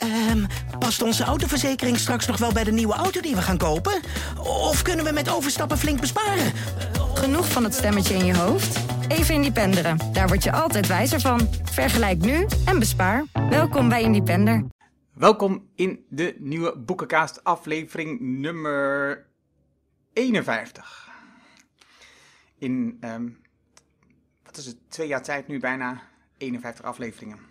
Ehm, 0.00 0.44
past 0.78 1.02
onze 1.02 1.24
autoverzekering 1.24 1.98
straks 1.98 2.26
nog 2.26 2.38
wel 2.38 2.52
bij 2.52 2.64
de 2.64 2.72
nieuwe 2.72 2.94
auto 2.94 3.20
die 3.20 3.34
we 3.34 3.42
gaan 3.42 3.58
kopen? 3.58 4.00
Of 4.38 4.82
kunnen 4.82 5.04
we 5.04 5.12
met 5.12 5.30
overstappen 5.30 5.78
flink 5.78 6.00
besparen? 6.00 6.52
Genoeg 7.14 7.48
van 7.48 7.64
het 7.64 7.74
stemmetje 7.74 8.14
in 8.14 8.24
je 8.24 8.36
hoofd? 8.36 8.80
Even 9.08 9.34
Independeren. 9.34 9.98
Daar 10.12 10.28
word 10.28 10.42
je 10.42 10.52
altijd 10.52 10.86
wijzer 10.86 11.20
van. 11.20 11.48
Vergelijk 11.62 12.18
nu 12.18 12.46
en 12.64 12.78
bespaar. 12.78 13.24
Welkom 13.50 13.88
bij 13.88 14.02
Independer. 14.02 14.64
Welkom 15.14 15.68
in 15.74 16.04
de 16.08 16.36
nieuwe 16.38 16.78
Boekenkaast 16.78 17.44
aflevering 17.44 18.20
nummer 18.20 19.26
51. 20.12 21.08
In, 22.58 22.96
ehm, 23.00 23.28
wat 24.44 24.56
is 24.56 24.66
het, 24.66 24.76
twee 24.88 25.08
jaar 25.08 25.22
tijd 25.22 25.48
nu 25.48 25.58
bijna 25.58 26.02
51 26.36 26.84
afleveringen. 26.84 27.49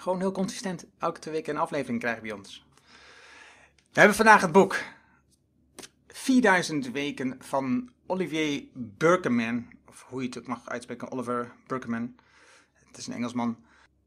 Gewoon 0.00 0.20
heel 0.20 0.32
consistent 0.32 0.86
elke 0.98 1.20
twee 1.20 1.34
weken 1.34 1.54
een 1.54 1.60
aflevering 1.60 2.00
krijgen 2.00 2.22
bij 2.22 2.32
ons. 2.32 2.64
We 3.64 3.98
hebben 3.98 4.16
vandaag 4.16 4.40
het 4.40 4.52
boek 4.52 4.76
4000 6.06 6.90
weken 6.90 7.36
van 7.38 7.90
Olivier 8.06 8.64
Burkeman. 8.74 9.66
Of 9.88 10.06
hoe 10.08 10.20
je 10.20 10.26
het 10.26 10.38
ook 10.38 10.46
mag 10.46 10.68
uitspreken, 10.68 11.12
Oliver 11.12 11.52
Burkeman. 11.66 12.16
Het 12.86 12.96
is 12.96 13.06
een 13.06 13.12
Engelsman. 13.12 13.56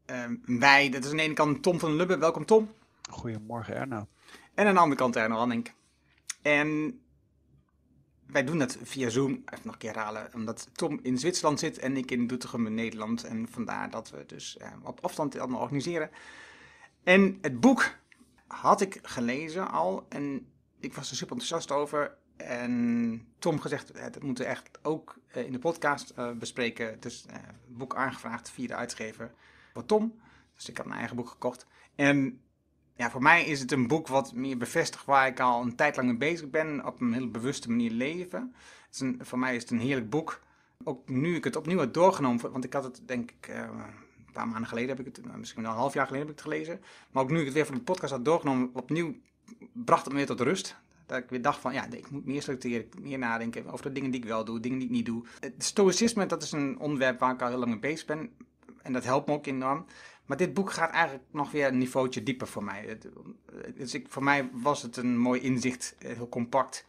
Um, 0.06 0.42
wij, 0.46 0.88
dat 0.88 1.04
is 1.04 1.10
aan 1.10 1.16
de 1.16 1.22
ene 1.22 1.34
kant 1.34 1.62
Tom 1.62 1.78
van 1.78 1.96
Lubbe. 1.96 2.18
Welkom 2.18 2.44
Tom. 2.44 2.74
Goedemorgen 3.10 3.74
Erno. 3.74 4.06
En 4.54 4.66
aan 4.66 4.74
de 4.74 4.80
andere 4.80 5.00
kant 5.00 5.16
Erno 5.16 5.36
Hanning. 5.36 5.72
En 6.42 7.00
wij 8.26 8.44
doen 8.44 8.58
dat 8.58 8.78
via 8.82 9.08
Zoom, 9.08 9.30
even 9.30 9.60
nog 9.62 9.72
een 9.72 9.78
keer 9.78 9.94
herhalen, 9.94 10.30
omdat 10.34 10.68
Tom 10.72 10.98
in 11.02 11.18
Zwitserland 11.18 11.58
zit 11.58 11.78
en 11.78 11.96
ik 11.96 12.10
in 12.10 12.26
Doetinchem 12.26 12.66
in 12.66 12.74
Nederland. 12.74 13.24
En 13.24 13.48
vandaar 13.50 13.90
dat 13.90 14.10
we 14.10 14.24
dus 14.26 14.56
eh, 14.56 14.72
op 14.82 15.00
afstand 15.00 15.38
allemaal 15.38 15.60
organiseren. 15.60 16.10
En 17.02 17.38
het 17.40 17.60
boek 17.60 17.96
had 18.46 18.80
ik 18.80 18.98
gelezen 19.02 19.70
al 19.70 20.06
en 20.08 20.46
ik 20.80 20.94
was 20.94 21.10
er 21.10 21.16
super 21.16 21.36
enthousiast 21.36 21.70
over. 21.70 22.16
En 22.36 23.26
Tom 23.38 23.60
gezegd, 23.60 23.90
eh, 23.90 24.02
dat 24.02 24.22
moeten 24.22 24.44
we 24.44 24.50
echt 24.50 24.78
ook 24.82 25.18
eh, 25.26 25.44
in 25.44 25.52
de 25.52 25.58
podcast 25.58 26.12
uh, 26.18 26.30
bespreken. 26.30 27.00
Dus 27.00 27.24
het 27.30 27.76
boek 27.76 27.94
aangevraagd 27.94 28.50
via 28.50 28.66
de 28.66 28.74
uitgever 28.74 29.34
voor 29.72 29.86
Tom. 29.86 30.20
Dus 30.54 30.68
ik 30.68 30.76
had 30.76 30.86
mijn 30.86 30.98
eigen 30.98 31.16
boek 31.16 31.28
gekocht. 31.28 31.66
En 31.94 32.40
ja, 32.96 33.10
voor 33.10 33.22
mij 33.22 33.44
is 33.44 33.60
het 33.60 33.72
een 33.72 33.86
boek 33.86 34.08
wat 34.08 34.32
meer 34.32 34.56
bevestigt 34.56 35.04
waar 35.04 35.26
ik 35.26 35.40
al 35.40 35.62
een 35.62 35.76
tijd 35.76 35.96
lang 35.96 36.08
mee 36.08 36.16
bezig 36.16 36.50
ben. 36.50 36.86
Op 36.86 37.00
een 37.00 37.12
heel 37.12 37.30
bewuste 37.30 37.68
manier 37.68 37.90
leven. 37.90 38.54
Het 38.86 38.94
is 38.94 39.00
een, 39.00 39.20
voor 39.22 39.38
mij 39.38 39.56
is 39.56 39.62
het 39.62 39.70
een 39.70 39.78
heerlijk 39.78 40.10
boek. 40.10 40.40
Ook 40.84 41.08
nu 41.08 41.36
ik 41.36 41.44
het 41.44 41.56
opnieuw 41.56 41.78
heb 41.78 41.92
doorgenomen, 41.92 42.52
want 42.52 42.64
ik 42.64 42.72
had 42.72 42.84
het 42.84 43.00
denk 43.06 43.30
ik 43.30 43.48
uh, 43.48 43.56
een 43.56 44.32
paar 44.32 44.48
maanden 44.48 44.68
geleden, 44.68 44.96
heb 44.96 45.06
ik 45.06 45.16
het, 45.16 45.36
misschien 45.36 45.62
wel 45.62 45.70
een 45.70 45.76
half 45.76 45.94
jaar 45.94 46.06
geleden 46.06 46.26
heb 46.26 46.36
ik 46.36 46.42
het 46.42 46.52
gelezen. 46.52 46.80
Maar 47.10 47.22
ook 47.22 47.30
nu 47.30 47.38
ik 47.38 47.44
het 47.44 47.54
weer 47.54 47.66
voor 47.66 47.74
de 47.74 47.80
podcast 47.80 48.12
had 48.12 48.24
doorgenomen, 48.24 48.70
opnieuw 48.72 49.14
bracht 49.72 50.04
het 50.04 50.12
me 50.12 50.18
weer 50.18 50.26
tot 50.26 50.40
rust. 50.40 50.76
Dat 51.06 51.18
ik 51.18 51.28
weer 51.28 51.42
dacht 51.42 51.60
van, 51.60 51.72
ja, 51.72 51.86
ik 51.90 52.10
moet 52.10 52.26
meer 52.26 52.42
selecteren, 52.42 52.88
meer 53.00 53.18
nadenken 53.18 53.66
over 53.66 53.84
de 53.86 53.92
dingen 53.92 54.10
die 54.10 54.20
ik 54.20 54.26
wel 54.26 54.44
doe, 54.44 54.60
dingen 54.60 54.78
die 54.78 54.86
ik 54.88 54.94
niet 54.94 55.06
doe. 55.06 55.24
Het 55.40 55.64
stoïcisme, 55.64 56.26
dat 56.26 56.42
is 56.42 56.52
een 56.52 56.78
onderwerp 56.78 57.18
waar 57.18 57.34
ik 57.34 57.42
al 57.42 57.48
heel 57.48 57.58
lang 57.58 57.70
mee 57.70 57.78
bezig 57.78 58.06
ben. 58.06 58.30
En 58.82 58.92
dat 58.92 59.04
helpt 59.04 59.26
me 59.26 59.32
ook 59.32 59.46
enorm. 59.46 59.84
Maar 60.24 60.36
dit 60.36 60.54
boek 60.54 60.72
gaat 60.72 60.90
eigenlijk 60.90 61.24
nog 61.30 61.50
weer 61.50 61.66
een 61.66 61.78
niveautje 61.78 62.22
dieper 62.22 62.46
voor 62.46 62.64
mij. 62.64 62.98
Dus 63.74 63.94
ik, 63.94 64.08
voor 64.08 64.22
mij 64.22 64.50
was 64.52 64.82
het 64.82 64.96
een 64.96 65.18
mooi 65.18 65.40
inzicht, 65.40 65.94
eh, 65.98 66.16
heel 66.16 66.28
compact. 66.28 66.86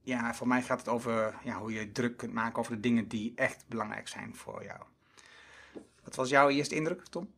Ja, 0.00 0.34
voor 0.34 0.48
mij 0.48 0.62
gaat 0.62 0.78
het 0.78 0.88
over 0.88 1.38
ja, 1.44 1.58
hoe 1.58 1.72
je 1.72 1.92
druk 1.92 2.16
kunt 2.16 2.32
maken 2.32 2.58
over 2.58 2.74
de 2.74 2.80
dingen 2.80 3.08
die 3.08 3.32
echt 3.34 3.64
belangrijk 3.68 4.08
zijn 4.08 4.34
voor 4.34 4.64
jou. 4.64 4.80
Wat 6.04 6.14
was 6.14 6.28
jouw 6.28 6.48
eerste 6.48 6.74
indruk, 6.74 7.06
Tom? 7.06 7.32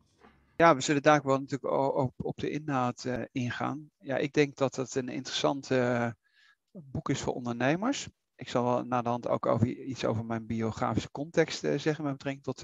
Ja, 0.55 0.75
we 0.75 0.81
zullen 0.81 1.01
daar 1.01 1.21
wel 1.23 1.39
natuurlijk 1.39 1.73
op, 1.95 2.13
op 2.17 2.37
de 2.37 2.49
inhoud 2.49 3.03
uh, 3.03 3.21
ingaan. 3.31 3.89
Ja, 3.99 4.17
ik 4.17 4.33
denk 4.33 4.55
dat 4.55 4.75
het 4.75 4.95
een 4.95 5.09
interessant 5.09 5.69
uh, 5.69 6.09
boek 6.71 7.09
is 7.09 7.21
voor 7.21 7.33
ondernemers. 7.33 8.09
Ik 8.35 8.49
zal 8.49 8.63
wel 8.63 9.03
de 9.03 9.09
hand 9.09 9.27
ook 9.27 9.45
over, 9.45 9.67
iets 9.67 10.05
over 10.05 10.25
mijn 10.25 10.45
biografische 10.45 11.11
context 11.11 11.59
zeggen 11.59 12.03
met 12.03 12.13
betrekking 12.13 12.43
tot, 12.43 12.63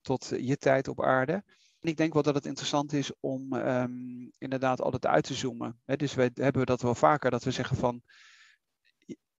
tot 0.00 0.32
je 0.38 0.56
tijd 0.56 0.88
op 0.88 1.02
aarde. 1.02 1.44
En 1.84 1.90
ik 1.90 1.96
denk 1.96 2.12
wel 2.12 2.22
dat 2.22 2.34
het 2.34 2.46
interessant 2.46 2.92
is 2.92 3.12
om 3.20 3.52
um, 3.52 4.30
inderdaad 4.38 4.80
altijd 4.80 5.06
uit 5.06 5.24
te 5.24 5.34
zoomen. 5.34 5.80
Dus 5.84 6.14
we 6.14 6.30
hebben 6.34 6.66
dat 6.66 6.82
wel 6.82 6.94
vaker, 6.94 7.30
dat 7.30 7.44
we 7.44 7.50
zeggen 7.50 7.76
van 7.76 8.02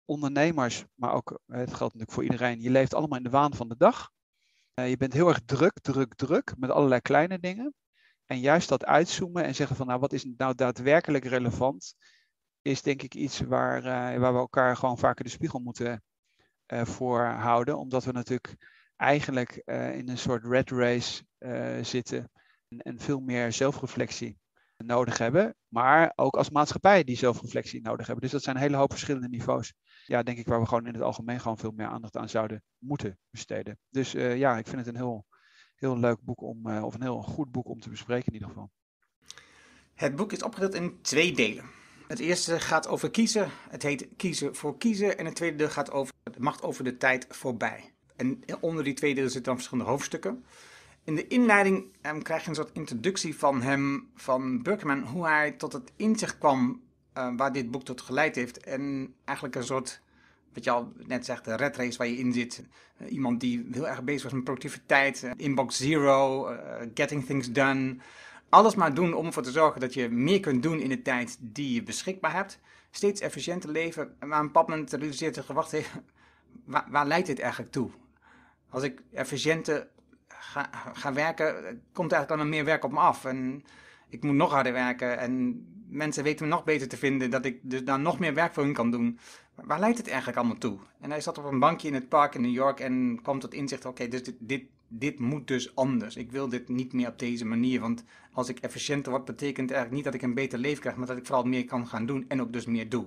ondernemers, 0.04 0.84
maar 0.94 1.12
ook, 1.12 1.40
het 1.46 1.68
geldt 1.74 1.80
natuurlijk 1.80 2.10
voor 2.10 2.22
iedereen, 2.22 2.60
je 2.60 2.70
leeft 2.70 2.94
allemaal 2.94 3.18
in 3.18 3.24
de 3.24 3.30
waan 3.30 3.54
van 3.54 3.68
de 3.68 3.76
dag. 3.76 4.10
Uh, 4.74 4.88
je 4.88 4.96
bent 4.96 5.12
heel 5.12 5.28
erg 5.28 5.40
druk, 5.44 5.80
druk, 5.80 6.14
druk 6.14 6.54
met 6.58 6.70
allerlei 6.70 7.00
kleine 7.00 7.38
dingen. 7.38 7.74
En 8.26 8.40
juist 8.40 8.68
dat 8.68 8.84
uitzoomen 8.84 9.44
en 9.44 9.54
zeggen 9.54 9.76
van 9.76 9.86
nou 9.86 10.00
wat 10.00 10.12
is 10.12 10.24
nou 10.36 10.54
daadwerkelijk 10.54 11.24
relevant, 11.24 11.94
is 12.62 12.82
denk 12.82 13.02
ik 13.02 13.14
iets 13.14 13.40
waar, 13.40 13.78
uh, 13.78 14.20
waar 14.20 14.32
we 14.32 14.38
elkaar 14.38 14.76
gewoon 14.76 14.98
vaker 14.98 15.24
de 15.24 15.30
spiegel 15.30 15.58
moeten 15.58 16.02
uh, 16.72 16.84
voor 16.84 17.24
houden. 17.24 17.78
Omdat 17.78 18.04
we 18.04 18.12
natuurlijk 18.12 18.73
eigenlijk 19.04 19.62
uh, 19.64 19.96
in 19.96 20.08
een 20.08 20.18
soort 20.18 20.44
red 20.44 20.70
race 20.70 21.24
uh, 21.38 21.84
zitten 21.84 22.30
en, 22.68 22.78
en, 22.78 23.00
veel 23.00 23.20
meer 23.20 23.52
zelfreflectie 23.52 24.38
nodig 24.76 25.18
hebben, 25.18 25.54
maar 25.68 26.12
ook 26.14 26.36
als 26.36 26.50
maatschappij 26.50 27.04
die 27.04 27.16
zelfreflectie 27.16 27.82
nodig 27.82 28.06
hebben. 28.06 28.22
Dus 28.22 28.32
dat 28.32 28.42
zijn 28.42 28.56
een 28.56 28.62
hele 28.62 28.76
hoop 28.76 28.90
verschillende 28.90 29.28
niveaus. 29.28 29.74
Ja, 30.04 30.22
denk 30.22 30.38
ik 30.38 30.46
waar 30.46 30.60
we 30.60 30.66
gewoon 30.66 30.86
in 30.86 30.94
het 30.94 31.02
algemeen 31.02 31.40
gewoon 31.40 31.58
veel 31.58 31.70
meer 31.70 31.86
aandacht 31.86 32.16
aan 32.16 32.28
zouden 32.28 32.62
moeten 32.78 33.18
besteden. 33.30 33.78
Dus 33.88 34.14
uh, 34.14 34.36
ja, 34.36 34.58
ik 34.58 34.66
vind 34.66 34.78
het 34.78 34.86
een 34.86 34.96
heel, 34.96 35.26
heel 35.74 35.98
leuk 35.98 36.20
boek 36.20 36.42
om, 36.42 36.66
of 36.66 36.94
een 36.94 37.02
heel 37.02 37.22
goed 37.22 37.50
boek 37.50 37.68
om 37.68 37.80
te 37.80 37.90
bespreken 37.90 38.26
in 38.26 38.32
ieder 38.32 38.48
geval. 38.48 38.70
Het 39.94 40.16
boek 40.16 40.32
is 40.32 40.42
opgedeeld 40.42 40.74
in 40.74 41.02
twee 41.02 41.32
delen. 41.32 41.64
Het 42.08 42.18
eerste 42.18 42.60
gaat 42.60 42.88
over 42.88 43.10
kiezen. 43.10 43.48
Het 43.68 43.82
heet 43.82 44.08
Kiezen 44.16 44.54
voor 44.54 44.78
kiezen. 44.78 45.18
En 45.18 45.24
het 45.24 45.34
tweede 45.34 45.56
deel 45.56 45.68
gaat 45.68 45.90
over 45.90 46.14
de 46.22 46.40
macht 46.40 46.62
over 46.62 46.84
de 46.84 46.96
tijd 46.96 47.26
voorbij. 47.28 47.93
En 48.16 48.42
onder 48.60 48.84
die 48.84 48.94
twee 48.94 49.14
delen 49.14 49.30
zitten 49.30 49.52
dan 49.52 49.54
verschillende 49.54 49.90
hoofdstukken. 49.90 50.44
In 51.04 51.14
de 51.14 51.26
inleiding 51.26 51.84
um, 52.02 52.22
krijg 52.22 52.42
je 52.42 52.48
een 52.48 52.54
soort 52.54 52.70
introductie 52.72 53.36
van 53.36 53.62
hem, 53.62 54.10
van 54.14 54.62
Burkeman, 54.62 55.02
hoe 55.02 55.26
hij 55.26 55.52
tot 55.52 55.72
het 55.72 55.92
inzicht 55.96 56.38
kwam 56.38 56.82
uh, 57.18 57.28
waar 57.36 57.52
dit 57.52 57.70
boek 57.70 57.84
tot 57.84 58.00
geleid 58.00 58.34
heeft. 58.36 58.58
En 58.58 59.14
eigenlijk 59.24 59.56
een 59.56 59.64
soort, 59.64 60.00
wat 60.52 60.64
je 60.64 60.70
al 60.70 60.92
net 61.06 61.24
zegt, 61.24 61.44
de 61.44 61.56
red 61.56 61.76
race 61.76 61.98
waar 61.98 62.06
je 62.06 62.18
in 62.18 62.32
zit. 62.32 62.64
Uh, 62.98 63.12
iemand 63.12 63.40
die 63.40 63.66
heel 63.70 63.88
erg 63.88 64.02
bezig 64.02 64.22
was 64.22 64.32
met 64.32 64.44
productiviteit, 64.44 65.22
uh, 65.24 65.30
inbox 65.36 65.76
zero, 65.76 66.52
getting 66.94 67.24
things 67.24 67.52
done. 67.52 67.96
Alles 68.48 68.74
maar 68.74 68.94
doen 68.94 69.14
om 69.14 69.26
ervoor 69.26 69.42
te 69.42 69.50
zorgen 69.50 69.80
dat 69.80 69.94
je 69.94 70.08
meer 70.08 70.40
kunt 70.40 70.62
doen 70.62 70.80
in 70.80 70.88
de 70.88 71.02
tijd 71.02 71.36
die 71.40 71.74
je 71.74 71.82
beschikbaar 71.82 72.32
hebt. 72.32 72.58
Steeds 72.90 73.20
efficiënter 73.20 73.70
leven. 73.70 74.14
Maar 74.26 74.40
een 74.40 74.46
bepaald 74.46 74.68
moment 74.68 74.92
realiseert 74.92 75.34
zich, 75.34 75.46
wacht 75.46 75.72
even, 75.72 76.04
waar, 76.64 76.86
waar 76.90 77.06
leidt 77.06 77.26
dit 77.26 77.40
eigenlijk 77.40 77.72
toe? 77.72 77.90
Als 78.74 78.82
ik 78.82 79.02
efficiënter 79.12 79.86
ga, 80.92 81.12
werken, 81.12 81.82
komt 81.92 82.12
eigenlijk 82.12 82.42
dan 82.42 82.50
meer 82.50 82.64
werk 82.64 82.84
op 82.84 82.92
me 82.92 82.98
af. 82.98 83.24
En 83.24 83.64
ik 84.08 84.22
moet 84.22 84.34
nog 84.34 84.50
harder 84.50 84.72
werken. 84.72 85.18
En 85.18 85.64
mensen 85.88 86.24
weten 86.24 86.48
me 86.48 86.54
nog 86.54 86.64
beter 86.64 86.88
te 86.88 86.96
vinden 86.96 87.30
dat 87.30 87.44
ik 87.44 87.58
dus 87.62 87.84
daar 87.84 88.00
nog 88.00 88.18
meer 88.18 88.34
werk 88.34 88.54
voor 88.54 88.62
hun 88.62 88.72
kan 88.72 88.90
doen. 88.90 89.18
Waar 89.54 89.80
leidt 89.80 89.98
het 89.98 90.08
eigenlijk 90.08 90.38
allemaal 90.38 90.58
toe? 90.58 90.78
En 91.00 91.10
hij 91.10 91.20
zat 91.20 91.38
op 91.38 91.44
een 91.44 91.58
bankje 91.58 91.88
in 91.88 91.94
het 91.94 92.08
park 92.08 92.34
in 92.34 92.40
New 92.40 92.52
York 92.52 92.80
en 92.80 93.18
kwam 93.22 93.38
tot 93.38 93.54
inzicht: 93.54 93.84
oké, 93.84 94.08
dus 94.08 94.22
dit, 94.22 94.36
dit, 94.38 94.64
dit 94.88 95.18
moet 95.18 95.46
dus 95.46 95.76
anders. 95.76 96.16
Ik 96.16 96.30
wil 96.30 96.48
dit 96.48 96.68
niet 96.68 96.92
meer 96.92 97.08
op 97.08 97.18
deze 97.18 97.44
manier. 97.44 97.80
Want 97.80 98.04
als 98.32 98.48
ik 98.48 98.58
efficiënter 98.58 99.12
word, 99.12 99.24
betekent 99.24 99.70
eigenlijk 99.70 99.94
niet 99.94 100.04
dat 100.04 100.14
ik 100.14 100.22
een 100.22 100.34
beter 100.34 100.58
leven 100.58 100.80
krijg, 100.80 100.96
maar 100.96 101.06
dat 101.06 101.16
ik 101.16 101.26
vooral 101.26 101.44
meer 101.44 101.64
kan 101.64 101.86
gaan 101.86 102.06
doen 102.06 102.24
en 102.28 102.40
ook 102.40 102.52
dus 102.52 102.66
meer 102.66 102.88
doe. 102.88 103.06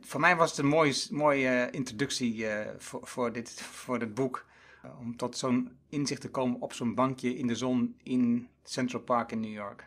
Voor 0.00 0.20
mij 0.20 0.36
was 0.36 0.50
het 0.50 0.58
een 0.58 0.66
mooie, 0.66 0.94
mooie 1.10 1.68
introductie 1.70 2.36
uh, 2.36 2.60
voor, 2.78 3.00
voor, 3.06 3.32
dit, 3.32 3.52
voor 3.62 3.98
dit 3.98 4.14
boek 4.14 4.44
om 5.00 5.16
tot 5.16 5.36
zo'n 5.36 5.78
inzicht 5.88 6.20
te 6.20 6.30
komen 6.30 6.60
op 6.60 6.72
zo'n 6.72 6.94
bankje 6.94 7.36
in 7.36 7.46
de 7.46 7.54
zon 7.54 7.96
in 8.02 8.48
Central 8.62 9.02
Park 9.02 9.32
in 9.32 9.40
New 9.40 9.52
York. 9.52 9.84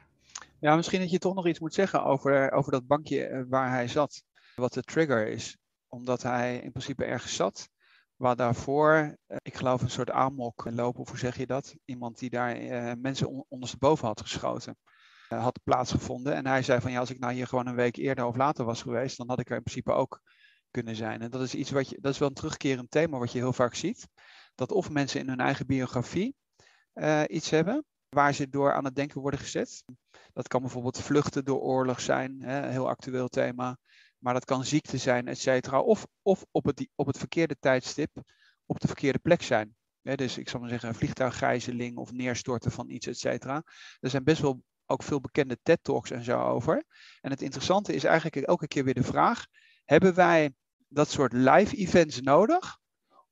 Ja, 0.60 0.76
misschien 0.76 1.00
dat 1.00 1.12
je 1.12 1.20
toch 1.20 1.36
nog 1.36 1.48
iets 1.48 1.60
moet 1.60 1.74
zeggen 1.74 2.04
over, 2.04 2.52
over 2.52 2.72
dat 2.72 2.88
bankje 2.88 3.26
eh, 3.26 3.44
waar 3.50 3.70
hij 3.70 3.88
zat. 3.88 4.24
Wat 4.56 4.74
de 4.74 4.82
trigger 4.82 5.28
is. 5.28 5.58
Omdat 5.88 6.24
hij 6.24 6.58
in 6.58 6.72
principe 6.72 7.06
ergens 7.06 7.36
zat. 7.36 7.70
Waar 8.16 8.36
daarvoor, 8.36 9.18
eh, 9.28 9.38
ik 9.42 9.56
geloof, 9.56 9.82
een 9.82 9.90
soort 9.90 10.12
amok 10.12 10.68
lopen, 10.72 11.02
of 11.02 11.10
hoe 11.10 11.18
zeg 11.18 11.38
je 11.38 11.46
dat? 11.46 11.76
Iemand 11.86 12.20
die 12.20 12.30
daar 12.30 12.58
mensen 12.98 13.28
on 13.28 13.46
ondersteboven 13.48 14.08
had 14.08 14.22
geschoten. 14.22 14.78
Uh, 15.34 15.44
had 15.44 15.60
plaatsgevonden. 15.64 16.34
En 16.34 16.46
hij 16.46 16.64
zei 16.64 16.82
van 16.82 16.92
ja, 16.92 17.00
als 17.00 17.10
ik 17.10 17.20
nou 17.20 17.34
hier 17.34 17.48
gewoon 17.48 17.68
een 17.68 17.76
week 17.76 17.96
eerder 17.96 18.26
of 18.26 18.36
later 18.36 18.66
was 18.66 18.82
geweest, 18.82 19.18
dan 19.18 19.30
had 19.30 19.40
ik 19.40 19.50
er 19.50 19.56
in 19.56 19.64
principe 19.64 19.92
ook 19.92 20.22
kunnen 20.72 20.96
zijn. 20.96 21.22
En 21.22 21.30
dat 21.30 21.42
is 21.42 21.56
iets 21.56 21.72
wat 21.72 21.90
je, 21.90 21.98
dat 22.02 22.14
is 22.14 22.20
wel 22.20 22.28
een 22.28 22.34
terugkerend 22.34 22.92
thema 22.92 23.18
wat 23.18 23.32
je 23.32 23.40
heel 23.40 23.54
vaak 23.54 23.76
ziet 23.76 24.08
dat 24.60 24.72
of 24.72 24.90
mensen 24.90 25.20
in 25.20 25.28
hun 25.28 25.40
eigen 25.40 25.66
biografie 25.66 26.36
uh, 26.94 27.24
iets 27.28 27.50
hebben 27.50 27.86
waar 28.10 28.34
ze 28.34 28.50
door 28.50 28.74
aan 28.74 28.86
het 28.86 28.96
denken 28.96 29.22
worden 29.22 29.40
gezet. 29.40 29.84
Dat 30.34 30.48
kan 30.48 30.62
bijvoorbeeld 30.62 31.02
vluchten 31.02 31.46
door 31.46 31.60
oorlog 31.60 32.02
zijn, 32.02 32.42
hè, 32.42 32.70
heel 32.70 32.90
actueel 32.90 33.28
thema. 33.28 33.78
Maar 34.18 34.34
dat 34.34 34.46
kan 34.46 34.66
ziekte 34.66 34.98
zijn, 34.98 35.28
et 35.28 35.40
cetera. 35.40 35.80
Of, 35.82 36.08
of 36.22 36.46
op, 36.52 36.66
het, 36.66 36.88
op 36.96 37.06
het 37.08 37.18
verkeerde 37.18 37.56
tijdstip 37.60 38.22
op 38.66 38.80
de 38.80 38.88
verkeerde 38.88 39.20
plek 39.20 39.42
zijn. 39.42 39.76
dus 40.02 40.38
ik 40.38 40.50
zal 40.50 40.60
maar 40.60 40.70
zeggen, 40.70 40.90
een 40.90 40.96
vliegtuiggijzeling 40.96 41.98
of 41.98 42.12
neerstorten 42.12 42.72
van 42.72 42.90
iets, 42.90 43.08
et 43.08 43.20
cetera. 43.20 43.64
Er 44.00 44.10
zijn 44.10 44.24
best 44.24 44.42
wel 44.42 44.64
ook 44.86 45.04
veel 45.04 45.22
bekende 45.22 45.58
TED-talks 45.64 46.12
en 46.12 46.24
zo 46.24 46.42
over. 46.42 46.84
En 47.22 47.32
het 47.32 47.42
interessante 47.42 47.94
is 47.94 48.04
eigenlijk 48.04 48.36
elke 48.36 48.68
keer 48.68 48.84
weer 48.84 48.94
de 48.94 49.04
vraag: 49.04 49.46
hebben 49.86 50.14
wij 50.14 50.54
dat 50.88 51.10
soort 51.10 51.34
live 51.34 51.76
events 51.76 52.22
nodig 52.22 52.79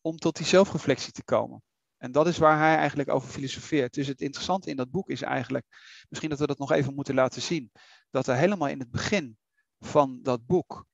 om 0.07 0.17
tot 0.17 0.35
die 0.35 0.45
zelfreflectie 0.45 1.11
te 1.11 1.23
komen? 1.23 1.61
En 1.97 2.11
dat 2.11 2.27
is 2.27 2.37
waar 2.37 2.57
hij 2.57 2.75
eigenlijk 2.75 3.09
over 3.09 3.29
filosofeert. 3.29 3.93
Dus 3.93 4.07
het 4.07 4.21
interessante 4.21 4.69
in 4.69 4.75
dat 4.75 4.91
boek 4.91 5.09
is 5.09 5.21
eigenlijk, 5.21 5.65
misschien 6.09 6.29
dat 6.29 6.39
we 6.39 6.47
dat 6.47 6.57
nog 6.57 6.71
even 6.71 6.95
moeten 6.95 7.15
laten 7.15 7.41
zien, 7.41 7.71
dat 8.09 8.27
er 8.27 8.35
helemaal 8.35 8.67
in 8.67 8.79
het 8.79 8.91
begin 8.91 9.37
van 9.79 10.19
dat 10.21 10.45
boek, 10.45 10.85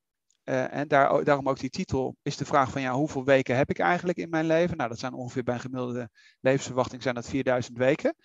uh, 0.44 0.74
en 0.74 0.88
daar, 0.88 1.24
daarom 1.24 1.50
ook 1.50 1.60
die 1.60 1.70
titel, 1.70 2.16
is 2.22 2.38
de 2.38 2.46
vraag 2.46 2.72
van 2.72 2.82
ja, 2.82 2.94
hoeveel 2.94 3.24
weken 3.24 3.56
heb 3.56 3.70
ik 3.70 3.80
eigenlijk 3.80 4.18
in 4.18 4.30
mijn 4.30 4.46
leven? 4.46 4.78
Nou, 4.78 4.90
dat 4.90 5.00
zijn 5.00 5.14
ongeveer 5.14 5.44
bij 5.44 5.54
een 5.54 5.60
gemiddelde 5.60 6.10
levensverwachting 6.40 7.02
zijn 7.02 7.16
dat 7.16 7.30
4000 7.30 7.78
weken. 7.78 8.16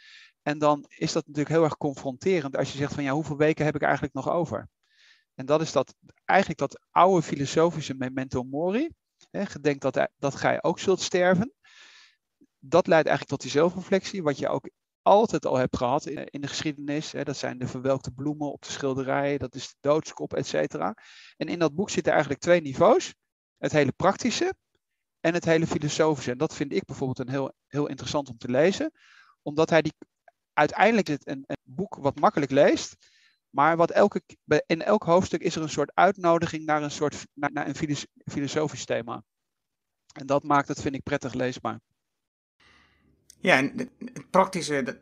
En 0.43 0.58
dan 0.58 0.85
is 0.88 1.12
dat 1.12 1.26
natuurlijk 1.26 1.55
heel 1.55 1.64
erg 1.64 1.76
confronterend 1.76 2.56
als 2.56 2.73
je 2.73 2.79
zegt 2.79 2.94
van 2.94 3.05
ja, 3.05 3.12
hoeveel 3.12 3.37
weken 3.37 3.64
heb 3.64 3.75
ik 3.75 3.82
eigenlijk 3.82 4.14
nog 4.14 4.29
over? 4.29 4.69
En 5.35 5.46
dat 5.46 5.61
is 5.61 5.73
dat, 5.73 5.94
eigenlijk 6.25 6.58
dat 6.58 6.81
oude 6.90 7.23
filosofische 7.23 7.94
memento 7.94 8.43
mori. 8.43 8.88
Hè, 9.31 9.47
gedenk 9.47 9.81
dat, 9.81 10.09
dat 10.19 10.35
gij 10.35 10.63
ook 10.63 10.79
zult 10.79 11.01
sterven. 11.01 11.53
Dat 12.59 12.87
leidt 12.87 13.09
eigenlijk 13.09 13.41
tot 13.41 13.51
die 13.51 13.61
zelfreflectie, 13.61 14.23
wat 14.23 14.39
je 14.39 14.49
ook 14.49 14.71
altijd 15.03 15.47
al 15.47 15.57
hebt 15.57 15.77
gehad 15.77 16.07
in, 16.07 16.41
de 16.41 16.47
geschiedenis. 16.47 17.13
Hè. 17.13 17.25
Dat 17.25 17.37
zijn 17.37 17.59
de 17.59 17.67
verwelkte 17.67 18.11
bloemen 18.11 18.53
op 18.53 18.63
de 18.63 18.71
schilderijen, 18.71 19.39
dat 19.39 19.55
is 19.55 19.69
de 19.69 19.77
doodskop, 19.81 20.35
et 20.35 20.47
cetera. 20.47 20.95
En 21.37 21.49
in 21.49 21.59
dat 21.59 21.75
boek 21.75 21.91
zitten 21.91 22.13
eigenlijk 22.13 22.43
twee 22.43 22.61
niveaus. 22.61 23.15
Het 23.57 23.73
hele 23.73 23.93
praktische 23.93 24.55
en 25.21 25.35
het 25.35 25.45
hele 25.45 25.67
filosofische. 25.67 26.31
En 26.31 26.39
dat 26.39 26.55
vind 26.55 26.73
ik 26.73 26.85
bijvoorbeeld 26.85 27.19
een 27.19 27.35
heel, 27.35 27.53
heel 27.67 27.87
interessant 27.87 28.29
om 28.29 28.39
te 28.39 28.51
lezen. 28.51 28.93
Omdat 29.43 29.71
hij 29.71 29.83
die, 29.83 29.95
uiteindelijk 30.53 31.09
een, 31.09 31.45
een 31.47 31.57
boek 31.63 31.95
wat 31.95 32.21
makkelijk 32.21 32.51
leest. 32.51 32.97
Maar 33.50 33.77
wat 33.77 33.91
elke, 33.91 34.23
in 34.67 34.83
elk 34.83 35.03
hoofdstuk 35.03 35.41
is 35.41 35.56
er 35.56 35.62
een 35.62 35.69
soort 35.69 35.95
uitnodiging 35.95 36.65
naar 36.65 36.83
een, 36.83 36.91
soort, 36.91 37.27
naar, 37.35 37.67
een 37.67 37.97
filosofisch 38.25 38.85
thema. 38.85 39.23
En 40.12 40.27
dat 40.27 40.43
maakt 40.43 40.69
het, 40.69 40.81
vind 40.81 40.95
ik, 40.95 41.03
prettig 41.03 41.35
leesbaar. 41.35 41.81
Ja, 43.41 43.56
en 43.56 43.79
het 43.79 44.31
praktische, 44.31 44.99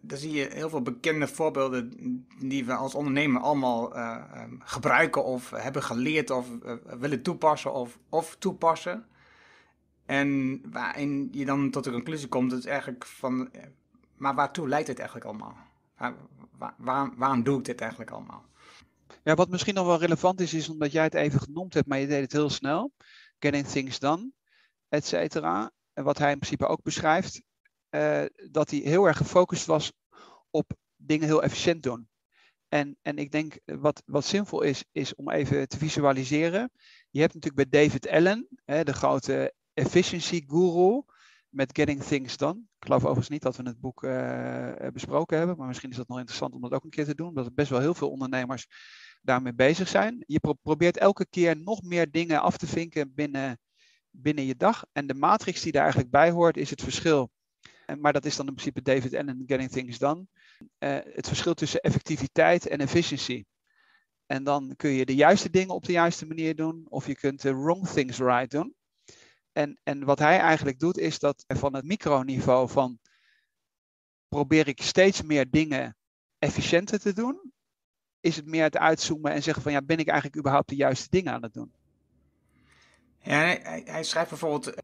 daar 0.00 0.18
zie 0.18 0.32
je 0.32 0.48
heel 0.52 0.68
veel 0.68 0.82
bekende 0.82 1.28
voorbeelden 1.28 1.92
die 2.40 2.64
we 2.64 2.74
als 2.74 2.94
ondernemer 2.94 3.42
allemaal 3.42 3.96
uh, 3.96 4.24
gebruiken 4.58 5.24
of 5.24 5.50
hebben 5.50 5.82
geleerd 5.82 6.30
of 6.30 6.48
uh, 6.50 6.74
willen 6.82 7.22
toepassen 7.22 7.72
of, 7.72 7.98
of 8.08 8.36
toepassen. 8.38 9.06
En 10.06 10.60
waarin 10.70 11.28
je 11.32 11.44
dan 11.44 11.70
tot 11.70 11.84
de 11.84 11.90
conclusie 11.90 12.28
komt, 12.28 12.50
dat 12.50 12.58
is 12.58 12.66
eigenlijk 12.66 13.06
van, 13.06 13.50
maar 14.16 14.34
waartoe 14.34 14.68
leidt 14.68 14.86
dit 14.86 14.98
eigenlijk 14.98 15.28
allemaal? 15.28 15.56
Waar, 16.58 16.74
waar, 16.78 17.16
waarom 17.16 17.42
doe 17.42 17.58
ik 17.58 17.64
dit 17.64 17.80
eigenlijk 17.80 18.10
allemaal? 18.10 18.44
Ja, 19.22 19.34
wat 19.34 19.48
misschien 19.48 19.74
nog 19.74 19.86
wel 19.86 19.98
relevant 19.98 20.40
is, 20.40 20.54
is 20.54 20.68
omdat 20.68 20.92
jij 20.92 21.02
het 21.02 21.14
even 21.14 21.40
genoemd 21.40 21.74
hebt, 21.74 21.86
maar 21.86 21.98
je 21.98 22.06
deed 22.06 22.20
het 22.20 22.32
heel 22.32 22.50
snel. 22.50 22.92
Getting 23.38 23.66
things 23.66 23.98
done, 23.98 24.30
et 24.88 25.06
cetera. 25.06 25.70
En 25.92 26.04
wat 26.04 26.18
hij 26.18 26.32
in 26.32 26.38
principe 26.38 26.66
ook 26.66 26.82
beschrijft, 26.82 27.42
uh, 27.90 28.24
dat 28.50 28.70
hij 28.70 28.78
heel 28.78 29.06
erg 29.06 29.16
gefocust 29.16 29.66
was 29.66 29.92
op 30.50 30.72
dingen 30.96 31.26
heel 31.26 31.42
efficiënt 31.42 31.82
doen. 31.82 32.08
En, 32.68 32.96
en 33.02 33.18
ik 33.18 33.30
denk 33.30 33.58
wat, 33.64 34.02
wat 34.06 34.24
zinvol 34.24 34.62
is, 34.62 34.84
is 34.92 35.14
om 35.14 35.30
even 35.30 35.68
te 35.68 35.78
visualiseren. 35.78 36.70
Je 37.10 37.20
hebt 37.20 37.34
natuurlijk 37.34 37.70
bij 37.70 37.80
David 37.82 38.08
Allen, 38.08 38.48
hè, 38.64 38.84
de 38.84 38.92
grote 38.92 39.54
efficiency 39.74 40.44
guru, 40.46 41.02
met 41.54 41.76
Getting 41.76 42.02
Things 42.02 42.36
Done. 42.36 42.58
Ik 42.58 42.84
geloof 42.84 43.00
overigens 43.00 43.28
niet 43.28 43.42
dat 43.42 43.56
we 43.56 43.62
het 43.62 43.80
boek 43.80 44.02
uh, 44.02 44.72
besproken 44.92 45.38
hebben, 45.38 45.56
maar 45.56 45.66
misschien 45.66 45.90
is 45.90 45.96
dat 45.96 46.08
nog 46.08 46.18
interessant 46.18 46.54
om 46.54 46.60
dat 46.60 46.72
ook 46.72 46.84
een 46.84 46.90
keer 46.90 47.04
te 47.04 47.14
doen, 47.14 47.28
omdat 47.28 47.46
er 47.46 47.54
best 47.54 47.70
wel 47.70 47.80
heel 47.80 47.94
veel 47.94 48.10
ondernemers 48.10 48.66
daarmee 49.22 49.54
bezig 49.54 49.88
zijn. 49.88 50.24
Je 50.26 50.40
pro 50.40 50.52
probeert 50.52 50.96
elke 50.96 51.26
keer 51.26 51.56
nog 51.56 51.82
meer 51.82 52.10
dingen 52.10 52.42
af 52.42 52.56
te 52.56 52.66
vinken 52.66 53.14
binnen, 53.14 53.58
binnen 54.10 54.44
je 54.44 54.56
dag. 54.56 54.84
En 54.92 55.06
de 55.06 55.14
matrix 55.14 55.62
die 55.62 55.72
daar 55.72 55.82
eigenlijk 55.82 56.10
bij 56.10 56.30
hoort, 56.30 56.56
is 56.56 56.70
het 56.70 56.82
verschil 56.82 57.30
maar 57.98 58.12
dat 58.12 58.24
is 58.24 58.36
dan 58.36 58.46
in 58.46 58.54
principe 58.54 58.82
David 58.82 59.14
Allen, 59.14 59.42
Getting 59.46 59.70
Things 59.70 59.98
Done. 59.98 60.26
Het 60.78 61.28
verschil 61.28 61.54
tussen 61.54 61.80
effectiviteit 61.80 62.66
en 62.66 62.78
efficiency. 62.78 63.44
En 64.26 64.44
dan 64.44 64.74
kun 64.76 64.90
je 64.90 65.04
de 65.04 65.14
juiste 65.14 65.50
dingen 65.50 65.74
op 65.74 65.84
de 65.84 65.92
juiste 65.92 66.26
manier 66.26 66.56
doen, 66.56 66.86
of 66.88 67.06
je 67.06 67.14
kunt 67.14 67.42
de 67.42 67.54
wrong 67.54 67.88
things 67.88 68.18
right 68.18 68.50
doen. 68.50 68.74
En, 69.54 69.78
en 69.82 70.04
wat 70.04 70.18
hij 70.18 70.38
eigenlijk 70.38 70.78
doet, 70.78 70.98
is 70.98 71.18
dat 71.18 71.44
van 71.46 71.74
het 71.74 71.84
microniveau 71.84 72.68
van 72.68 72.98
probeer 74.28 74.68
ik 74.68 74.82
steeds 74.82 75.22
meer 75.22 75.50
dingen 75.50 75.96
efficiënter 76.38 77.00
te 77.00 77.12
doen, 77.12 77.52
is 78.20 78.36
het 78.36 78.46
meer 78.46 78.62
het 78.62 78.76
uitzoomen 78.76 79.32
en 79.32 79.42
zeggen 79.42 79.62
van 79.62 79.72
ja, 79.72 79.82
ben 79.82 79.98
ik 79.98 80.06
eigenlijk 80.06 80.38
überhaupt 80.38 80.68
de 80.68 80.76
juiste 80.76 81.06
dingen 81.10 81.32
aan 81.32 81.42
het 81.42 81.52
doen? 81.52 81.74
Ja, 83.18 83.38
hij, 83.38 83.82
hij 83.84 84.04
schrijft 84.04 84.28
bijvoorbeeld 84.28 84.74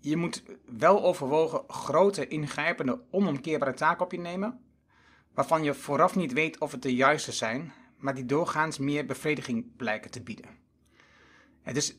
je 0.00 0.16
moet 0.16 0.42
wel 0.78 1.02
overwogen 1.02 1.64
grote, 1.66 2.28
ingrijpende, 2.28 3.00
onomkeerbare 3.10 3.74
taken 3.74 4.04
op 4.04 4.12
je 4.12 4.18
nemen, 4.18 4.60
waarvan 5.34 5.62
je 5.62 5.74
vooraf 5.74 6.16
niet 6.16 6.32
weet 6.32 6.60
of 6.60 6.72
het 6.72 6.82
de 6.82 6.94
juiste 6.94 7.32
zijn, 7.32 7.72
maar 7.96 8.14
die 8.14 8.26
doorgaans 8.26 8.78
meer 8.78 9.06
bevrediging 9.06 9.76
blijken 9.76 10.10
te 10.10 10.22
bieden. 10.22 10.46
Het 11.62 11.76
is, 11.76 11.96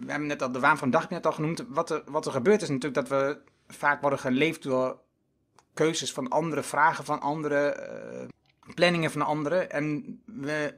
we 0.00 0.10
hebben 0.10 0.28
net 0.28 0.42
al 0.42 0.52
de 0.52 0.60
waan 0.60 0.78
van 0.78 0.90
dag 0.90 1.10
net 1.10 1.26
al 1.26 1.32
genoemd. 1.32 1.64
Wat 1.68 1.90
er, 1.90 2.02
wat 2.06 2.26
er 2.26 2.32
gebeurt 2.32 2.62
is 2.62 2.68
natuurlijk 2.68 2.94
dat 2.94 3.08
we 3.08 3.38
vaak 3.68 4.00
worden 4.00 4.18
geleefd 4.18 4.62
door 4.62 4.98
keuzes 5.74 6.12
van 6.12 6.28
anderen, 6.28 6.64
vragen 6.64 7.04
van 7.04 7.20
anderen, 7.20 7.76
uh, 8.22 8.74
planningen 8.74 9.10
van 9.10 9.22
anderen. 9.22 9.70
En 9.70 10.20
we 10.24 10.74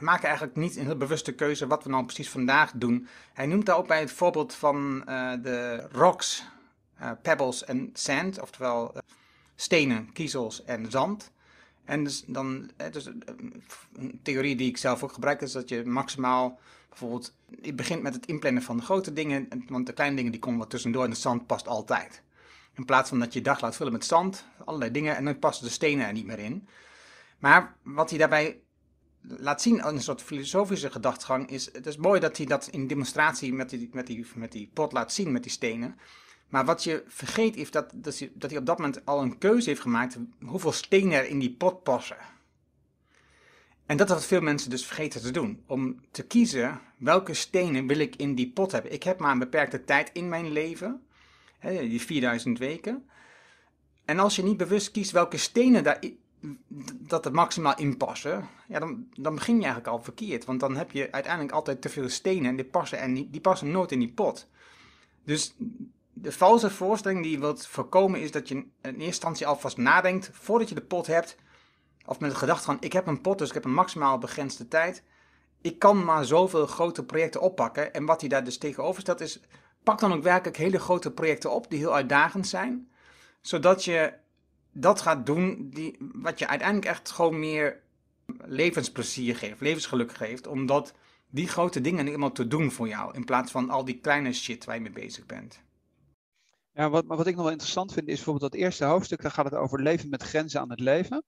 maken 0.00 0.24
eigenlijk 0.24 0.56
niet 0.56 0.76
een 0.76 0.84
heel 0.84 0.96
bewuste 0.96 1.32
keuze 1.32 1.66
wat 1.66 1.84
we 1.84 1.90
nou 1.90 2.04
precies 2.04 2.30
vandaag 2.30 2.72
doen. 2.74 3.08
Hij 3.32 3.46
noemt 3.46 3.66
daar 3.66 3.76
ook 3.76 3.86
bij 3.86 4.00
het 4.00 4.12
voorbeeld 4.12 4.54
van 4.54 5.04
uh, 5.08 5.32
de 5.42 5.86
rocks, 5.92 6.44
uh, 7.00 7.10
pebbles 7.22 7.64
en 7.64 7.90
sand, 7.92 8.40
oftewel 8.40 8.94
stenen, 9.54 10.12
kiezels 10.12 10.64
en 10.64 10.90
zand. 10.90 11.30
En 11.84 12.04
dus 12.04 12.24
dan, 12.26 12.70
dus 12.90 13.06
een 13.06 14.20
theorie 14.22 14.56
die 14.56 14.68
ik 14.68 14.76
zelf 14.76 15.02
ook 15.02 15.12
gebruik 15.12 15.40
is 15.40 15.52
dat 15.52 15.68
je 15.68 15.84
maximaal 15.84 16.58
bijvoorbeeld, 16.98 17.34
je 17.62 17.74
begint 17.74 18.02
met 18.02 18.14
het 18.14 18.26
inplannen 18.26 18.62
van 18.62 18.76
de 18.76 18.82
grote 18.82 19.12
dingen, 19.12 19.48
want 19.68 19.86
de 19.86 19.92
kleine 19.92 20.16
dingen 20.16 20.32
die 20.32 20.40
komen 20.40 20.58
wat 20.58 20.70
tussendoor 20.70 21.04
en 21.04 21.10
de 21.10 21.16
zand 21.16 21.46
past 21.46 21.68
altijd. 21.68 22.22
In 22.74 22.84
plaats 22.84 23.08
van 23.08 23.18
dat 23.18 23.32
je 23.32 23.40
dag 23.40 23.60
laat 23.60 23.76
vullen 23.76 23.92
met 23.92 24.04
zand, 24.04 24.46
allerlei 24.64 24.90
dingen, 24.90 25.16
en 25.16 25.24
dan 25.24 25.38
passen 25.38 25.64
de 25.64 25.70
stenen 25.70 26.06
er 26.06 26.12
niet 26.12 26.26
meer 26.26 26.38
in. 26.38 26.68
Maar 27.38 27.76
wat 27.82 28.10
hij 28.10 28.18
daarbij 28.18 28.60
laat 29.20 29.62
zien, 29.62 29.86
een 29.86 30.02
soort 30.02 30.22
filosofische 30.22 30.90
gedachtegang, 30.90 31.50
is 31.50 31.72
het 31.72 31.86
is 31.86 31.96
mooi 31.96 32.20
dat 32.20 32.36
hij 32.36 32.46
dat 32.46 32.68
in 32.70 32.86
demonstratie 32.86 33.52
met 33.52 33.70
die, 33.70 33.88
met 33.92 34.06
die, 34.06 34.26
met 34.34 34.52
die 34.52 34.70
pot 34.74 34.92
laat 34.92 35.12
zien, 35.12 35.32
met 35.32 35.42
die 35.42 35.52
stenen. 35.52 35.98
Maar 36.48 36.64
wat 36.64 36.84
je 36.84 37.04
vergeet 37.06 37.56
is 37.56 37.70
dat, 37.70 37.90
dat, 37.94 38.28
dat 38.34 38.50
hij 38.50 38.58
op 38.58 38.66
dat 38.66 38.78
moment 38.78 39.04
al 39.04 39.22
een 39.22 39.38
keuze 39.38 39.68
heeft 39.68 39.80
gemaakt 39.80 40.16
hoeveel 40.44 40.72
stenen 40.72 41.18
er 41.18 41.28
in 41.28 41.38
die 41.38 41.54
pot 41.54 41.82
passen. 41.82 42.16
En 43.86 43.96
dat 43.96 44.08
is 44.08 44.14
wat 44.14 44.24
veel 44.24 44.40
mensen 44.40 44.70
dus 44.70 44.86
vergeten 44.86 45.20
te 45.20 45.30
doen. 45.30 45.62
Om 45.66 46.00
te 46.10 46.26
kiezen 46.26 46.80
welke 46.98 47.34
stenen 47.34 47.86
wil 47.86 47.98
ik 47.98 48.16
in 48.16 48.34
die 48.34 48.50
pot 48.50 48.72
hebben. 48.72 48.92
Ik 48.92 49.02
heb 49.02 49.18
maar 49.18 49.32
een 49.32 49.38
beperkte 49.38 49.84
tijd 49.84 50.10
in 50.12 50.28
mijn 50.28 50.52
leven. 50.52 51.00
Die 51.60 52.00
4000 52.00 52.58
weken. 52.58 53.08
En 54.04 54.18
als 54.18 54.36
je 54.36 54.42
niet 54.42 54.56
bewust 54.56 54.90
kiest 54.90 55.10
welke 55.10 55.36
stenen 55.36 55.84
daar 55.84 55.98
dat 56.92 57.24
er 57.24 57.32
maximaal 57.32 57.76
in 57.76 57.96
passen, 57.96 58.48
ja, 58.68 58.78
dan, 58.78 59.08
dan 59.14 59.34
begin 59.34 59.56
je 59.56 59.64
eigenlijk 59.64 59.92
al 59.92 60.02
verkeerd. 60.02 60.44
Want 60.44 60.60
dan 60.60 60.76
heb 60.76 60.90
je 60.90 61.12
uiteindelijk 61.12 61.54
altijd 61.54 61.80
te 61.80 61.88
veel 61.88 62.08
stenen 62.08 62.50
en 62.50 62.56
die 62.56 62.64
passen, 62.64 62.98
en 62.98 63.14
die, 63.14 63.30
die 63.30 63.40
passen 63.40 63.70
nooit 63.70 63.92
in 63.92 63.98
die 63.98 64.12
pot. 64.12 64.48
Dus 65.24 65.54
de 66.12 66.32
valse 66.32 66.70
voorstelling 66.70 67.22
die 67.22 67.32
je 67.32 67.38
wilt 67.38 67.66
voorkomen 67.66 68.20
is 68.20 68.30
dat 68.30 68.48
je 68.48 68.54
in 68.54 68.68
eerste 68.82 69.04
instantie 69.04 69.46
alvast 69.46 69.76
nadenkt 69.76 70.30
voordat 70.32 70.68
je 70.68 70.74
de 70.74 70.80
pot 70.80 71.06
hebt. 71.06 71.36
Of 72.06 72.20
met 72.20 72.30
de 72.30 72.36
gedachte 72.36 72.64
van 72.64 72.76
ik 72.80 72.92
heb 72.92 73.06
een 73.06 73.20
pot, 73.20 73.38
dus 73.38 73.48
ik 73.48 73.54
heb 73.54 73.64
een 73.64 73.74
maximaal 73.74 74.18
begrensde 74.18 74.68
tijd. 74.68 75.02
Ik 75.60 75.78
kan 75.78 76.04
maar 76.04 76.24
zoveel 76.24 76.66
grote 76.66 77.04
projecten 77.04 77.40
oppakken. 77.40 77.94
En 77.94 78.04
wat 78.04 78.20
hij 78.20 78.28
daar 78.28 78.44
dus 78.44 78.58
tegenover 78.58 79.00
stelt 79.00 79.20
is, 79.20 79.40
pak 79.82 79.98
dan 79.98 80.12
ook 80.12 80.22
werkelijk 80.22 80.56
hele 80.56 80.78
grote 80.78 81.10
projecten 81.10 81.50
op 81.50 81.70
die 81.70 81.78
heel 81.78 81.94
uitdagend 81.94 82.46
zijn. 82.46 82.88
Zodat 83.40 83.84
je 83.84 84.12
dat 84.72 85.00
gaat 85.00 85.26
doen 85.26 85.70
die, 85.70 85.96
wat 85.98 86.38
je 86.38 86.46
uiteindelijk 86.46 86.88
echt 86.88 87.10
gewoon 87.10 87.38
meer 87.38 87.80
levensplezier 88.44 89.36
geeft, 89.36 89.60
levensgeluk 89.60 90.12
geeft, 90.12 90.46
omdat 90.46 90.94
die 91.30 91.48
grote 91.48 91.80
dingen 91.80 92.06
helemaal 92.06 92.32
te 92.32 92.46
doen 92.46 92.70
voor 92.70 92.88
jou, 92.88 93.14
in 93.14 93.24
plaats 93.24 93.50
van 93.50 93.70
al 93.70 93.84
die 93.84 93.98
kleine 93.98 94.32
shit 94.32 94.64
waar 94.64 94.74
je 94.74 94.80
mee 94.80 94.92
bezig 94.92 95.26
bent. 95.26 95.60
Ja, 96.72 96.90
wat, 96.90 97.04
wat 97.06 97.26
ik 97.26 97.34
nog 97.34 97.42
wel 97.42 97.52
interessant 97.52 97.92
vind 97.92 98.08
is 98.08 98.14
bijvoorbeeld 98.14 98.52
dat 98.52 98.60
eerste 98.60 98.84
hoofdstuk, 98.84 99.22
daar 99.22 99.30
gaat 99.30 99.44
het 99.44 99.54
over 99.54 99.82
leven 99.82 100.08
met 100.08 100.22
grenzen 100.22 100.60
aan 100.60 100.70
het 100.70 100.80
leven. 100.80 101.22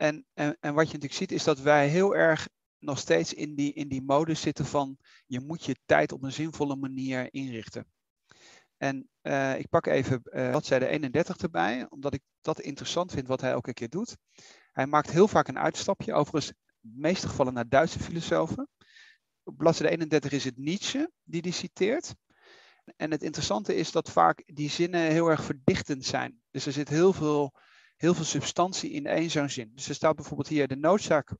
En, 0.00 0.26
en, 0.34 0.56
en 0.60 0.74
wat 0.74 0.86
je 0.86 0.92
natuurlijk 0.92 1.20
ziet 1.20 1.32
is 1.32 1.44
dat 1.44 1.60
wij 1.60 1.88
heel 1.88 2.16
erg 2.16 2.48
nog 2.78 2.98
steeds 2.98 3.34
in 3.34 3.54
die, 3.54 3.72
in 3.72 3.88
die 3.88 4.02
mode 4.02 4.34
zitten 4.34 4.66
van 4.66 4.98
je 5.26 5.40
moet 5.40 5.64
je 5.64 5.76
tijd 5.86 6.12
op 6.12 6.22
een 6.22 6.32
zinvolle 6.32 6.76
manier 6.76 7.28
inrichten. 7.34 7.86
En 8.76 9.08
uh, 9.22 9.58
ik 9.58 9.68
pak 9.68 9.86
even 9.86 10.20
uh, 10.24 10.50
bladzijde 10.50 10.86
31 10.86 11.36
erbij, 11.36 11.86
omdat 11.88 12.14
ik 12.14 12.22
dat 12.40 12.60
interessant 12.60 13.12
vind 13.12 13.26
wat 13.26 13.40
hij 13.40 13.50
elke 13.50 13.72
keer 13.72 13.88
doet. 13.88 14.16
Hij 14.72 14.86
maakt 14.86 15.10
heel 15.10 15.28
vaak 15.28 15.48
een 15.48 15.58
uitstapje, 15.58 16.14
overigens 16.14 16.52
meeste 16.80 17.28
gevallen 17.28 17.54
naar 17.54 17.68
Duitse 17.68 18.00
filosofen. 18.00 18.68
Op 19.42 19.56
bladzijde 19.56 19.92
31 19.92 20.32
is 20.32 20.44
het 20.44 20.56
Nietzsche 20.56 21.10
die 21.22 21.42
die 21.42 21.52
citeert. 21.52 22.14
En 22.96 23.10
het 23.10 23.22
interessante 23.22 23.74
is 23.74 23.92
dat 23.92 24.10
vaak 24.10 24.42
die 24.46 24.70
zinnen 24.70 25.00
heel 25.00 25.28
erg 25.28 25.44
verdichtend 25.44 26.04
zijn. 26.04 26.40
Dus 26.50 26.66
er 26.66 26.72
zit 26.72 26.88
heel 26.88 27.12
veel, 27.12 27.54
heel 28.00 28.14
veel 28.14 28.24
substantie 28.24 28.90
in 28.90 29.06
één 29.06 29.30
zo'n 29.30 29.48
zin. 29.48 29.72
Dus 29.74 29.88
er 29.88 29.94
staat 29.94 30.16
bijvoorbeeld 30.16 30.48
hier: 30.48 30.68
de 30.68 30.76
noodzaak 30.76 31.30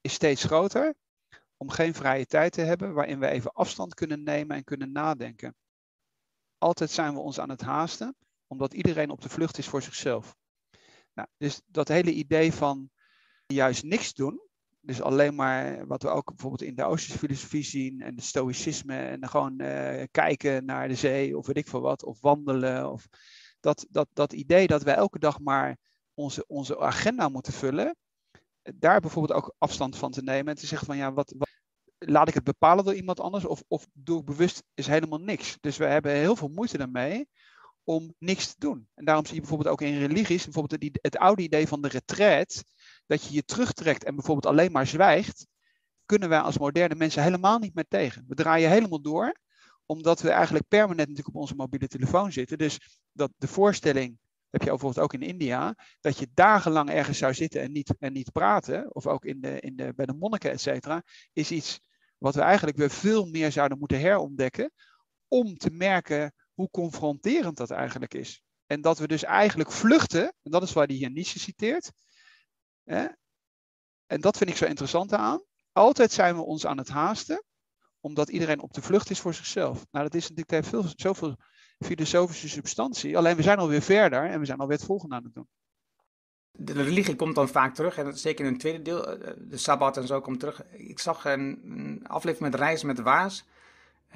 is 0.00 0.12
steeds 0.12 0.44
groter 0.44 0.94
om 1.56 1.70
geen 1.70 1.94
vrije 1.94 2.26
tijd 2.26 2.52
te 2.52 2.60
hebben 2.60 2.92
waarin 2.92 3.18
we 3.18 3.26
even 3.26 3.52
afstand 3.52 3.94
kunnen 3.94 4.22
nemen 4.22 4.56
en 4.56 4.64
kunnen 4.64 4.92
nadenken. 4.92 5.54
Altijd 6.58 6.90
zijn 6.90 7.14
we 7.14 7.20
ons 7.20 7.40
aan 7.40 7.50
het 7.50 7.60
haasten, 7.60 8.16
omdat 8.46 8.74
iedereen 8.74 9.10
op 9.10 9.20
de 9.20 9.28
vlucht 9.28 9.58
is 9.58 9.68
voor 9.68 9.82
zichzelf. 9.82 10.36
Nou, 11.14 11.28
dus 11.36 11.60
dat 11.66 11.88
hele 11.88 12.12
idee 12.12 12.52
van 12.52 12.90
juist 13.46 13.82
niks 13.82 14.14
doen, 14.14 14.40
dus 14.80 15.00
alleen 15.00 15.34
maar 15.34 15.86
wat 15.86 16.02
we 16.02 16.08
ook 16.08 16.26
bijvoorbeeld 16.26 16.62
in 16.62 16.74
de 16.74 16.84
Oosterse 16.84 17.18
filosofie 17.18 17.64
zien 17.64 18.00
en 18.00 18.14
de 18.14 18.22
stoïcisme 18.22 18.96
en 18.96 19.28
gewoon 19.28 19.62
uh, 19.62 20.02
kijken 20.10 20.64
naar 20.64 20.88
de 20.88 20.94
zee 20.94 21.38
of 21.38 21.46
weet 21.46 21.56
ik 21.56 21.68
veel 21.68 21.80
wat, 21.80 22.04
of 22.04 22.20
wandelen. 22.20 22.90
Of 22.90 23.08
dat, 23.62 23.86
dat, 23.90 24.08
dat 24.12 24.32
idee 24.32 24.66
dat 24.66 24.82
wij 24.82 24.94
elke 24.94 25.18
dag 25.18 25.40
maar 25.40 25.78
onze, 26.14 26.44
onze 26.46 26.78
agenda 26.78 27.28
moeten 27.28 27.52
vullen, 27.52 27.96
daar 28.62 29.00
bijvoorbeeld 29.00 29.38
ook 29.38 29.54
afstand 29.58 29.96
van 29.96 30.10
te 30.10 30.22
nemen 30.22 30.52
en 30.52 30.60
te 30.60 30.66
zeggen 30.66 30.86
van 30.86 30.96
ja, 30.96 31.12
wat, 31.12 31.34
laat 31.98 32.28
ik 32.28 32.34
het 32.34 32.44
bepalen 32.44 32.84
door 32.84 32.94
iemand 32.94 33.20
anders 33.20 33.44
of, 33.44 33.62
of 33.68 33.86
doe 33.92 34.20
ik 34.20 34.24
bewust 34.24 34.62
is 34.74 34.86
helemaal 34.86 35.18
niks. 35.18 35.56
Dus 35.60 35.76
we 35.76 35.84
hebben 35.84 36.12
heel 36.12 36.36
veel 36.36 36.48
moeite 36.48 36.78
daarmee 36.78 37.28
om 37.84 38.14
niks 38.18 38.46
te 38.46 38.54
doen. 38.58 38.88
En 38.94 39.04
daarom 39.04 39.24
zie 39.24 39.34
je 39.34 39.40
bijvoorbeeld 39.40 39.70
ook 39.70 39.80
in 39.80 39.98
religies, 39.98 40.44
bijvoorbeeld 40.44 40.82
het, 40.82 40.98
het 41.02 41.16
oude 41.16 41.42
idee 41.42 41.68
van 41.68 41.82
de 41.82 41.88
retreat, 41.88 42.64
dat 43.06 43.24
je 43.24 43.34
je 43.34 43.44
terugtrekt 43.44 44.04
en 44.04 44.14
bijvoorbeeld 44.14 44.46
alleen 44.46 44.72
maar 44.72 44.86
zwijgt, 44.86 45.46
kunnen 46.06 46.28
wij 46.28 46.40
als 46.40 46.58
moderne 46.58 46.94
mensen 46.94 47.22
helemaal 47.22 47.58
niet 47.58 47.74
meer 47.74 47.88
tegen. 47.88 48.24
We 48.28 48.34
draaien 48.34 48.70
helemaal 48.70 49.02
door, 49.02 49.40
omdat 49.92 50.20
we 50.20 50.30
eigenlijk 50.30 50.68
permanent 50.68 51.08
natuurlijk 51.08 51.36
op 51.36 51.40
onze 51.40 51.54
mobiele 51.54 51.88
telefoon 51.88 52.32
zitten. 52.32 52.58
Dus 52.58 53.00
dat 53.12 53.30
de 53.36 53.48
voorstelling, 53.48 54.18
heb 54.50 54.62
je 54.62 54.68
bijvoorbeeld 54.68 55.04
ook 55.04 55.12
in 55.12 55.22
India, 55.22 55.74
dat 56.00 56.18
je 56.18 56.28
dagenlang 56.34 56.90
ergens 56.90 57.18
zou 57.18 57.34
zitten 57.34 57.60
en 57.60 57.72
niet, 57.72 57.94
en 57.98 58.12
niet 58.12 58.32
praten, 58.32 58.94
of 58.94 59.06
ook 59.06 59.24
in 59.24 59.40
de, 59.40 59.60
in 59.60 59.76
de, 59.76 59.92
bij 59.94 60.06
de 60.06 60.14
monniken, 60.14 60.50
et 60.50 60.60
cetera, 60.60 61.02
is 61.32 61.50
iets 61.50 61.80
wat 62.18 62.34
we 62.34 62.40
eigenlijk 62.40 62.76
weer 62.76 62.90
veel 62.90 63.26
meer 63.26 63.52
zouden 63.52 63.78
moeten 63.78 64.00
herontdekken, 64.00 64.72
om 65.28 65.56
te 65.56 65.70
merken 65.70 66.34
hoe 66.54 66.70
confronterend 66.70 67.56
dat 67.56 67.70
eigenlijk 67.70 68.14
is. 68.14 68.42
En 68.66 68.80
dat 68.80 68.98
we 68.98 69.06
dus 69.06 69.24
eigenlijk 69.24 69.70
vluchten, 69.70 70.34
en 70.42 70.50
dat 70.50 70.62
is 70.62 70.72
waar 70.72 70.86
hij 70.86 70.96
hier 70.96 71.10
Nietzsche 71.10 71.38
citeert. 71.38 71.92
Hè? 72.84 73.06
En 74.06 74.20
dat 74.20 74.36
vind 74.36 74.50
ik 74.50 74.56
zo 74.56 74.64
interessant 74.64 75.12
aan. 75.12 75.44
Altijd 75.72 76.12
zijn 76.12 76.36
we 76.36 76.42
ons 76.42 76.66
aan 76.66 76.78
het 76.78 76.88
haasten, 76.88 77.44
omdat 78.02 78.28
iedereen 78.28 78.60
op 78.60 78.72
de 78.72 78.82
vlucht 78.82 79.10
is 79.10 79.20
voor 79.20 79.34
zichzelf. 79.34 79.86
Nou, 79.90 80.04
dat 80.04 80.14
is 80.14 80.22
natuurlijk 80.22 80.50
heeft 80.50 80.68
veel, 80.68 80.84
zoveel 80.96 81.36
filosofische 81.78 82.48
substantie. 82.48 83.16
Alleen 83.16 83.36
we 83.36 83.42
zijn 83.42 83.58
alweer 83.58 83.82
verder 83.82 84.24
en 84.24 84.40
we 84.40 84.46
zijn 84.46 84.58
alweer 84.58 84.78
het 84.78 85.04
aan 85.08 85.24
het 85.24 85.34
doen. 85.34 85.48
De 86.58 86.72
religie 86.72 87.16
komt 87.16 87.34
dan 87.34 87.48
vaak 87.48 87.74
terug, 87.74 87.98
en 87.98 88.18
zeker 88.18 88.44
in 88.44 88.50
het 88.50 88.60
tweede 88.60 88.82
deel, 88.82 89.06
eh, 89.06 89.32
de 89.38 89.56
Sabbat 89.56 89.96
en 89.96 90.06
zo 90.06 90.20
komt 90.20 90.40
terug. 90.40 90.64
Ik 90.70 90.98
zag 90.98 91.24
een, 91.24 92.00
aflevering 92.06 92.50
met 92.50 92.60
Reizen 92.60 92.86
met 92.86 93.00
Waas. 93.00 93.44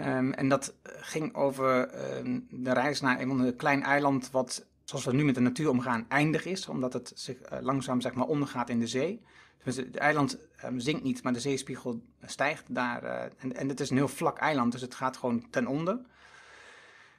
Um, 0.01 0.33
en 0.33 0.49
dat 0.49 0.75
ging 0.83 1.35
over 1.35 1.91
um, 2.19 2.47
de 2.51 2.73
reis 2.73 3.01
naar 3.01 3.21
een 3.21 3.57
klein 3.57 3.83
eiland 3.83 4.31
wat, 4.31 4.67
zoals 4.85 5.05
we 5.05 5.13
nu 5.13 5.25
met 5.25 5.35
de 5.35 5.41
natuur 5.41 5.71
omgaan, 5.71 6.05
eindig 6.09 6.45
is. 6.45 6.69
Omdat 6.69 6.93
het 6.93 7.13
zich 7.15 7.37
uh, 7.53 7.59
langzaam 7.61 8.01
zeg 8.01 8.15
maar, 8.15 8.27
ondergaat 8.27 8.69
in 8.69 8.81
de 8.81 8.87
zee. 8.87 9.23
Dus 9.67 9.77
het 9.77 9.97
eiland 9.97 10.39
um, 10.65 10.81
zinkt 10.81 11.03
niet, 11.03 11.23
maar 11.23 11.33
de 11.33 11.41
zeespiegel 11.41 12.03
stijgt 12.25 12.75
daar. 12.75 13.05
Uh, 13.05 13.23
en, 13.23 13.57
en 13.57 13.69
het 13.69 13.81
is 13.81 13.91
een 13.91 13.97
heel 13.97 14.09
vlak 14.09 14.39
eiland, 14.39 14.73
dus 14.73 14.81
het 14.81 14.95
gaat 14.95 15.17
gewoon 15.17 15.51
ten 15.51 15.67
onder. 15.67 16.01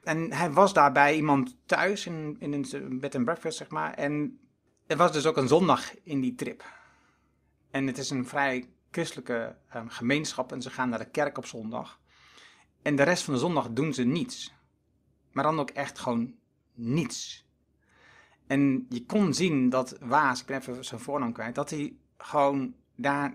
En 0.04 0.34
hij 0.34 0.51
was 0.51 0.74
daar 0.74 0.92
bij 0.92 1.16
iemand 1.16 1.56
thuis 1.66 2.06
in, 2.06 2.36
in 2.39 2.54
een 2.54 3.00
bed 3.00 3.16
and 3.16 3.25
breakfast, 3.25 3.58
zeg 3.58 3.70
maar. 3.70 3.94
En 3.94 4.39
er 4.86 4.98
was 4.98 5.12
dus 5.12 5.25
ook 5.25 5.38
een 5.38 5.48
zondag 5.48 6.04
in 6.04 6.22
die 6.22 6.36
trip. 6.36 6.63
En 7.72 7.88
het 7.88 7.98
is 7.98 8.10
een 8.10 8.27
vrij 8.27 8.70
christelijke 8.92 9.56
gemeenschap 9.88 10.51
en 10.51 10.62
ze 10.62 10.70
gaan 10.70 10.89
naar 10.89 11.00
de 11.00 11.10
kerk 11.10 11.38
op 11.38 11.46
zondag. 11.46 12.00
En 12.82 12.96
de 12.96 13.04
rest 13.04 13.24
van 13.24 13.34
de 13.34 13.39
zondag 13.39 13.70
doen 13.70 13.94
ze 13.94 14.04
niets. 14.04 14.54
Maar 15.32 15.44
dan 15.44 15.60
ook 15.60 15.70
echt 15.70 16.00
gewoon 16.00 16.36
niets. 16.74 17.46
En 18.48 18.86
je 18.89 19.06
kon 19.06 19.34
zien 19.34 19.70
dat 19.70 19.98
Waas, 20.00 20.42
ik 20.42 20.46
ben 20.46 20.60
even 20.60 20.86
zijn 20.86 21.01
voornaam 21.01 21.34
kwijt, 21.34 21.56
dat 21.56 21.70
hij 21.70 21.96
gewoon 22.17 22.75
daar 22.95 23.33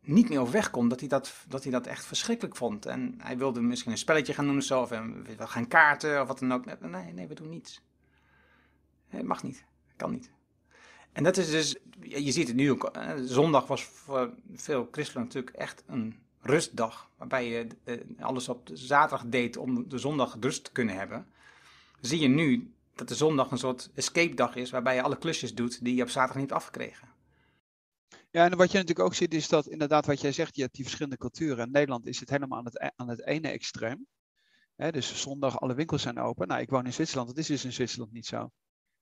niet 0.00 0.28
meer 0.28 0.40
over 0.40 0.52
weg 0.52 0.70
kon. 0.70 0.88
Dat 0.88 1.00
hij 1.00 1.08
dat, 1.08 1.34
dat 1.48 1.62
hij 1.62 1.72
dat 1.72 1.86
echt 1.86 2.04
verschrikkelijk 2.04 2.56
vond. 2.56 2.86
En 2.86 3.14
hij 3.18 3.38
wilde 3.38 3.60
misschien 3.60 3.92
een 3.92 3.98
spelletje 3.98 4.34
gaan 4.34 4.46
doen 4.46 4.56
of 4.56 4.62
zo, 4.62 4.80
of 4.80 4.88
we 4.88 5.46
gaan 5.46 5.68
kaarten 5.68 6.20
of 6.20 6.28
wat 6.28 6.38
dan 6.38 6.52
ook. 6.52 6.80
Nee, 6.80 7.12
nee, 7.12 7.26
we 7.26 7.34
doen 7.34 7.48
niets. 7.48 7.82
Het 9.08 9.26
mag 9.26 9.42
niet, 9.42 9.64
kan 9.96 10.10
niet. 10.10 10.30
En 11.12 11.24
dat 11.24 11.36
is 11.36 11.50
dus, 11.50 11.76
je 12.00 12.32
ziet 12.32 12.46
het 12.46 12.56
nu 12.56 12.70
ook, 12.70 12.90
zondag 13.16 13.66
was 13.66 13.84
voor 13.84 14.34
veel 14.54 14.88
christenen 14.90 15.24
natuurlijk 15.24 15.56
echt 15.56 15.82
een 15.86 16.20
rustdag, 16.40 17.10
waarbij 17.16 17.48
je 17.48 17.66
eh, 17.84 17.96
alles 18.20 18.48
op 18.48 18.68
zaterdag 18.72 19.26
deed 19.28 19.56
om 19.56 19.88
de 19.88 19.98
zondag 19.98 20.36
rust 20.40 20.64
te 20.64 20.72
kunnen 20.72 20.94
hebben, 20.96 21.26
zie 22.00 22.20
je 22.20 22.28
nu 22.28 22.72
dat 22.94 23.08
de 23.08 23.14
zondag 23.14 23.50
een 23.50 23.58
soort 23.58 23.90
escape 23.94 24.34
dag 24.34 24.56
is, 24.56 24.70
waarbij 24.70 24.94
je 24.94 25.02
alle 25.02 25.18
klusjes 25.18 25.54
doet 25.54 25.84
die 25.84 25.94
je 25.94 26.02
op 26.02 26.08
zaterdag 26.08 26.42
niet 26.42 26.52
afgekregen. 26.52 27.08
Ja, 28.38 28.44
en 28.44 28.56
wat 28.56 28.70
je 28.70 28.78
natuurlijk 28.78 29.06
ook 29.06 29.14
ziet 29.14 29.34
is 29.34 29.48
dat 29.48 29.66
inderdaad 29.66 30.06
wat 30.06 30.20
jij 30.20 30.32
zegt, 30.32 30.56
je 30.56 30.62
hebt 30.62 30.74
die 30.74 30.84
verschillende 30.84 31.18
culturen. 31.18 31.66
In 31.66 31.72
Nederland 31.72 32.06
is 32.06 32.20
het 32.20 32.30
helemaal 32.30 32.58
aan 32.58 32.64
het, 32.64 32.80
e-, 32.80 32.90
aan 32.96 33.08
het 33.08 33.26
ene 33.26 33.48
extreem. 33.48 34.06
dus 34.76 35.20
zondag 35.20 35.60
alle 35.60 35.74
winkels 35.74 36.02
zijn 36.02 36.18
open. 36.18 36.48
Nou, 36.48 36.60
ik 36.60 36.70
woon 36.70 36.86
in 36.86 36.92
Zwitserland, 36.92 37.28
dat 37.28 37.38
is 37.38 37.46
dus 37.46 37.64
in 37.64 37.72
Zwitserland 37.72 38.12
niet 38.12 38.26
zo. 38.26 38.50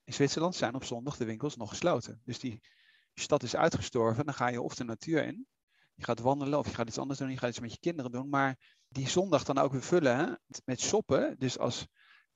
In 0.05 0.12
Zwitserland 0.12 0.55
zijn 0.55 0.75
op 0.75 0.85
zondag 0.85 1.16
de 1.16 1.25
winkels 1.25 1.57
nog 1.57 1.69
gesloten. 1.69 2.21
Dus 2.25 2.38
die 2.38 2.61
stad 3.14 3.43
is 3.43 3.57
uitgestorven. 3.57 4.25
Dan 4.25 4.35
ga 4.35 4.49
je 4.49 4.62
of 4.62 4.75
de 4.75 4.85
natuur 4.85 5.25
in, 5.25 5.47
je 5.95 6.05
gaat 6.05 6.21
wandelen 6.21 6.59
of 6.59 6.69
je 6.69 6.75
gaat 6.75 6.88
iets 6.88 6.99
anders 6.99 7.19
doen, 7.19 7.31
je 7.31 7.38
gaat 7.38 7.50
iets 7.50 7.61
met 7.61 7.73
je 7.73 7.78
kinderen 7.81 8.11
doen. 8.11 8.28
Maar 8.28 8.78
die 8.88 9.09
zondag 9.09 9.45
dan 9.45 9.59
ook 9.59 9.73
weer 9.73 9.83
vullen 9.83 10.40
met 10.64 10.81
shoppen. 10.81 11.38
Dus, 11.38 11.59
als, 11.59 11.87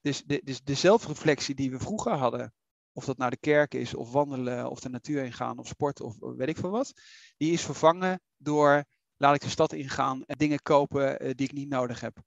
dus, 0.00 0.25
dus 0.25 0.62
de 0.62 0.75
zelfreflectie 0.75 1.54
die 1.54 1.71
we 1.71 1.78
vroeger 1.78 2.12
hadden, 2.12 2.54
of 2.92 3.04
dat 3.04 3.16
naar 3.16 3.30
de 3.30 3.40
kerk 3.40 3.75
is, 3.75 3.94
of 3.94 4.12
wandelen, 4.12 4.70
of 4.70 4.80
de 4.80 4.88
natuur 4.88 5.25
ingaan, 5.25 5.59
of 5.59 5.66
sport, 5.66 6.00
of 6.00 6.16
weet 6.18 6.49
ik 6.49 6.56
veel 6.56 6.70
wat, 6.70 6.92
die 7.37 7.52
is 7.52 7.62
vervangen 7.62 8.20
door 8.37 8.85
laat 9.16 9.35
ik 9.35 9.40
de 9.40 9.49
stad 9.49 9.73
ingaan 9.73 10.25
en 10.25 10.38
dingen 10.38 10.62
kopen 10.62 11.18
eh, 11.18 11.30
die 11.35 11.47
ik 11.47 11.52
niet 11.52 11.68
nodig 11.68 12.00
heb. 12.00 12.18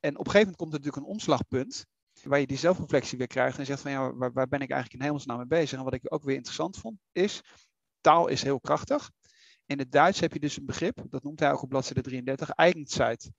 En 0.00 0.18
op 0.18 0.26
een 0.26 0.32
gegeven 0.32 0.38
moment 0.38 0.56
komt 0.56 0.72
er 0.72 0.78
natuurlijk 0.78 1.06
een 1.06 1.12
omslagpunt 1.12 1.86
waar 2.22 2.40
je 2.40 2.46
die 2.46 2.58
zelfreflectie 2.58 3.18
weer 3.18 3.26
krijgt 3.26 3.58
en 3.58 3.66
zegt 3.66 3.80
van 3.80 3.90
ja, 3.90 4.14
waar, 4.14 4.48
ben 4.48 4.60
ik 4.60 4.70
eigenlijk 4.70 4.92
in 4.92 5.02
hemelsnaam 5.02 5.36
mee 5.36 5.46
bezig? 5.46 5.78
En 5.78 5.84
wat 5.84 5.94
ik 5.94 6.12
ook 6.12 6.22
weer 6.22 6.34
interessant 6.34 6.76
vond 6.76 6.98
is, 7.12 7.42
taal 8.00 8.28
is 8.28 8.42
heel 8.42 8.60
krachtig. 8.60 9.10
In 9.66 9.78
het 9.78 9.92
Duits 9.92 10.20
heb 10.20 10.32
je 10.32 10.40
dus 10.40 10.56
een 10.56 10.66
begrip, 10.66 11.04
dat 11.08 11.22
noemt 11.22 11.40
hij 11.40 11.52
ook 11.52 11.62
op 11.62 11.68
bladzijde 11.68 12.02
33, 12.02 12.50
Eigenzeit. 12.50 13.30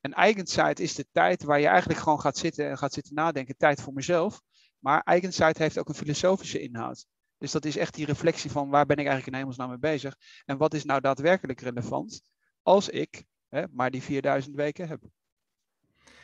En 0.00 0.12
Eigenzeit 0.12 0.80
is 0.80 0.94
de 0.94 1.06
tijd 1.12 1.42
waar 1.42 1.60
je 1.60 1.66
eigenlijk 1.66 2.00
gewoon 2.00 2.20
gaat 2.20 2.36
zitten 2.36 2.68
en 2.68 2.78
gaat 2.78 2.92
zitten 2.92 3.14
nadenken, 3.14 3.56
tijd 3.56 3.80
voor 3.80 3.92
mezelf. 3.92 4.40
Maar 4.78 5.00
Eigenzeit 5.00 5.58
heeft 5.58 5.78
ook 5.78 5.88
een 5.88 5.94
filosofische 5.94 6.60
inhoud. 6.60 7.06
Dus 7.38 7.52
dat 7.52 7.64
is 7.64 7.76
echt 7.76 7.94
die 7.94 8.06
reflectie 8.06 8.50
van 8.50 8.68
waar 8.68 8.86
ben 8.86 8.96
ik 8.96 9.06
eigenlijk 9.06 9.26
in 9.26 9.38
hemelsnaam 9.38 9.68
mee 9.68 9.78
bezig 9.78 10.16
en 10.44 10.56
wat 10.56 10.74
is 10.74 10.84
nou 10.84 11.00
daadwerkelijk 11.00 11.60
relevant 11.60 12.22
als 12.62 12.88
ik 12.88 13.24
hè, 13.48 13.64
maar 13.70 13.90
die 13.90 14.02
4000 14.02 14.54
weken 14.56 14.88
heb. 14.88 15.02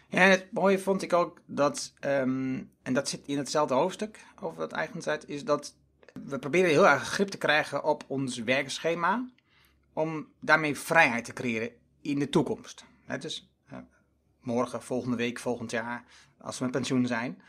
Ja, 0.08 0.20
het 0.20 0.52
mooie 0.52 0.78
vond 0.78 1.02
ik 1.02 1.12
ook 1.12 1.40
dat, 1.46 1.92
um, 2.00 2.70
en 2.82 2.92
dat 2.92 3.08
zit 3.08 3.26
in 3.26 3.38
hetzelfde 3.38 3.74
hoofdstuk 3.74 4.24
over 4.40 4.58
dat 4.58 4.72
Eigenzeit, 4.72 5.28
is 5.28 5.44
dat 5.44 5.74
we 6.12 6.38
proberen 6.38 6.70
heel 6.70 6.88
erg 6.88 7.02
grip 7.02 7.28
te 7.28 7.38
krijgen 7.38 7.84
op 7.84 8.04
ons 8.06 8.38
werkschema. 8.38 9.28
Om 9.92 10.28
daarmee 10.40 10.78
vrijheid 10.78 11.24
te 11.24 11.32
creëren 11.32 11.70
in 12.00 12.18
de 12.18 12.28
toekomst. 12.28 12.84
dus 13.20 13.50
uh, 13.72 13.78
morgen, 14.40 14.82
volgende 14.82 15.16
week, 15.16 15.38
volgend 15.38 15.70
jaar, 15.70 16.04
als 16.38 16.58
we 16.58 16.64
met 16.64 16.72
pensioen 16.72 17.06
zijn. 17.06 17.42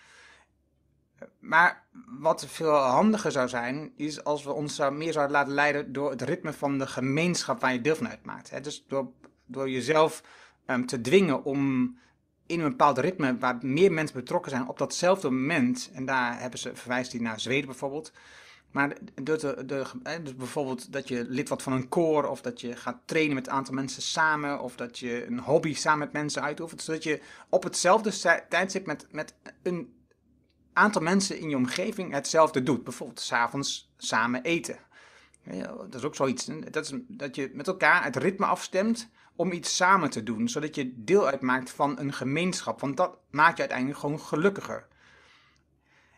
Maar 1.40 1.84
wat 2.20 2.46
veel 2.46 2.76
handiger 2.76 3.32
zou 3.32 3.48
zijn, 3.48 3.94
is 3.96 4.24
als 4.24 4.44
we 4.44 4.52
ons 4.52 4.80
meer 4.92 5.14
zouden 5.14 5.36
laten 5.36 5.54
leiden 5.54 5.94
door 5.94 6.10
het 6.10 6.22
ritme 6.22 6.54
van 6.54 6.78
de 6.78 6.88
gemeenschap 6.88 7.62
waar 7.62 7.74
je 7.74 7.82
deel 7.82 7.96
van 7.96 8.10
uitmaakt. 8.10 8.64
Dus 8.64 8.86
door, 8.88 9.12
door 9.46 9.70
jezelf 9.70 10.24
um, 10.68 10.86
te 10.86 11.02
dwingen 11.02 11.44
om 11.44 11.94
in 12.46 12.60
een 12.60 12.70
bepaald 12.70 12.98
ritme 12.98 13.38
waar 13.38 13.58
meer 13.62 13.92
mensen 13.92 14.16
betrokken 14.16 14.52
zijn 14.52 14.68
op 14.68 14.78
datzelfde 14.78 15.30
moment, 15.30 15.90
en 15.94 16.06
daar 16.06 16.40
hebben 16.40 16.60
ze, 16.60 16.76
verwijst 16.76 17.12
hij 17.12 17.22
naar 17.22 17.40
Zweden 17.40 17.66
bijvoorbeeld, 17.66 18.12
Maar 18.72 18.98
de, 19.24 19.56
de, 19.66 19.86
dus 20.24 20.36
bijvoorbeeld 20.36 20.92
dat 20.92 21.08
je 21.08 21.26
lid 21.28 21.48
wordt 21.48 21.64
van 21.64 21.74
een 21.74 21.90
koor, 21.90 22.26
of 22.26 22.42
dat 22.42 22.62
je 22.62 22.76
gaat 22.76 23.02
trainen 23.06 23.36
met 23.36 23.48
een 23.48 23.54
aantal 23.54 23.74
mensen 23.74 24.02
samen, 24.02 24.60
of 24.60 24.76
dat 24.76 25.00
je 25.00 25.26
een 25.26 25.40
hobby 25.40 25.74
samen 25.74 26.00
met 26.00 26.14
mensen 26.14 26.42
uitoefent, 26.42 26.82
zodat 26.82 27.04
je 27.04 27.22
op 27.50 27.64
hetzelfde 27.64 28.46
tijdstip 28.50 28.86
met, 28.86 29.08
met 29.12 29.34
een 29.64 29.95
aantal 30.76 31.02
mensen 31.02 31.40
in 31.40 31.50
je 31.50 31.56
omgeving 31.56 32.14
hetzelfde 32.14 32.64
doet. 32.64 32.84
Bijvoorbeeld 32.84 33.20
s'avonds 33.20 33.94
samen 33.98 34.44
eten. 34.44 34.78
Dat 35.64 35.96
is 35.96 36.04
ook 36.04 36.16
zoiets. 36.16 36.50
Dat, 36.72 36.86
is, 36.86 36.92
dat 37.08 37.36
je 37.36 37.52
met 37.54 37.68
elkaar 37.68 38.04
het 38.04 38.16
ritme 38.16 38.46
afstemt 38.46 39.10
om 39.36 39.52
iets 39.52 39.76
samen 39.76 40.10
te 40.10 40.24
doen, 40.24 40.50
zodat 40.50 40.76
je 40.76 40.94
deel 40.96 41.28
uitmaakt 41.28 41.70
van 41.70 42.00
een 42.00 42.14
gemeenschap. 42.14 42.80
Want 42.80 42.98
dat 42.98 43.18
maakt 43.30 43.54
je 43.54 43.60
uiteindelijk 43.60 44.00
gewoon 44.00 44.20
gelukkiger. 44.20 44.88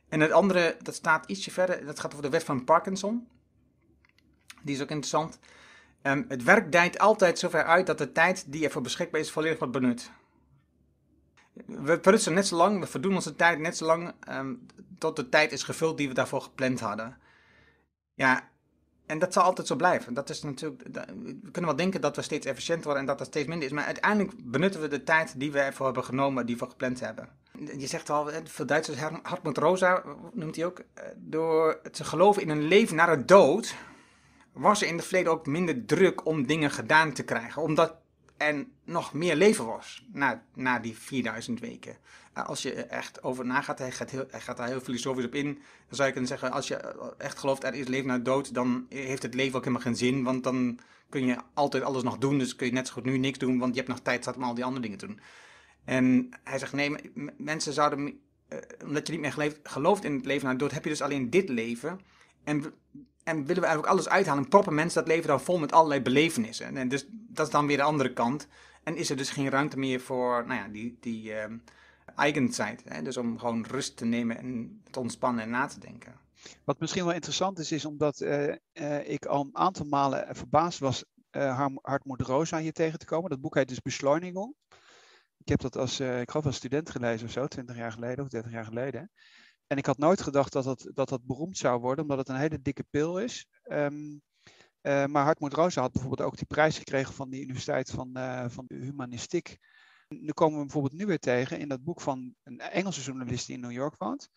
En 0.10 0.20
het 0.20 0.32
andere, 0.32 0.78
dat 0.82 0.96
staat 0.96 1.30
ietsje 1.30 1.52
verder, 1.52 1.86
dat 1.86 2.00
gaat 2.00 2.12
over 2.12 2.24
de 2.24 2.30
wet 2.30 2.44
van 2.44 2.64
Parkinson. 2.64 3.28
Die 4.62 4.76
is 4.76 4.82
ook 4.82 4.90
interessant. 4.90 5.40
Um, 6.04 6.26
het 6.28 6.44
werk 6.44 6.72
dijt 6.72 7.00
altijd 7.00 7.40
zover 7.40 7.64
uit 7.64 7.86
dat 7.86 7.98
de 7.98 8.12
tijd 8.12 8.52
die 8.52 8.66
ervoor 8.66 8.82
beschikbaar 8.82 9.20
is 9.20 9.32
volledig 9.32 9.60
wordt 9.60 9.74
benut. 9.74 10.12
We 11.66 12.00
prutsen 12.00 12.34
net 12.34 12.48
zo 12.48 12.56
lang, 12.56 12.80
we 12.80 12.88
verdoen 12.88 13.16
onze 13.16 13.36
tijd 13.36 13.60
net 13.60 13.78
zo 13.78 13.86
lang 13.86 14.14
um, 14.32 14.66
tot 14.98 15.16
de 15.16 15.30
tijd 15.30 15.52
is 15.52 15.64
gevuld 15.64 15.98
die 15.98 16.08
we 16.08 16.14
daarvoor 16.14 16.42
gepland 16.42 16.80
hadden. 16.80 17.18
Ja, 18.14 18.50
en 19.06 19.20
dat 19.20 19.34
zal 19.34 19.44
altijd 19.44 19.68
zo 19.68 19.76
blijven. 19.76 20.14
Dat 20.14 20.30
is 20.30 20.44
natuurlijk, 20.44 20.84
we 21.44 21.52
kunnen 21.52 21.66
wel 21.66 21.76
denken 21.76 22.02
dat 22.02 22.16
we 22.16 22.22
steeds 22.22 22.46
efficiënter 22.46 22.84
worden 22.84 23.02
en 23.02 23.08
dat 23.08 23.18
dat 23.18 23.28
steeds 23.28 23.48
minder 23.48 23.68
is. 23.68 23.74
Maar 23.74 23.86
uiteindelijk 23.86 24.34
benutten 24.44 24.82
we 24.82 24.88
de 24.88 25.04
tijd 25.04 25.40
die 25.40 25.52
we 25.52 25.60
ervoor 25.60 25.86
hebben 25.86 26.04
genomen, 26.04 26.46
die 26.46 26.58
we 26.58 26.66
gepland 26.70 27.00
hebben. 27.00 27.30
Je 27.78 27.88
zegt 27.88 28.10
al, 28.10 28.30
veel 28.44 28.66
Duitsers, 28.66 29.00
Hartmut 29.22 29.58
Rosa 29.58 30.04
noemt 30.34 30.56
hij 30.56 30.66
ook, 30.66 30.80
eh, 30.94 31.04
door 31.16 31.82
te 31.92 32.04
geloven 32.04 32.42
in 32.42 32.50
een 32.50 32.68
leven 32.68 32.96
na 32.96 33.16
de 33.16 33.26
dood, 33.26 33.76
was 34.54 34.82
er 34.82 34.88
in 34.88 34.96
het 34.96 35.06
verleden 35.06 35.32
ook 35.32 35.46
minder 35.46 35.86
druk 35.86 36.26
om 36.26 36.48
dingen 36.48 36.72
gedaan 36.72 37.14
te 37.14 37.24
krijgen. 37.24 37.62
Omdat 37.62 37.96
er 38.38 38.66
nog 38.84 39.14
meer 39.14 39.36
leven 39.36 39.66
was 39.66 40.06
na, 40.12 40.44
na 40.54 40.80
die 40.80 40.98
4000 40.98 41.60
weken. 41.60 41.98
Nou, 42.34 42.48
als 42.48 42.62
je 42.62 42.74
echt 42.74 43.24
over 43.24 43.46
nagaat, 43.46 43.80
hij 43.80 43.92
gaat, 43.92 44.10
heel, 44.10 44.26
hij 44.30 44.42
gaat 44.42 44.58
daar 44.58 44.68
heel 44.68 44.80
filosofisch 44.80 45.26
op 45.26 45.36
in. 45.36 45.54
Dan 45.54 45.96
zou 45.96 46.08
je 46.08 46.14
kunnen 46.14 46.30
zeggen, 46.30 46.52
als 46.52 46.68
je 46.68 46.76
echt 47.18 47.40
gelooft 47.40 47.64
er 47.64 47.74
is 47.74 47.88
leven 47.88 48.08
na 48.08 48.18
dood, 48.18 48.54
dan 48.54 48.86
heeft 48.90 49.24
het 49.24 49.34
leven 49.34 49.56
ook 49.56 49.64
helemaal 49.64 49.86
geen 49.86 49.96
zin. 49.96 50.24
Want 50.24 50.44
dan 50.44 50.80
kun 51.10 51.26
je 51.26 51.38
altijd 51.54 51.84
alles 51.84 52.04
nog 52.04 52.18
doen. 52.18 52.38
Dus 52.38 52.56
kun 52.56 52.68
je 52.68 52.74
net 52.74 52.88
zo 52.88 52.94
goed 52.94 53.06
nu 53.06 53.18
niks 53.18 53.38
doen, 53.38 53.60
want 53.60 53.76
je 53.76 53.82
hebt 53.82 53.92
nog 53.92 54.00
tijd 54.00 54.36
om 54.36 54.44
al 54.44 54.54
die 54.54 54.64
andere 54.64 54.82
dingen 54.82 54.98
te 54.98 55.08
doen. 55.08 55.20
En 55.86 56.30
hij 56.44 56.60
zegt, 56.60 56.74
nee, 56.74 56.96
mensen 57.38 57.74
zouden, 57.74 58.20
uh, 58.50 58.60
omdat 58.84 59.08
je 59.08 59.14
niet 59.14 59.38
meer 59.38 59.58
gelooft 59.64 60.04
in 60.04 60.16
het 60.16 60.26
leven 60.26 60.48
na 60.48 60.54
dood, 60.54 60.72
heb 60.72 60.84
je 60.84 60.90
dus 60.90 61.02
alleen 61.02 61.30
dit 61.30 61.50
leven. 61.50 62.00
En, 62.44 62.74
en 63.28 63.46
willen 63.46 63.62
we 63.62 63.68
eigenlijk 63.68 63.88
alles 63.88 64.10
uithalen. 64.10 64.48
Proppen 64.48 64.76
mensen 64.76 65.00
dat 65.00 65.14
leven 65.14 65.28
dan 65.28 65.42
vol 65.42 65.58
met 65.58 65.72
allerlei 65.72 66.02
belevenissen. 66.02 66.78
En 66.78 66.88
dus 66.88 67.06
dat 67.10 67.46
is 67.46 67.52
dan 67.52 67.68
weer 67.68 67.78
de 67.78 67.84
andere 67.84 68.14
kant. 68.14 68.48
En 68.84 68.96
is 68.96 69.10
er 69.10 69.18
dus 69.18 69.30
geen 69.30 69.50
ruimte 69.50 69.80
meer 69.80 70.00
voor, 70.00 70.48
nou 70.48 70.60
ja, 70.60 70.68
die... 70.68 70.98
die 71.00 71.32
uh. 71.32 71.44
Hè? 72.84 73.02
Dus 73.02 73.18
om 73.18 73.40
gewoon 73.40 73.66
rust 73.66 73.98
te 73.98 74.06
nemen 74.06 74.38
en 74.38 74.82
te 74.92 75.00
ontspannen 75.00 75.44
en 75.44 75.50
na 75.50 75.66
te 75.66 75.80
denken. 75.80 76.14
Wat 76.64 76.80
misschien 76.80 77.06
wel 77.06 77.14
interessant 77.14 77.60
is, 77.60 77.72
is 77.72 77.86
omdat 77.86 78.20
uh, 78.20 78.48
uh, 78.74 79.10
ik 79.10 79.26
al 79.26 79.42
een 79.42 79.58
aantal 79.58 79.86
malen 79.86 80.36
verbaasd 80.36 80.80
was 80.80 81.04
uh, 81.32 81.68
Hartmut 81.82 82.22
Rosa 82.22 82.58
hier 82.58 82.74
tegen 82.74 83.00
te 83.00 83.06
komen. 83.06 83.30
Dat 83.30 83.42
boek 83.42 83.56
heet 83.56 83.68
dus 83.68 83.82
Beschleunigung. 83.82 84.56
Ik 85.38 85.48
heb 85.48 85.60
dat 85.60 85.78
als, 85.78 86.00
ik 86.00 86.30
geloof 86.30 86.46
als 86.46 86.56
student 86.56 86.90
gelezen 86.90 87.28
of 87.28 87.34
zo, 87.34 87.48
20 87.48 87.76
jaar 87.76 87.92
geleden 87.92 88.24
of 88.24 88.30
30 88.30 88.52
jaar 88.52 88.66
geleden. 88.66 89.12
En 89.68 89.78
ik 89.78 89.86
had 89.86 89.98
nooit 89.98 90.22
gedacht 90.22 90.52
dat 90.52 90.64
dat, 90.64 90.90
dat, 90.94 91.10
dat 91.10 91.26
beroemd 91.26 91.58
zou 91.58 91.80
worden, 91.80 92.04
omdat 92.04 92.18
het 92.18 92.30
een 92.30 92.36
hele 92.36 92.62
dikke 92.62 92.86
pil 92.90 93.20
is. 93.20 93.48
Um, 93.64 94.22
maar 94.82 95.24
Hartmut 95.24 95.54
Rosa 95.54 95.82
had 95.82 95.92
bijvoorbeeld 95.92 96.30
ook 96.30 96.38
die 96.38 96.46
prijs 96.46 96.78
gekregen 96.78 97.14
van 97.14 97.30
de 97.30 97.42
Universiteit 97.42 97.90
van, 97.90 98.10
van 98.50 98.66
de 98.68 98.76
Humanistiek 98.76 99.58
nu 100.10 100.32
komen 100.32 100.58
we 100.58 100.64
bijvoorbeeld 100.64 100.94
nu 100.94 101.06
weer 101.06 101.20
tegen 101.20 101.60
in 101.60 101.68
dat 101.68 101.84
boek 101.84 102.02
van 102.02 102.36
een 102.44 102.60
Engelse 102.60 103.02
journalist 103.02 103.46
die 103.46 103.56
in 103.56 103.62
New 103.62 103.72
York 103.72 103.98
woont. 103.98 104.30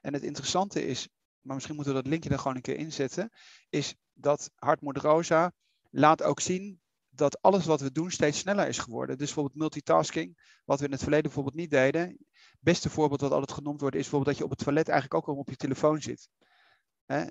En 0.00 0.12
het 0.12 0.22
interessante 0.22 0.86
is, 0.86 1.08
maar 1.40 1.54
misschien 1.54 1.74
moeten 1.74 1.94
we 1.94 2.02
dat 2.02 2.10
linkje 2.10 2.30
er 2.30 2.38
gewoon 2.38 2.56
een 2.56 2.62
keer 2.62 2.76
inzetten, 2.76 3.30
is 3.68 3.96
dat 4.12 4.50
Hartmut 4.54 4.96
Rosa 4.96 5.52
laat 5.90 6.22
ook 6.22 6.40
zien 6.40 6.80
dat 7.18 7.42
alles 7.42 7.64
wat 7.66 7.80
we 7.80 7.92
doen 7.92 8.10
steeds 8.10 8.38
sneller 8.38 8.68
is 8.68 8.78
geworden. 8.78 9.18
Dus 9.18 9.26
bijvoorbeeld 9.26 9.60
multitasking, 9.60 10.60
wat 10.64 10.78
we 10.78 10.84
in 10.84 10.92
het 10.92 11.00
verleden 11.00 11.24
bijvoorbeeld 11.24 11.56
niet 11.56 11.70
deden. 11.70 12.02
Het 12.32 12.58
beste 12.60 12.90
voorbeeld 12.90 13.20
wat 13.20 13.32
altijd 13.32 13.52
genoemd 13.52 13.80
wordt 13.80 13.96
is 13.96 14.02
bijvoorbeeld 14.02 14.30
dat 14.30 14.38
je 14.38 14.44
op 14.44 14.56
het 14.56 14.64
toilet 14.64 14.88
eigenlijk 14.88 15.20
ook 15.20 15.34
al 15.34 15.40
op 15.40 15.48
je 15.48 15.56
telefoon 15.56 16.02
zit. 16.02 16.28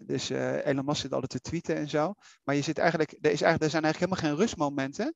dus 0.04 0.32
uh, 0.32 0.66
Elon 0.66 0.86
Musk 0.86 1.02
zit 1.02 1.14
altijd 1.14 1.32
te 1.32 1.50
tweeten 1.50 1.76
en 1.76 1.90
zo. 1.90 2.14
Maar 2.44 2.56
je 2.56 2.62
zit 2.62 2.78
eigenlijk, 2.78 3.12
er, 3.12 3.32
is 3.32 3.42
eigenlijk, 3.42 3.64
er 3.64 3.70
zijn 3.70 3.84
eigenlijk 3.84 4.12
helemaal 4.12 4.32
geen 4.32 4.46
rustmomenten 4.46 5.16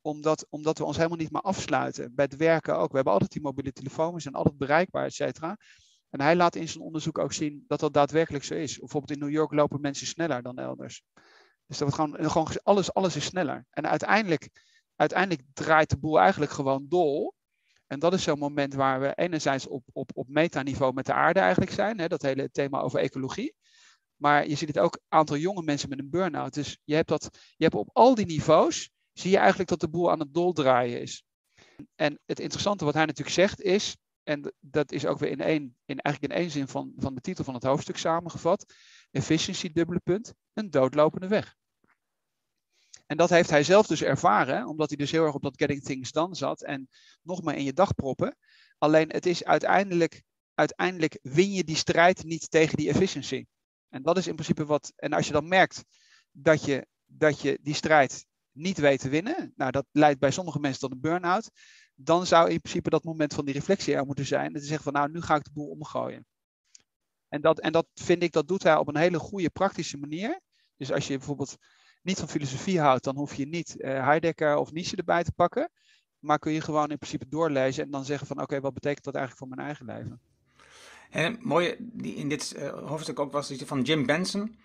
omdat, 0.00 0.46
omdat 0.50 0.78
we 0.78 0.84
ons 0.84 0.96
helemaal 0.96 1.18
niet 1.18 1.30
meer 1.30 1.42
afsluiten. 1.42 2.14
Bij 2.14 2.24
het 2.24 2.36
werken 2.36 2.76
ook. 2.76 2.88
We 2.88 2.94
hebben 2.94 3.12
altijd 3.12 3.32
die 3.32 3.42
mobiele 3.42 3.72
telefoon, 3.72 4.14
we 4.14 4.20
zijn 4.20 4.34
altijd 4.34 4.58
bereikbaar, 4.58 5.04
et 5.04 5.14
cetera. 5.14 5.56
En 6.10 6.20
hij 6.20 6.36
laat 6.36 6.56
in 6.56 6.68
zijn 6.68 6.84
onderzoek 6.84 7.18
ook 7.18 7.32
zien 7.32 7.64
dat 7.66 7.80
dat 7.80 7.92
daadwerkelijk 7.92 8.44
zo 8.44 8.54
is. 8.54 8.78
Bijvoorbeeld 8.78 9.18
in 9.18 9.24
New 9.26 9.34
York 9.34 9.52
lopen 9.52 9.80
mensen 9.80 10.06
sneller 10.06 10.42
dan 10.42 10.58
elders. 10.58 11.02
Dus 11.72 11.80
dat 11.80 11.94
wordt 11.96 12.12
gewoon, 12.12 12.30
gewoon 12.30 12.60
alles, 12.62 12.94
alles 12.94 13.16
is 13.16 13.24
sneller. 13.24 13.66
En 13.70 13.86
uiteindelijk, 13.86 14.50
uiteindelijk 14.96 15.42
draait 15.52 15.90
de 15.90 15.98
boel 15.98 16.20
eigenlijk 16.20 16.52
gewoon 16.52 16.86
dol. 16.88 17.34
En 17.86 17.98
dat 17.98 18.12
is 18.12 18.22
zo'n 18.22 18.38
moment 18.38 18.74
waar 18.74 19.00
we 19.00 19.14
enerzijds 19.14 19.66
op, 19.66 19.84
op, 19.92 20.10
op 20.14 20.28
metaniveau 20.28 20.92
met 20.92 21.06
de 21.06 21.12
aarde 21.12 21.40
eigenlijk 21.40 21.72
zijn. 21.72 21.98
Hè, 21.98 22.08
dat 22.08 22.22
hele 22.22 22.50
thema 22.50 22.80
over 22.80 23.00
ecologie. 23.00 23.54
Maar 24.16 24.48
je 24.48 24.54
ziet 24.54 24.68
het 24.68 24.78
ook 24.78 25.00
aantal 25.08 25.36
jonge 25.36 25.62
mensen 25.62 25.88
met 25.88 25.98
een 25.98 26.10
burn-out. 26.10 26.54
Dus 26.54 26.78
je 26.84 26.94
hebt, 26.94 27.08
dat, 27.08 27.28
je 27.56 27.64
hebt 27.64 27.74
op 27.74 27.90
al 27.92 28.14
die 28.14 28.26
niveaus 28.26 28.90
zie 29.12 29.30
je 29.30 29.38
eigenlijk 29.38 29.68
dat 29.68 29.80
de 29.80 29.88
boel 29.88 30.10
aan 30.10 30.20
het 30.20 30.34
doldraaien 30.34 31.00
is. 31.00 31.24
En 31.94 32.18
het 32.26 32.40
interessante 32.40 32.84
wat 32.84 32.94
hij 32.94 33.04
natuurlijk 33.04 33.36
zegt 33.36 33.60
is, 33.60 33.96
en 34.22 34.54
dat 34.60 34.92
is 34.92 35.06
ook 35.06 35.18
weer 35.18 35.30
in, 35.30 35.40
één, 35.40 35.76
in, 35.84 35.98
eigenlijk 35.98 36.34
in 36.34 36.40
één 36.40 36.50
zin 36.50 36.68
van, 36.68 36.92
van 36.96 37.14
de 37.14 37.20
titel 37.20 37.44
van 37.44 37.54
het 37.54 37.62
hoofdstuk 37.62 37.96
samengevat, 37.96 38.74
efficiency 39.10 39.72
dubbele 39.72 40.00
punt, 40.00 40.34
een 40.52 40.70
doodlopende 40.70 41.28
weg. 41.28 41.56
En 43.12 43.18
dat 43.18 43.30
heeft 43.30 43.50
hij 43.50 43.62
zelf 43.62 43.86
dus 43.86 44.02
ervaren, 44.02 44.66
omdat 44.66 44.88
hij 44.88 44.96
dus 44.96 45.10
heel 45.10 45.24
erg 45.24 45.34
op 45.34 45.42
dat 45.42 45.56
getting 45.56 45.82
things 45.82 46.12
done 46.12 46.34
zat 46.34 46.62
en 46.62 46.88
nog 47.22 47.42
maar 47.42 47.56
in 47.56 47.64
je 47.64 47.72
dag 47.72 47.94
proppen. 47.94 48.36
Alleen 48.78 49.08
het 49.08 49.26
is 49.26 49.44
uiteindelijk, 49.44 50.22
uiteindelijk 50.54 51.18
win 51.22 51.52
je 51.52 51.64
die 51.64 51.76
strijd 51.76 52.24
niet 52.24 52.50
tegen 52.50 52.76
die 52.76 52.88
efficiency. 52.88 53.44
En 53.88 54.02
dat 54.02 54.16
is 54.18 54.26
in 54.26 54.34
principe 54.34 54.64
wat, 54.64 54.92
en 54.96 55.12
als 55.12 55.26
je 55.26 55.32
dan 55.32 55.48
merkt 55.48 55.84
dat 56.30 56.64
je, 56.64 56.86
dat 57.06 57.40
je 57.40 57.58
die 57.62 57.74
strijd 57.74 58.26
niet 58.52 58.78
weet 58.78 59.00
te 59.00 59.08
winnen, 59.08 59.52
nou 59.56 59.70
dat 59.70 59.86
leidt 59.90 60.20
bij 60.20 60.30
sommige 60.30 60.60
mensen 60.60 60.80
tot 60.80 60.92
een 60.92 61.00
burn-out, 61.00 61.50
dan 61.94 62.26
zou 62.26 62.50
in 62.50 62.60
principe 62.60 62.90
dat 62.90 63.04
moment 63.04 63.34
van 63.34 63.44
die 63.44 63.54
reflectie 63.54 63.94
er 63.94 64.06
moeten 64.06 64.26
zijn. 64.26 64.46
En 64.46 64.60
te 64.60 64.66
zeggen 64.66 64.84
van 64.84 64.92
nou, 64.92 65.10
nu 65.10 65.20
ga 65.20 65.34
ik 65.34 65.44
de 65.44 65.52
boel 65.52 65.68
omgooien. 65.68 66.26
En 67.28 67.40
dat, 67.40 67.60
en 67.60 67.72
dat 67.72 67.86
vind 67.94 68.22
ik, 68.22 68.32
dat 68.32 68.48
doet 68.48 68.62
hij 68.62 68.76
op 68.76 68.88
een 68.88 68.96
hele 68.96 69.18
goede 69.18 69.50
praktische 69.50 69.98
manier. 69.98 70.40
Dus 70.76 70.92
als 70.92 71.06
je 71.06 71.16
bijvoorbeeld 71.16 71.56
niet 72.02 72.18
van 72.18 72.28
filosofie 72.28 72.80
houdt, 72.80 73.04
dan 73.04 73.16
hoef 73.16 73.34
je 73.34 73.46
niet 73.46 73.74
uh, 73.78 74.04
Heidegger 74.04 74.56
of 74.56 74.72
Nietzsche 74.72 74.96
erbij 74.96 75.22
te 75.22 75.32
pakken. 75.32 75.70
Maar 76.18 76.38
kun 76.38 76.52
je 76.52 76.60
gewoon 76.60 76.90
in 76.90 76.98
principe 76.98 77.28
doorlezen 77.28 77.84
en 77.84 77.90
dan 77.90 78.04
zeggen 78.04 78.26
van 78.26 78.40
oké, 78.40 78.60
wat 78.60 78.74
betekent 78.74 79.04
dat 79.04 79.14
eigenlijk 79.14 79.46
voor 79.46 79.56
mijn 79.56 79.68
eigen 79.68 79.86
leven? 79.86 80.20
En 81.10 81.38
mooie 81.40 81.76
die 81.78 82.14
in 82.14 82.28
dit 82.28 82.54
uh, 82.56 82.88
hoofdstuk 82.88 83.18
ook 83.18 83.32
was 83.32 83.48
die 83.48 83.66
van 83.66 83.82
Jim 83.82 84.06
Benson. 84.06 84.56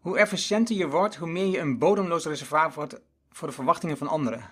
Hoe 0.00 0.18
efficiënter 0.18 0.76
je 0.76 0.88
wordt, 0.88 1.16
hoe 1.16 1.28
meer 1.28 1.46
je 1.46 1.58
een 1.58 1.78
bodemloos 1.78 2.24
reservoir 2.24 2.72
wordt 2.72 3.00
voor 3.30 3.48
de 3.48 3.54
verwachtingen 3.54 3.96
van 3.96 4.08
anderen. 4.08 4.50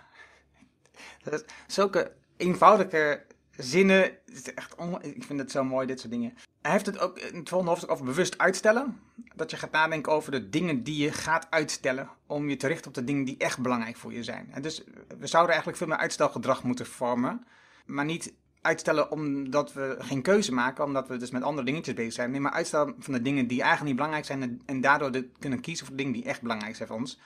Dat 1.25 1.45
zulke 1.67 2.13
eenvoudige 2.37 3.27
zinnen. 3.51 4.19
Echt 4.55 4.75
ik 5.01 5.25
vind 5.25 5.39
het 5.39 5.51
zo 5.51 5.65
mooi, 5.65 5.87
dit 5.87 6.01
soort 6.01 6.13
dingen. 6.13 6.35
Hij 6.65 6.73
heeft 6.73 6.87
het 6.87 6.99
ook 6.99 7.19
in 7.19 7.39
het 7.39 7.49
volgende 7.49 7.69
hoofdstuk 7.69 7.91
over 7.91 8.05
bewust 8.05 8.39
uitstellen. 8.39 9.01
Dat 9.35 9.51
je 9.51 9.57
gaat 9.57 9.71
nadenken 9.71 10.13
over 10.13 10.31
de 10.31 10.49
dingen 10.49 10.83
die 10.83 11.03
je 11.03 11.13
gaat 11.13 11.47
uitstellen. 11.51 12.09
Om 12.27 12.49
je 12.49 12.57
te 12.57 12.67
richten 12.67 12.87
op 12.87 12.95
de 12.95 13.05
dingen 13.05 13.25
die 13.25 13.37
echt 13.39 13.59
belangrijk 13.59 13.97
voor 13.97 14.13
je 14.13 14.23
zijn. 14.23 14.49
En 14.53 14.63
dus 14.63 14.85
we 15.19 15.27
zouden 15.27 15.51
eigenlijk 15.51 15.79
veel 15.79 15.87
meer 15.87 15.97
uitstelgedrag 15.97 16.63
moeten 16.63 16.87
vormen. 16.87 17.47
Maar 17.87 18.05
niet 18.05 18.35
uitstellen 18.61 19.11
omdat 19.11 19.73
we 19.73 19.97
geen 19.99 20.23
keuze 20.23 20.53
maken, 20.53 20.85
omdat 20.85 21.09
we 21.09 21.17
dus 21.17 21.31
met 21.31 21.43
andere 21.43 21.67
dingetjes 21.67 21.95
bezig 21.95 22.13
zijn. 22.13 22.31
Nee, 22.31 22.41
maar 22.41 22.53
uitstellen 22.53 22.95
van 22.99 23.13
de 23.13 23.23
dingen 23.23 23.47
die 23.47 23.61
eigenlijk 23.61 23.87
niet 23.87 23.97
belangrijk 23.97 24.27
zijn. 24.27 24.63
En, 24.67 24.81
daardoor 24.81 25.11
kunnen 25.39 25.61
kiezen 25.61 25.87
voor 25.87 25.97
de 25.97 26.03
dingen 26.03 26.21
die 26.21 26.31
echt 26.31 26.43
belangrijk 26.43 26.77
zijn 26.77 26.89
voor 26.89 26.99
ons. 26.99 27.21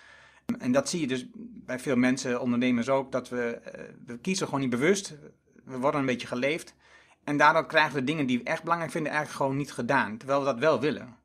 En 0.59 0.73
dat 0.73 0.89
zie 0.89 1.01
je 1.01 1.07
dus 1.07 1.27
bij 1.35 1.79
veel 1.79 1.97
mensen, 1.97 2.41
ondernemers 2.41 2.89
ook, 2.89 3.13
dat 3.13 3.29
we, 3.29 3.51
eh, 3.51 3.85
we 4.07 4.19
kiezen 4.19 4.47
gewoon 4.47 4.61
niet 4.61 4.71
bewust. 4.71 5.17
We 5.65 5.79
worden 5.79 6.01
een 6.01 6.07
beetje 6.07 6.27
geleefd. 6.27 6.75
En 7.29 7.37
daardoor 7.37 7.67
krijgen 7.67 7.95
we 7.95 8.05
dingen 8.05 8.27
die 8.27 8.39
we 8.39 8.45
echt 8.45 8.63
belangrijk 8.63 8.93
vinden 8.93 9.13
eigenlijk 9.13 9.43
gewoon 9.43 9.57
niet 9.57 9.73
gedaan, 9.73 10.19
terwijl 10.19 10.41
we 10.41 10.47
dat 10.47 10.59
wel 10.59 10.81
willen. 10.81 11.17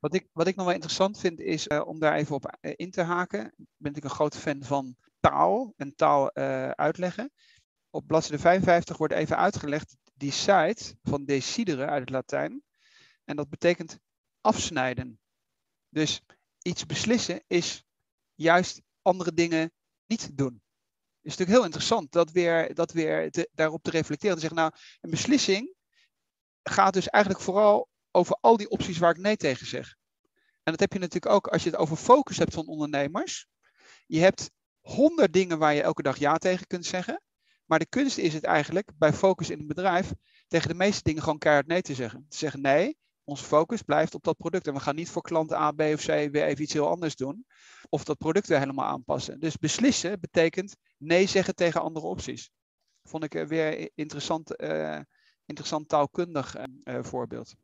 Wat 0.00 0.14
ik, 0.14 0.28
wat 0.32 0.46
ik 0.46 0.56
nog 0.56 0.64
wel 0.64 0.74
interessant 0.74 1.18
vind 1.18 1.40
is 1.40 1.66
uh, 1.66 1.86
om 1.86 1.98
daar 1.98 2.14
even 2.14 2.34
op 2.34 2.56
uh, 2.60 2.72
in 2.76 2.90
te 2.90 3.02
haken. 3.02 3.54
Ben 3.76 3.94
ik 3.94 4.04
een 4.04 4.10
grote 4.10 4.38
fan 4.38 4.62
van 4.62 4.96
taal 5.20 5.72
en 5.76 5.94
taal 5.94 6.30
uh, 6.34 6.70
uitleggen. 6.70 7.32
Op 7.90 8.06
bladzijde 8.06 8.42
55 8.42 8.96
wordt 8.96 9.14
even 9.14 9.36
uitgelegd 9.36 9.96
die 10.14 10.32
site 10.32 10.96
van 11.02 11.24
decidere 11.24 11.86
uit 11.86 12.00
het 12.00 12.10
Latijn. 12.10 12.62
En 13.24 13.36
dat 13.36 13.48
betekent 13.48 13.98
afsnijden. 14.40 15.20
Dus 15.88 16.22
iets 16.62 16.86
beslissen 16.86 17.42
is 17.46 17.84
juist 18.34 18.82
andere 19.02 19.32
dingen 19.32 19.72
niet 20.06 20.36
doen. 20.36 20.62
Is 21.26 21.32
natuurlijk 21.32 21.58
heel 21.58 21.66
interessant 21.66 22.12
dat 22.12 22.30
weer, 22.30 22.74
dat 22.74 22.92
weer 22.92 23.46
daarop 23.52 23.82
te 23.82 23.90
reflecteren. 23.90 24.34
Te 24.34 24.40
zeggen, 24.40 24.58
nou, 24.58 24.72
een 25.00 25.10
beslissing 25.10 25.74
gaat 26.62 26.92
dus 26.92 27.08
eigenlijk 27.08 27.44
vooral 27.44 27.88
over 28.10 28.38
al 28.40 28.56
die 28.56 28.68
opties 28.68 28.98
waar 28.98 29.10
ik 29.10 29.18
nee 29.18 29.36
tegen 29.36 29.66
zeg. 29.66 29.96
En 30.62 30.72
dat 30.72 30.80
heb 30.80 30.92
je 30.92 30.98
natuurlijk 30.98 31.34
ook 31.34 31.46
als 31.46 31.62
je 31.62 31.70
het 31.70 31.78
over 31.78 31.96
focus 31.96 32.38
hebt 32.38 32.54
van 32.54 32.66
ondernemers. 32.66 33.46
Je 34.06 34.20
hebt 34.20 34.50
honderd 34.80 35.32
dingen 35.32 35.58
waar 35.58 35.74
je 35.74 35.82
elke 35.82 36.02
dag 36.02 36.16
ja 36.16 36.36
tegen 36.36 36.66
kunt 36.66 36.86
zeggen. 36.86 37.22
Maar 37.64 37.78
de 37.78 37.88
kunst 37.88 38.18
is 38.18 38.34
het 38.34 38.44
eigenlijk 38.44 38.90
bij 38.98 39.12
focus 39.12 39.50
in 39.50 39.60
een 39.60 39.66
bedrijf 39.66 40.12
tegen 40.48 40.68
de 40.68 40.74
meeste 40.74 41.02
dingen 41.02 41.22
gewoon 41.22 41.38
keihard 41.38 41.66
nee 41.66 41.82
te 41.82 41.94
zeggen. 41.94 42.26
Te 42.28 42.36
zeggen 42.36 42.60
nee, 42.60 42.96
onze 43.26 43.44
focus 43.44 43.82
blijft 43.82 44.14
op 44.14 44.24
dat 44.24 44.36
product. 44.36 44.66
En 44.66 44.74
we 44.74 44.80
gaan 44.80 44.94
niet 44.94 45.10
voor 45.10 45.22
klant 45.22 45.52
A, 45.52 45.72
B 45.72 45.80
of 45.80 46.00
C 46.00 46.06
weer 46.06 46.44
even 46.44 46.62
iets 46.62 46.72
heel 46.72 46.88
anders 46.88 47.16
doen. 47.16 47.46
Of 47.88 48.04
dat 48.04 48.18
product 48.18 48.46
weer 48.46 48.58
helemaal 48.58 48.86
aanpassen. 48.86 49.40
Dus 49.40 49.58
beslissen 49.58 50.20
betekent 50.20 50.76
nee 50.96 51.26
zeggen 51.26 51.54
tegen 51.54 51.80
andere 51.80 52.06
opties. 52.06 52.50
Vond 53.02 53.24
ik 53.24 53.32
weer 53.48 53.90
interessant, 53.94 54.62
uh, 54.62 54.98
interessant 55.46 55.88
taalkundig 55.88 56.56
uh, 56.56 57.02
voorbeeld. 57.02 57.54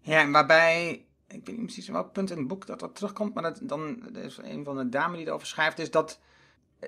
Ja, 0.00 0.20
en 0.20 0.30
waarbij, 0.30 1.06
ik 1.26 1.46
weet 1.46 1.56
niet 1.56 1.64
precies 1.64 1.88
welk 1.88 2.12
punt 2.12 2.30
in 2.30 2.38
het 2.38 2.46
boek 2.46 2.66
dat 2.66 2.80
dat 2.80 2.94
terugkomt, 2.94 3.34
maar 3.34 3.58
dan 3.62 4.16
is 4.16 4.36
een 4.36 4.64
van 4.64 4.76
de 4.76 4.88
dames 4.88 5.16
die 5.16 5.26
erover 5.26 5.46
schrijft, 5.46 5.78
is 5.78 5.90
dat, 5.90 6.20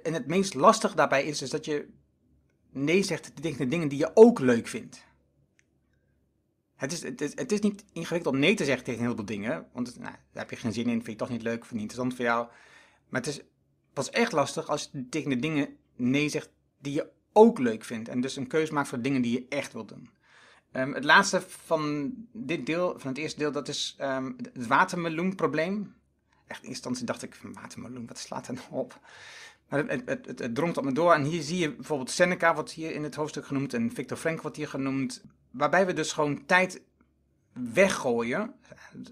en 0.03 0.13
het 0.13 0.27
meest 0.27 0.55
lastig 0.55 0.95
daarbij 0.95 1.25
is, 1.25 1.43
is 1.43 1.51
dat 1.51 1.65
je 1.65 1.89
nee 2.71 3.03
zegt 3.03 3.43
tegen 3.43 3.59
de 3.59 3.69
dingen 3.69 3.89
die 3.89 3.99
je 3.99 4.11
ook 4.15 4.39
leuk 4.39 4.69
vindt. 4.69 5.05
Het 6.83 6.93
is, 6.93 7.03
het, 7.03 7.21
is, 7.21 7.33
het 7.35 7.63
niet 7.63 7.85
ingewikkeld 7.93 8.35
om 8.35 8.41
nee 8.41 8.55
te 8.55 8.65
zeggen 8.65 8.85
tegen 8.85 9.01
heel 9.01 9.15
veel 9.15 9.25
dingen. 9.25 9.67
Want 9.73 9.99
nou, 9.99 10.13
daar 10.13 10.43
heb 10.43 10.51
je 10.51 10.57
geen 10.57 10.73
zin 10.73 10.87
in, 10.87 10.91
vind 10.91 11.07
je 11.07 11.17
toch 11.17 11.29
niet 11.29 11.43
leuk, 11.43 11.65
vind 11.65 11.69
je 11.69 11.75
niet 11.75 11.83
interessant 11.83 12.15
voor 12.15 12.25
jou. 12.25 12.47
Maar 13.09 13.21
het 13.21 13.31
is 13.31 13.41
pas 13.93 14.11
echt 14.11 14.33
lastig 14.33 14.69
als 14.69 14.89
je 14.93 15.09
tegen 15.09 15.31
de 15.31 15.39
dingen 15.39 15.77
nee 15.97 16.29
zegt 16.29 16.51
die 16.79 16.93
je 16.93 17.11
ook 17.33 17.59
leuk 17.59 17.85
vindt. 17.85 18.09
En 18.09 18.21
dus 18.21 18.37
een 18.37 18.47
keuze 18.47 18.73
maakt 18.73 18.89
voor 18.89 19.01
dingen 19.01 19.23
die 19.23 19.33
je 19.33 19.47
echt 19.49 19.73
wilt 19.73 19.89
doen. 19.89 20.11
Um, 20.73 20.95
het 20.95 21.05
laatste 21.05 21.41
van 21.41 22.13
dit 22.33 22.67
deel, 22.67 22.99
van 22.99 23.09
het 23.09 23.19
eerste 23.19 23.39
deel, 23.39 23.53
dat 23.53 23.69
is 23.69 23.97
um, 24.01 24.37
het 24.53 24.67
watermeloenprobleem. 24.67 25.95
Echt 26.47 26.63
in 26.63 26.69
eerste 26.69 26.89
instantie 26.89 27.05
dacht 27.05 27.23
ik, 27.23 27.41
watermeloen, 27.53 28.07
wat 28.07 28.19
slaat 28.19 28.49
er 28.49 28.55
nou 28.55 28.67
op? 28.71 29.01
Het, 29.73 30.03
het, 30.05 30.39
het, 30.39 30.55
drongt 30.55 30.77
op 30.77 30.85
me 30.85 30.93
door. 30.93 31.13
En 31.13 31.25
hier 31.25 31.43
zie 31.43 31.59
je 31.59 31.75
bijvoorbeeld 31.75 32.11
Seneca, 32.11 32.55
wordt 32.55 32.71
hier 32.71 32.95
in 32.95 33.03
het 33.03 33.15
hoofdstuk 33.15 33.47
genoemd. 33.47 33.75
En 33.75 33.93
Victor 33.93 34.17
Frank 34.17 34.43
wordt 34.43 34.57
hier 34.57 34.69
genoemd. 34.69 35.23
Waarbij 35.51 35.87
we 35.87 35.93
dus 35.93 36.13
gewoon 36.13 36.47
tijd 36.47 36.83
weggooien. 37.53 38.55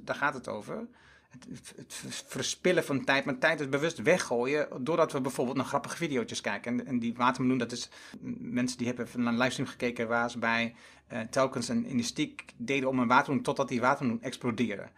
Daar 0.01 0.16
gaat 0.16 0.35
het 0.35 0.49
over. 0.49 0.87
Het, 1.31 1.75
verspillen 2.27 2.85
van 2.85 3.05
tijd, 3.05 3.25
maar 3.25 3.38
tijd 3.38 3.61
is 3.61 3.68
bewust 3.68 4.03
weggooien. 4.03 4.85
Doordat 4.85 5.12
we 5.12 5.20
bijvoorbeeld 5.20 5.57
naar 5.57 5.66
grappige 5.66 5.96
video's 5.96 6.40
kijken. 6.40 6.81
En, 6.81 6.87
en 6.87 6.99
die 6.99 7.14
watermeloen, 7.14 7.59
dat 7.59 7.73
is. 7.73 7.88
Mensen 8.38 8.79
die 8.79 8.87
hebben 8.87 9.07
naar 9.16 9.33
een 9.33 9.38
livestream 9.38 9.68
gekeken 9.68 10.09
waar 10.09 10.31
ze 10.31 10.38
bij 10.38 10.75
uh, 11.12 11.20
telkens 11.20 11.68
een 11.68 11.85
elastiek 11.85 12.44
deden 12.57 12.88
om 12.88 12.99
een 12.99 13.09
watermeloen. 13.09 13.44
totdat 13.44 13.68
die 13.68 13.81
watermeloen 13.81 14.23
explodeerde. 14.23 14.88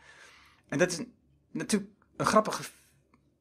En 0.68 0.78
dat 0.78 0.90
is 0.90 1.02
natuurlijk 1.50 1.90
een 2.16 2.26
grappige 2.26 2.62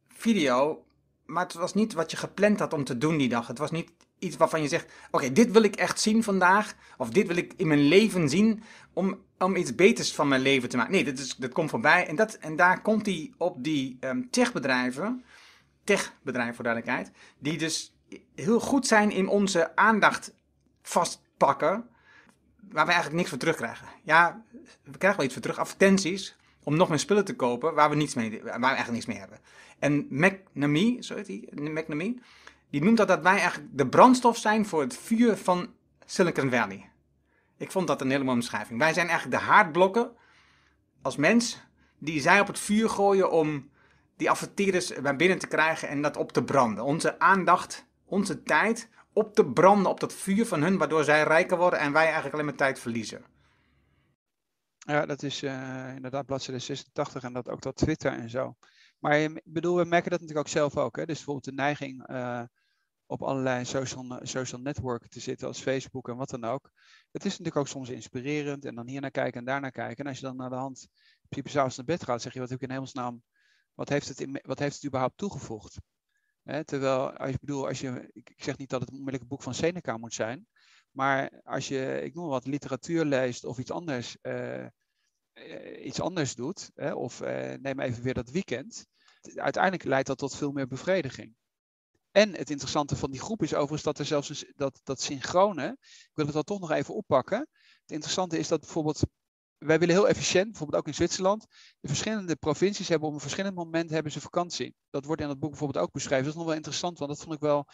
video 0.08 0.86
maar 1.32 1.44
het 1.44 1.54
was 1.54 1.74
niet 1.74 1.94
wat 1.94 2.12
je 2.12 2.18
gepland 2.18 2.60
had 2.60 2.74
om 2.74 2.84
te 2.84 2.98
doen 2.98 3.18
die 3.18 3.30
dag. 3.30 3.48
Het 3.48 3.58
was 3.58 3.72
niet 3.72 3.92
iets 4.20 4.38
waarvan 4.38 4.62
je 4.62 4.68
zegt: 4.68 4.92
Oké, 5.12 5.32
dit 5.32 5.52
wil 5.52 5.64
ik 5.64 5.76
echt 5.76 6.00
zien 6.00 6.24
vandaag. 6.24 6.74
Of 6.98 7.10
dit 7.10 7.28
wil 7.28 7.36
ik 7.36 7.54
in 7.58 7.68
mijn 7.68 7.80
leven 7.88 8.30
zien. 8.30 8.64
Om, 8.94 9.20
om 9.38 9.56
iets 9.56 9.76
beters 9.76 10.14
van 10.14 10.28
mijn 10.28 10.42
leven 10.42 10.70
te 10.70 10.78
maken. 10.78 10.92
Nee, 10.92 11.04
dat, 11.04 11.18
is, 11.18 11.36
dat 11.36 11.52
komt 11.52 11.70
voorbij. 11.70 12.08
En, 12.08 12.16
dat, 12.16 12.34
en 12.34 12.56
daar 12.56 12.82
komt 12.82 13.06
hij 13.06 13.34
op 13.38 13.64
die 13.64 13.98
um, 14.00 14.30
techbedrijven. 14.30 15.24
Techbedrijven 15.84 16.56
voor 16.56 16.64
duidelijkheid. 16.64 17.12
Die 17.40 17.58
dus 17.58 17.96
heel 18.36 18.60
goed 18.60 18.88
zijn 18.88 19.12
in 19.12 19.28
onze 19.28 19.76
aandacht 19.76 20.34
vastpakken. 20.82 21.90
Waar 22.70 22.86
we 22.86 22.92
eigenlijk 22.92 23.16
niks 23.16 23.30
voor 23.30 23.38
terugkrijgen. 23.38 23.88
Ja, 24.04 24.44
we 24.84 24.98
krijgen 24.98 25.18
wel 25.18 25.26
iets 25.26 25.34
voor 25.34 25.44
terug. 25.44 25.60
Advertenties 25.60 26.36
om 26.64 26.76
nog 26.76 26.90
meer 26.90 27.00
spullen 27.00 27.26
te 27.26 27.36
kopen 27.36 27.74
waar 27.74 27.90
we, 27.90 27.96
niets 27.96 28.14
mee, 28.14 28.30
waar 28.30 28.60
we 28.60 28.66
eigenlijk 28.66 28.92
niks 28.92 29.06
mee 29.06 29.18
hebben. 29.18 29.40
En 29.80 30.08
McNamee, 30.10 30.98
zo 31.00 31.16
heet 31.16 31.26
die, 31.26 31.50
McNamee, 31.54 32.20
die 32.70 32.84
noemt 32.84 32.98
dat 32.98 33.08
dat 33.08 33.22
wij 33.22 33.40
eigenlijk 33.40 33.70
de 33.78 33.88
brandstof 33.88 34.38
zijn 34.38 34.66
voor 34.66 34.82
het 34.82 34.98
vuur 34.98 35.38
van 35.38 35.74
Silicon 36.06 36.50
Valley. 36.50 36.90
Ik 37.58 37.72
vond 37.72 37.88
dat 37.88 38.02
een 38.02 38.10
hele 38.10 38.24
mooie 38.24 38.36
omschrijving. 38.36 38.80
Wij 38.80 38.94
zijn 38.94 39.08
eigenlijk 39.08 39.40
de 39.40 39.46
haardblokken 39.46 40.12
als 41.02 41.16
mens 41.16 41.62
die 41.98 42.22
zij 42.22 42.40
op 42.40 42.48
het 42.48 42.60
vuur 42.60 42.90
gooien 42.90 43.32
om 43.32 43.70
die 44.18 44.30
adverteerders 44.30 44.92
naar 45.02 45.16
binnen 45.16 45.38
te 45.38 45.48
krijgen 45.48 45.88
en 45.88 46.02
dat 46.02 46.18
op 46.18 46.32
te 46.32 46.44
branden. 46.44 46.84
Onze 46.84 47.20
aandacht, 47.20 47.86
onze 48.06 48.44
tijd 48.44 48.90
op 49.14 49.36
te 49.36 49.46
branden 49.46 49.92
op 49.92 50.00
dat 50.00 50.14
vuur 50.14 50.46
van 50.46 50.62
hun, 50.62 50.78
waardoor 50.78 51.04
zij 51.04 51.24
rijker 51.24 51.58
worden 51.58 51.80
en 51.80 51.92
wij 51.92 52.04
eigenlijk 52.04 52.34
alleen 52.34 52.46
maar 52.46 52.56
tijd 52.56 52.80
verliezen. 52.80 53.24
Ja, 54.88 55.06
dat 55.06 55.24
is 55.24 55.44
uh, 55.44 55.96
inderdaad 55.96 56.26
bladzijde 56.26 56.60
86 56.60 57.24
en 57.24 57.34
dat 57.34 57.50
ook 57.50 57.62
dat 57.62 57.76
Twitter 57.76 58.12
en 58.12 58.30
zo. 58.30 58.56
Maar 59.00 59.20
ik 59.20 59.42
bedoel, 59.44 59.76
we 59.76 59.86
merken 59.86 60.12
dat 60.12 60.20
natuurlijk 60.20 60.48
ook 60.48 60.54
zelf 60.54 60.78
ook. 60.78 60.96
Hè? 60.96 61.06
Dus 61.06 61.16
bijvoorbeeld 61.16 61.46
de 61.46 61.54
neiging 61.54 62.10
uh, 62.10 62.44
op 63.06 63.22
allerlei 63.22 63.66
social, 63.66 64.20
social 64.24 64.62
te 65.10 65.20
zitten, 65.20 65.48
als 65.48 65.62
Facebook 65.62 66.10
en 66.10 66.16
wat 66.16 66.30
dan 66.30 66.44
ook. 66.44 66.72
Het 67.12 67.26
is 67.26 67.32
natuurlijk 67.32 67.56
ook 67.56 67.68
soms 67.68 67.90
inspirerend 67.90 68.66
en 68.66 68.76
dan 68.76 68.88
hier 68.88 69.02
naar 69.02 69.12
kijken 69.12 69.40
en 69.40 69.46
daar 69.46 69.62
naar 69.62 69.72
kijken. 69.72 70.04
En 70.04 70.10
als 70.10 70.20
je 70.20 70.26
dan 70.26 70.36
naar 70.36 70.50
de 70.50 70.56
hand 70.56 70.88
s'avonds 71.30 71.78
naar 71.78 71.86
bed 71.86 72.04
gaat, 72.04 72.22
zeg 72.22 72.34
je, 72.34 72.40
wat 72.40 72.50
heb 72.50 72.58
ik 72.62 72.68
in 72.68 72.74
hemelsnaam, 72.74 73.24
wat 73.74 73.90
heeft 73.90 74.08
het, 74.08 74.20
in, 74.22 74.40
wat 74.46 74.60
heeft 74.60 74.76
het 74.76 74.86
überhaupt 74.86 75.18
toegevoegd? 75.18 75.80
Terwijl, 76.66 77.12
als 77.12 77.32
je 77.32 77.38
bedoel, 77.40 77.68
als 77.68 77.80
je, 77.80 78.10
ik 78.14 78.34
zeg 78.38 78.58
niet 78.58 78.70
dat 78.70 78.80
het 78.80 78.90
onmiddellijk 78.90 79.24
een 79.24 79.30
boek 79.30 79.44
van 79.44 79.54
Seneca 79.54 79.98
moet 79.98 80.14
zijn, 80.14 80.48
maar 80.92 81.42
als 81.44 81.68
je, 81.68 82.02
ik 82.04 82.14
noem 82.14 82.28
wat, 82.28 82.46
literatuur 82.46 83.06
leest 83.06 83.46
of 83.46 83.58
iets 83.58 83.72
anders, 83.72 84.18
uh, 84.22 84.66
iets 85.86 86.02
anders 86.02 86.36
doet, 86.36 86.72
hè, 86.76 86.94
of 86.94 87.22
uh, 87.22 87.54
neem 87.54 87.80
even 87.80 88.04
weer 88.04 88.14
dat 88.14 88.30
weekend, 88.30 88.86
uiteindelijk 89.36 89.84
leidt 89.84 90.08
dat 90.08 90.18
tot 90.18 90.36
veel 90.36 90.52
meer 90.52 90.68
bevrediging. 90.68 91.36
En 92.12 92.36
het 92.36 92.50
interessante 92.50 92.96
van 92.96 93.12
die 93.12 93.20
groep 93.20 93.44
is 93.44 93.54
overigens 93.54 93.84
dat 93.84 94.00
er 94.00 94.06
zelfs 94.06 94.46
dat, 94.56 94.80
dat 94.84 95.02
synchrone, 95.02 95.78
ik 95.82 96.12
wil 96.14 96.26
het 96.26 96.34
dan 96.34 96.44
toch 96.44 96.60
nog 96.60 96.72
even 96.72 96.96
oppakken. 96.96 97.40
Het 97.82 97.92
interessante 97.92 98.38
is 98.38 98.48
dat 98.48 98.60
bijvoorbeeld, 98.60 99.02
wij 99.58 99.80
willen 99.80 99.96
heel 99.96 100.08
efficiënt, 100.08 100.50
bijvoorbeeld 100.50 100.80
ook 100.80 100.88
in 100.88 100.94
Zwitserland, 100.94 101.46
de 101.80 101.88
verschillende 101.88 102.36
provincies 102.36 102.88
hebben 102.88 103.08
op 103.08 103.14
een 103.14 103.20
verschillend 103.20 103.56
moment 103.56 103.90
hebben 103.90 104.12
ze 104.12 104.22
vakantie. 104.22 104.76
Dat 104.90 105.06
wordt 105.06 105.22
in 105.22 105.30
het 105.30 105.40
boek 105.40 105.50
bijvoorbeeld 105.50 105.86
ook 105.86 105.92
beschreven. 105.92 106.24
Dat 106.24 106.34
is 106.34 106.38
nog 106.38 106.48
wel 106.48 106.56
interessant, 106.56 106.98
want 106.98 107.12
dat 107.12 107.22
vond 107.22 107.36
ik 107.36 107.42
wel 107.42 107.68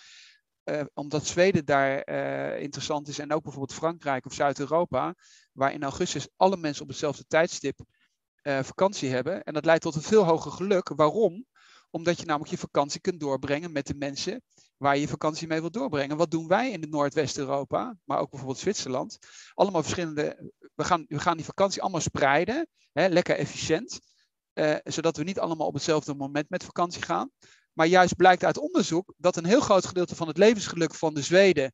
uh, 0.70 0.82
omdat 0.94 1.26
Zweden 1.26 1.66
daar 1.66 2.10
uh, 2.10 2.62
interessant 2.62 3.08
is 3.08 3.20
en 3.20 3.34
ook 3.34 3.44
bijvoorbeeld 3.44 3.78
Frankrijk 3.78 4.26
of 4.26 4.34
Zuid-Europa, 4.34 5.16
waar 5.54 5.74
in 5.74 5.84
augustus 5.84 6.28
alle 6.36 6.58
mensen 6.58 6.84
op 6.84 6.90
hetzelfde 6.90 7.26
tijdstip 7.28 7.80
uh, 8.44 8.64
vakantie 8.64 9.10
hebben. 9.10 9.44
En 9.44 9.54
dat 9.54 9.66
leidt 9.66 9.84
tot 9.84 9.96
een 9.96 10.02
veel 10.02 10.26
hoger 10.26 10.52
geluk. 10.52 10.90
Waarom? 10.96 11.46
Omdat 11.90 12.20
je 12.20 12.26
namelijk 12.26 12.52
je 12.52 12.58
vakantie 12.58 13.02
kunt 13.02 13.20
doorbrengen 13.20 13.72
met 13.72 13.88
de 13.88 13.96
mensen 13.96 14.42
waar 14.78 14.96
je 14.96 15.02
je 15.02 15.08
vakantie 15.08 15.48
mee 15.48 15.60
wilt 15.60 15.74
doorbrengen. 15.74 16.18
Wat 16.18 16.32
doen 16.32 16.48
wij 16.48 16.72
in 16.72 16.82
het 16.82 16.90
Noordwest-Europa, 16.90 17.96
maar 18.04 18.20
ook 18.20 18.30
bijvoorbeeld 18.30 18.60
Zwitserland? 18.60 19.18
Allemaal 19.54 19.82
verschillende. 19.82 20.52
We 20.76 20.84
gaan, 20.84 21.06
we 21.08 21.20
gaan 21.20 21.38
die 21.38 21.46
vakantie 21.46 21.82
allemaal 21.82 22.02
spreiden, 22.02 22.68
hè, 22.92 23.08
lekker 23.08 23.36
efficiënt. 23.36 24.00
zodat 24.84 25.18
we 25.18 25.24
niet 25.24 25.40
allemaal 25.40 25.68
op 25.68 25.74
hetzelfde 25.74 26.14
moment 26.14 26.50
met 26.50 26.64
vakantie 26.64 27.02
gaan. 27.02 27.32
Maar 27.78 27.88
juist 27.88 28.16
blijkt 28.16 28.44
uit 28.44 28.58
onderzoek 28.58 29.14
dat 29.18 29.36
een 29.36 29.46
heel 29.46 29.60
groot 29.60 29.86
gedeelte 29.86 30.16
van 30.16 30.28
het 30.28 30.38
levensgeluk 30.38 30.96
van 30.96 31.14
de 31.14 31.22
Zweden 31.22 31.74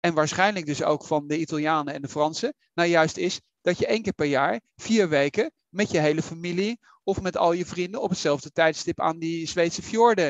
en 0.00 0.14
waarschijnlijk 0.14 0.66
dus 0.66 0.82
ook 0.82 1.04
van 1.06 1.26
de 1.26 1.38
Italianen 1.38 1.94
en 1.94 2.02
de 2.02 2.08
Fransen, 2.08 2.54
nou 2.74 2.88
juist 2.88 3.16
is 3.16 3.40
dat 3.60 3.78
je 3.78 3.86
één 3.86 4.02
keer 4.02 4.12
per 4.12 4.26
jaar, 4.26 4.60
vier 4.76 5.08
weken, 5.08 5.52
met 5.68 5.90
je 5.90 5.98
hele 5.98 6.22
familie 6.22 6.78
of 7.02 7.20
met 7.20 7.36
al 7.36 7.52
je 7.52 7.66
vrienden 7.66 8.02
op 8.02 8.10
hetzelfde 8.10 8.50
tijdstip 8.50 9.00
aan 9.00 9.18
die 9.18 9.48
Zweedse 9.48 9.82
fjorden 9.82 10.26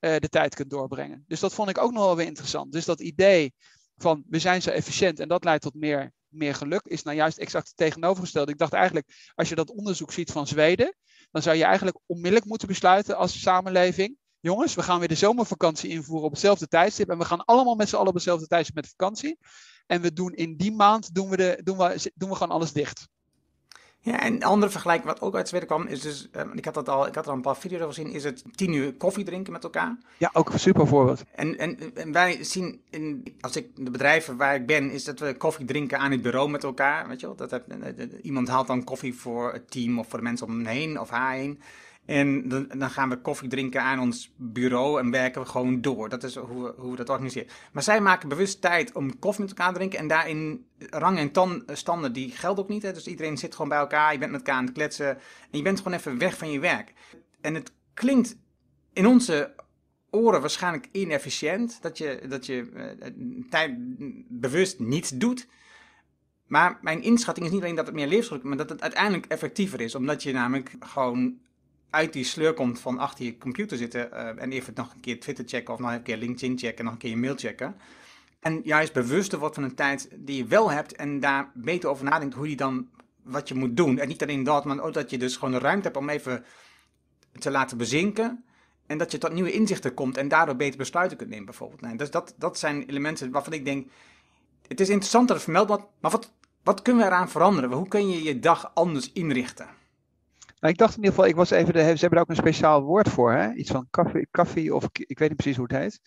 uh, 0.00 0.16
de 0.16 0.28
tijd 0.28 0.54
kunt 0.54 0.70
doorbrengen. 0.70 1.24
Dus 1.26 1.40
dat 1.40 1.54
vond 1.54 1.68
ik 1.68 1.78
ook 1.78 1.92
nog 1.92 2.04
wel 2.04 2.16
weer 2.16 2.26
interessant. 2.26 2.72
Dus 2.72 2.84
dat 2.84 3.00
idee 3.00 3.52
van 3.96 4.24
we 4.28 4.38
zijn 4.38 4.62
zo 4.62 4.70
efficiënt 4.70 5.20
en 5.20 5.28
dat 5.28 5.44
leidt 5.44 5.62
tot 5.62 5.74
meer, 5.74 6.12
meer 6.28 6.54
geluk, 6.54 6.84
is 6.84 7.02
nou 7.02 7.16
juist 7.16 7.38
exact 7.38 7.66
het 7.66 7.76
tegenovergestelde. 7.76 8.52
Ik 8.52 8.58
dacht 8.58 8.72
eigenlijk, 8.72 9.32
als 9.34 9.48
je 9.48 9.54
dat 9.54 9.70
onderzoek 9.70 10.12
ziet 10.12 10.32
van 10.32 10.46
Zweden, 10.46 10.96
dan 11.30 11.42
zou 11.42 11.56
je 11.56 11.64
eigenlijk 11.64 11.98
onmiddellijk 12.06 12.46
moeten 12.46 12.68
besluiten 12.68 13.16
als 13.16 13.40
samenleving 13.40 14.20
jongens, 14.42 14.74
we 14.74 14.82
gaan 14.82 14.98
weer 14.98 15.08
de 15.08 15.14
zomervakantie 15.14 15.90
invoeren 15.90 16.26
op 16.26 16.32
hetzelfde 16.32 16.68
tijdstip. 16.68 17.08
En 17.08 17.18
we 17.18 17.24
gaan 17.24 17.44
allemaal 17.44 17.74
met 17.74 17.88
z'n 17.88 17.96
allen 17.96 18.08
op 18.08 18.14
hetzelfde 18.14 18.46
tijdstip 18.46 18.74
met 18.74 18.88
vakantie. 18.88 19.38
En 19.86 20.00
we 20.00 20.12
doen 20.12 20.32
in 20.32 20.56
die 20.56 20.72
maand 20.72 21.14
doen 21.14 21.28
we, 21.28 21.36
de, 21.36 21.60
doen 21.64 21.78
we, 21.78 22.10
doen 22.14 22.28
we 22.28 22.34
gewoon 22.34 22.54
alles 22.54 22.72
dicht. 22.72 23.08
Ja, 24.04 24.20
en 24.20 24.34
een 24.34 24.42
andere 24.42 24.72
vergelijking 24.72 25.08
wat 25.08 25.20
ook 25.20 25.34
uit 25.36 25.48
Zweden 25.48 25.66
kwam, 25.66 25.86
is 25.86 26.00
dus, 26.00 26.28
um, 26.36 26.52
ik 26.52 26.64
had 26.64 26.74
dat 26.74 26.88
al, 26.88 27.06
ik 27.06 27.14
had 27.14 27.24
er 27.24 27.30
al 27.30 27.36
een 27.36 27.42
paar 27.42 27.56
video's 27.56 27.80
over 27.80 27.94
gezien, 27.94 28.12
is 28.12 28.24
het 28.24 28.44
tien 28.54 28.72
uur 28.72 28.94
koffie 28.94 29.24
drinken 29.24 29.52
met 29.52 29.64
elkaar. 29.64 29.98
Ja, 30.18 30.30
ook 30.32 30.52
een 30.52 30.58
super 30.58 30.86
voorbeeld. 30.86 31.22
En, 31.34 31.58
en, 31.58 31.94
en 31.94 32.12
wij 32.12 32.44
zien, 32.44 32.82
in, 32.90 33.36
als 33.40 33.56
ik 33.56 33.76
de 33.76 33.90
bedrijven 33.90 34.36
waar 34.36 34.54
ik 34.54 34.66
ben, 34.66 34.90
is 34.90 35.04
dat 35.04 35.18
we 35.18 35.36
koffie 35.36 35.66
drinken 35.66 35.98
aan 35.98 36.10
het 36.10 36.22
bureau 36.22 36.50
met 36.50 36.64
elkaar, 36.64 37.08
weet 37.08 37.20
je 37.20 37.26
wel. 37.26 37.36
Dat, 37.36 37.50
dat, 37.50 37.62
dat, 37.68 38.12
iemand 38.22 38.48
haalt 38.48 38.66
dan 38.66 38.84
koffie 38.84 39.14
voor 39.14 39.52
het 39.52 39.70
team 39.70 39.98
of 39.98 40.08
voor 40.08 40.18
de 40.18 40.24
mensen 40.24 40.46
om 40.46 40.52
hem 40.52 40.66
heen 40.66 41.00
of 41.00 41.10
haar 41.10 41.34
heen. 41.34 41.60
En 42.06 42.48
dan, 42.48 42.90
gaan 42.90 43.08
we 43.08 43.16
koffie 43.16 43.48
drinken 43.48 43.82
aan 43.82 44.00
ons 44.00 44.32
bureau 44.36 45.00
en 45.00 45.10
werken 45.10 45.42
we 45.42 45.48
gewoon 45.48 45.80
door. 45.80 46.08
Dat 46.08 46.22
is 46.22 46.36
hoe 46.36 46.62
we, 46.62 46.74
hoe 46.76 46.90
we 46.90 46.96
dat 46.96 47.08
organiseren. 47.08 47.48
Maar 47.72 47.82
zij 47.82 48.00
maken 48.00 48.28
bewust 48.28 48.60
tijd 48.60 48.92
om 48.92 49.18
koffie 49.18 49.44
met 49.44 49.50
elkaar 49.50 49.72
te 49.72 49.78
drinken. 49.78 49.98
En 49.98 50.06
daarin 50.06 50.66
rang 50.78 51.18
en 51.18 51.30
tan, 51.30 51.62
standen, 51.72 52.12
die 52.12 52.30
gelden 52.30 52.64
ook 52.64 52.70
niet. 52.70 52.82
Hè? 52.82 52.92
Dus 52.92 53.06
iedereen 53.06 53.38
zit 53.38 53.52
gewoon 53.52 53.68
bij 53.68 53.78
elkaar. 53.78 54.12
Je 54.12 54.18
bent 54.18 54.30
met 54.30 54.40
elkaar 54.40 54.56
aan 54.56 54.64
het 54.64 54.74
kletsen. 54.74 55.08
En 55.50 55.58
je 55.58 55.62
bent 55.62 55.78
gewoon 55.78 55.98
even 55.98 56.18
weg 56.18 56.38
van 56.38 56.50
je 56.50 56.60
werk. 56.60 56.92
En 57.40 57.54
het 57.54 57.72
klinkt 57.94 58.36
in 58.92 59.06
onze 59.06 59.54
oren 60.10 60.40
waarschijnlijk 60.40 60.88
inefficiënt. 60.92 61.82
Dat 61.82 61.98
je, 61.98 62.22
dat 62.28 62.46
je 62.46 62.70
uh, 62.74 63.40
tijd 63.50 63.74
bewust 64.28 64.78
niets 64.78 65.10
doet. 65.10 65.48
Maar 66.46 66.78
mijn 66.80 67.02
inschatting 67.02 67.46
is 67.46 67.52
niet 67.52 67.62
alleen 67.62 67.74
dat 67.74 67.86
het 67.86 67.94
meer 67.94 68.06
levensgeluk 68.06 68.42
maar 68.42 68.56
dat 68.56 68.68
het 68.68 68.82
uiteindelijk 68.82 69.26
effectiever 69.26 69.80
is. 69.80 69.94
Omdat 69.94 70.22
je 70.22 70.32
namelijk 70.32 70.74
gewoon 70.80 71.38
uit 71.92 72.12
die 72.12 72.24
sleur 72.24 72.54
komt 72.54 72.80
van 72.80 72.98
achter 72.98 73.24
je 73.24 73.38
computer 73.38 73.76
zitten 73.76 74.08
uh, 74.12 74.42
en 74.42 74.52
even 74.52 74.72
nog 74.76 74.94
een 74.94 75.00
keer 75.00 75.20
Twitter 75.20 75.44
checken 75.48 75.74
of 75.74 75.80
nog 75.80 75.92
een 75.92 76.02
keer 76.02 76.16
LinkedIn 76.16 76.58
checken 76.58 76.78
en 76.78 76.84
nog 76.84 76.92
een 76.92 76.98
keer 76.98 77.10
je 77.10 77.16
mail 77.16 77.36
checken. 77.36 77.76
En 78.40 78.60
juist 78.64 78.92
bewuster 78.92 79.38
wordt 79.38 79.54
van 79.54 79.64
een 79.64 79.74
tijd 79.74 80.08
die 80.14 80.36
je 80.36 80.44
wel 80.44 80.70
hebt 80.70 80.96
en 80.96 81.20
daar 81.20 81.50
beter 81.54 81.88
over 81.88 82.04
nadenkt 82.04 82.34
hoe 82.34 82.50
je 82.50 82.56
dan 82.56 82.88
wat 83.22 83.48
je 83.48 83.54
moet 83.54 83.76
doen. 83.76 83.98
En 83.98 84.08
niet 84.08 84.22
alleen 84.22 84.42
dat, 84.42 84.64
maar 84.64 84.80
ook 84.80 84.92
dat 84.92 85.10
je 85.10 85.18
dus 85.18 85.36
gewoon 85.36 85.54
de 85.54 85.58
ruimte 85.58 85.84
hebt 85.84 85.96
om 85.96 86.08
even 86.08 86.44
te 87.38 87.50
laten 87.50 87.76
bezinken. 87.76 88.44
En 88.86 88.98
dat 88.98 89.12
je 89.12 89.18
tot 89.18 89.32
nieuwe 89.32 89.52
inzichten 89.52 89.94
komt 89.94 90.16
en 90.16 90.28
daardoor 90.28 90.56
beter 90.56 90.78
besluiten 90.78 91.16
kunt 91.16 91.30
nemen 91.30 91.44
bijvoorbeeld. 91.44 91.98
Dus 91.98 92.10
dat, 92.10 92.34
dat 92.38 92.58
zijn 92.58 92.84
elementen 92.86 93.30
waarvan 93.30 93.52
ik 93.52 93.64
denk, 93.64 93.90
het 94.66 94.80
is 94.80 94.88
interessant 94.88 95.28
dat 95.28 95.36
het 95.36 95.44
vermeld 95.44 95.68
wordt, 95.68 95.84
maar 96.00 96.10
wat, 96.10 96.32
wat 96.62 96.82
kunnen 96.82 97.02
we 97.02 97.08
eraan 97.08 97.30
veranderen? 97.30 97.72
Hoe 97.72 97.88
kun 97.88 98.08
je 98.08 98.22
je 98.22 98.38
dag 98.38 98.70
anders 98.74 99.12
inrichten? 99.12 99.80
Nou, 100.62 100.74
ik 100.74 100.80
dacht 100.80 100.96
in 100.96 101.02
ieder 101.02 101.14
geval, 101.14 101.30
ik 101.30 101.36
was 101.36 101.50
even 101.50 101.72
de, 101.72 101.80
ze 101.80 101.86
hebben 101.86 102.18
er 102.18 102.20
ook 102.20 102.28
een 102.28 102.36
speciaal 102.36 102.82
woord 102.82 103.08
voor, 103.08 103.32
hè? 103.32 103.52
iets 103.52 103.70
van 103.70 103.86
koffie, 103.90 104.28
koffie 104.30 104.74
of 104.74 104.84
ik 104.92 105.18
weet 105.18 105.28
niet 105.28 105.36
precies 105.36 105.56
hoe 105.56 105.66
het 105.68 105.76
heet. 105.76 106.00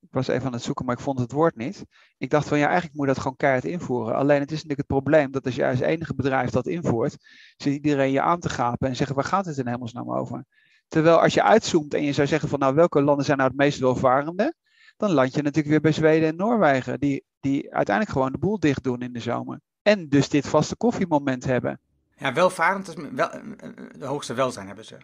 Ik 0.00 0.08
was 0.10 0.28
even 0.28 0.46
aan 0.46 0.52
het 0.52 0.62
zoeken, 0.62 0.84
maar 0.84 0.94
ik 0.94 1.02
vond 1.02 1.18
het 1.18 1.32
woord 1.32 1.56
niet. 1.56 1.84
Ik 2.18 2.30
dacht 2.30 2.48
van 2.48 2.58
ja, 2.58 2.66
eigenlijk 2.66 2.96
moet 2.96 3.06
je 3.06 3.12
dat 3.12 3.22
gewoon 3.22 3.36
keihard 3.36 3.64
invoeren. 3.64 4.14
Alleen 4.14 4.40
het 4.40 4.50
is 4.50 4.62
natuurlijk 4.62 4.78
het 4.78 4.86
probleem 4.86 5.30
dat 5.30 5.44
als 5.44 5.54
jij 5.54 5.70
als 5.70 5.80
enige 5.80 6.14
bedrijf 6.14 6.50
dat 6.50 6.66
invoert, 6.66 7.16
zit 7.56 7.74
iedereen 7.74 8.10
je 8.10 8.20
aan 8.20 8.40
te 8.40 8.48
gapen 8.48 8.88
en 8.88 8.96
zeggen 8.96 9.16
waar 9.16 9.24
gaat 9.24 9.46
het 9.46 9.58
in 9.58 9.68
hemelsnaam 9.68 10.12
over? 10.12 10.44
Terwijl 10.88 11.20
als 11.20 11.34
je 11.34 11.42
uitzoomt 11.42 11.94
en 11.94 12.02
je 12.02 12.12
zou 12.12 12.26
zeggen 12.26 12.48
van 12.48 12.58
nou 12.58 12.74
welke 12.74 13.02
landen 13.02 13.24
zijn 13.24 13.38
nou 13.38 13.48
het 13.48 13.58
meest 13.58 13.78
welvarende, 13.78 14.54
dan 14.96 15.10
land 15.10 15.34
je 15.34 15.42
natuurlijk 15.42 15.68
weer 15.68 15.80
bij 15.80 15.92
Zweden 15.92 16.28
en 16.28 16.36
Noorwegen, 16.36 17.00
die, 17.00 17.24
die 17.40 17.74
uiteindelijk 17.74 18.16
gewoon 18.16 18.32
de 18.32 18.38
boel 18.38 18.58
dicht 18.58 18.84
doen 18.84 19.00
in 19.00 19.12
de 19.12 19.20
zomer. 19.20 19.60
En 19.82 20.08
dus 20.08 20.28
dit 20.28 20.46
vaste 20.46 20.76
koffiemoment 20.76 21.44
hebben. 21.44 21.80
Ja, 22.18 22.32
welvarend 22.32 22.88
is 22.88 22.94
wel, 23.12 23.30
eh, 23.30 23.38
eh, 23.38 23.70
de 23.98 24.06
hoogste 24.06 24.34
welzijn 24.34 24.66
hebben 24.66 24.84
ze. 24.84 24.96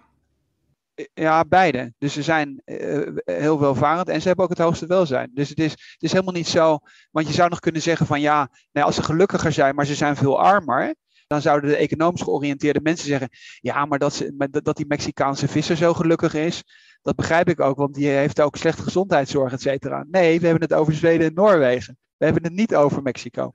Ja, 1.14 1.44
beide. 1.44 1.92
Dus 1.98 2.12
ze 2.12 2.22
zijn 2.22 2.62
uh, 2.64 3.08
heel 3.24 3.60
welvarend 3.60 4.08
en 4.08 4.20
ze 4.20 4.26
hebben 4.26 4.44
ook 4.44 4.50
het 4.50 4.60
hoogste 4.60 4.86
welzijn. 4.86 5.30
Dus 5.34 5.48
het 5.48 5.58
is, 5.58 5.70
het 5.70 6.02
is 6.02 6.12
helemaal 6.12 6.34
niet 6.34 6.48
zo. 6.48 6.78
Want 7.10 7.26
je 7.26 7.32
zou 7.32 7.48
nog 7.48 7.60
kunnen 7.60 7.82
zeggen 7.82 8.06
van 8.06 8.20
ja, 8.20 8.48
nee, 8.72 8.84
als 8.84 8.94
ze 8.94 9.02
gelukkiger 9.02 9.52
zijn, 9.52 9.74
maar 9.74 9.86
ze 9.86 9.94
zijn 9.94 10.16
veel 10.16 10.40
armer. 10.40 10.94
Dan 11.26 11.40
zouden 11.40 11.70
de 11.70 11.76
economisch 11.76 12.22
georiënteerde 12.22 12.80
mensen 12.82 13.06
zeggen: 13.06 13.28
ja, 13.60 13.84
maar 13.84 13.98
dat, 13.98 14.14
ze, 14.14 14.48
dat 14.62 14.76
die 14.76 14.86
Mexicaanse 14.86 15.48
visser 15.48 15.76
zo 15.76 15.94
gelukkig 15.94 16.34
is, 16.34 16.62
dat 17.02 17.16
begrijp 17.16 17.48
ik 17.48 17.60
ook, 17.60 17.76
want 17.76 17.94
die 17.94 18.08
heeft 18.08 18.40
ook 18.40 18.56
slechte 18.56 18.82
gezondheidszorg, 18.82 19.52
et 19.52 19.60
cetera. 19.60 20.04
Nee, 20.10 20.40
we 20.40 20.46
hebben 20.46 20.68
het 20.68 20.78
over 20.78 20.94
Zweden 20.94 21.26
en 21.26 21.34
Noorwegen. 21.34 21.98
We 22.16 22.24
hebben 22.24 22.42
het 22.42 22.52
niet 22.52 22.74
over 22.74 23.02
Mexico. 23.02 23.52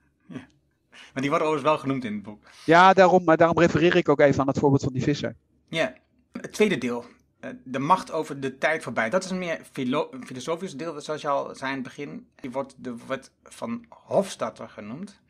Maar 1.12 1.22
die 1.22 1.30
worden 1.30 1.48
overigens 1.48 1.72
wel 1.72 1.78
genoemd 1.78 2.04
in 2.04 2.12
het 2.12 2.22
boek. 2.22 2.42
Ja, 2.64 2.92
daarom, 2.92 3.24
maar 3.24 3.36
daarom 3.36 3.58
refereer 3.58 3.96
ik 3.96 4.08
ook 4.08 4.20
even 4.20 4.40
aan 4.40 4.46
het 4.46 4.58
voorbeeld 4.58 4.82
van 4.82 4.92
die 4.92 5.02
visser. 5.02 5.36
Ja, 5.68 5.94
het 6.32 6.52
tweede 6.52 6.78
deel. 6.78 7.04
Eh, 7.40 7.50
de 7.64 7.78
macht 7.78 8.12
over 8.12 8.40
de 8.40 8.58
tijd 8.58 8.82
voorbij. 8.82 9.10
Dat 9.10 9.24
is 9.24 9.30
een 9.30 9.38
meer 9.38 9.60
filo 9.72 10.10
filosofisch 10.24 10.76
deel, 10.76 11.00
zoals 11.00 11.20
je 11.20 11.28
al 11.28 11.54
zei 11.54 11.70
in 11.70 11.76
het 11.76 11.86
begin. 11.86 12.28
Die 12.34 12.50
wordt 12.50 12.74
de 12.76 12.94
wet 13.06 13.30
van 13.42 13.84
Hofstadter 13.88 14.68
genoemd. 14.68 15.20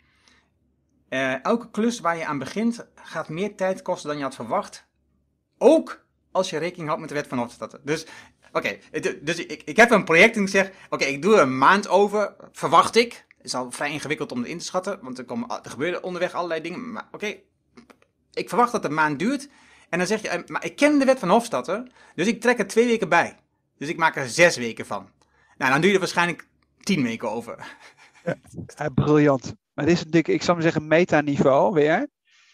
Uh, 1.09 1.45
elke 1.45 1.71
klus 1.71 2.01
waar 2.01 2.17
je 2.17 2.27
aan 2.27 2.39
begint 2.39 2.87
gaat 2.95 3.29
meer 3.29 3.57
tijd 3.57 3.83
kosten 3.83 4.09
dan 4.09 4.19
je 4.19 4.25
had 4.25 4.35
verwacht. 4.35 4.87
Ook 5.59 6.05
als 6.31 6.51
je 6.51 6.59
rekening 6.59 6.87
houdt 6.87 7.01
met 7.01 7.09
de 7.09 7.17
wet 7.17 7.27
van 7.27 7.39
Hofstadter. 7.39 7.81
Dus, 7.85 8.07
oké, 8.53 8.79
dus 9.23 9.45
ik, 9.47 9.63
ik 9.65 9.77
heb 9.77 9.91
een 9.91 10.05
project 10.05 10.37
en 10.37 10.43
ik 10.43 10.49
zeg, 10.49 10.71
oké, 10.91 11.05
ik 11.05 11.23
doe 11.23 11.35
er 11.35 11.41
een 11.41 11.59
maand 11.59 11.89
over, 11.89 12.35
verwacht 12.53 12.97
ik 12.97 13.27
is 13.43 13.55
al 13.55 13.71
vrij 13.71 13.93
ingewikkeld 13.93 14.33
om 14.33 14.39
het 14.39 14.49
in 14.49 14.59
te 14.59 14.65
schatten, 14.65 14.99
want 15.03 15.19
er, 15.19 15.25
komen, 15.25 15.49
er 15.63 15.71
gebeuren 15.71 16.03
onderweg 16.03 16.33
allerlei 16.33 16.61
dingen. 16.61 16.93
Maar 16.93 17.09
oké, 17.13 17.35
ik 18.33 18.49
verwacht 18.49 18.73
dat 18.73 18.83
het 18.83 18.91
een 18.91 18.97
maand 18.97 19.19
duurt. 19.19 19.49
En 19.89 19.99
dan 19.99 20.07
zeg 20.07 20.23
je, 20.23 20.29
eh, 20.29 20.47
maar 20.47 20.65
ik 20.65 20.77
ken 20.77 20.99
de 20.99 21.05
wet 21.05 21.19
van 21.19 21.29
Hofstadter, 21.29 21.87
dus 22.15 22.27
ik 22.27 22.41
trek 22.41 22.59
er 22.59 22.67
twee 22.67 22.87
weken 22.87 23.09
bij. 23.09 23.37
Dus 23.79 23.89
ik 23.89 23.97
maak 23.97 24.17
er 24.17 24.29
zes 24.29 24.57
weken 24.57 24.87
van. 24.87 25.11
Nou, 25.57 25.73
dan 25.73 25.81
duurt 25.81 25.95
er 25.95 26.01
waarschijnlijk 26.01 26.47
tien 26.81 27.03
weken 27.03 27.31
over. 27.31 27.77
Ja, 28.77 28.89
briljant. 28.89 29.55
Maar 29.73 29.85
dit 29.85 29.95
is 29.95 30.05
natuurlijk, 30.05 30.29
ik 30.29 30.43
zou 30.43 30.53
maar 30.53 30.67
zeggen, 30.67 30.87
metaniveau 30.87 31.75
weer. 31.75 32.09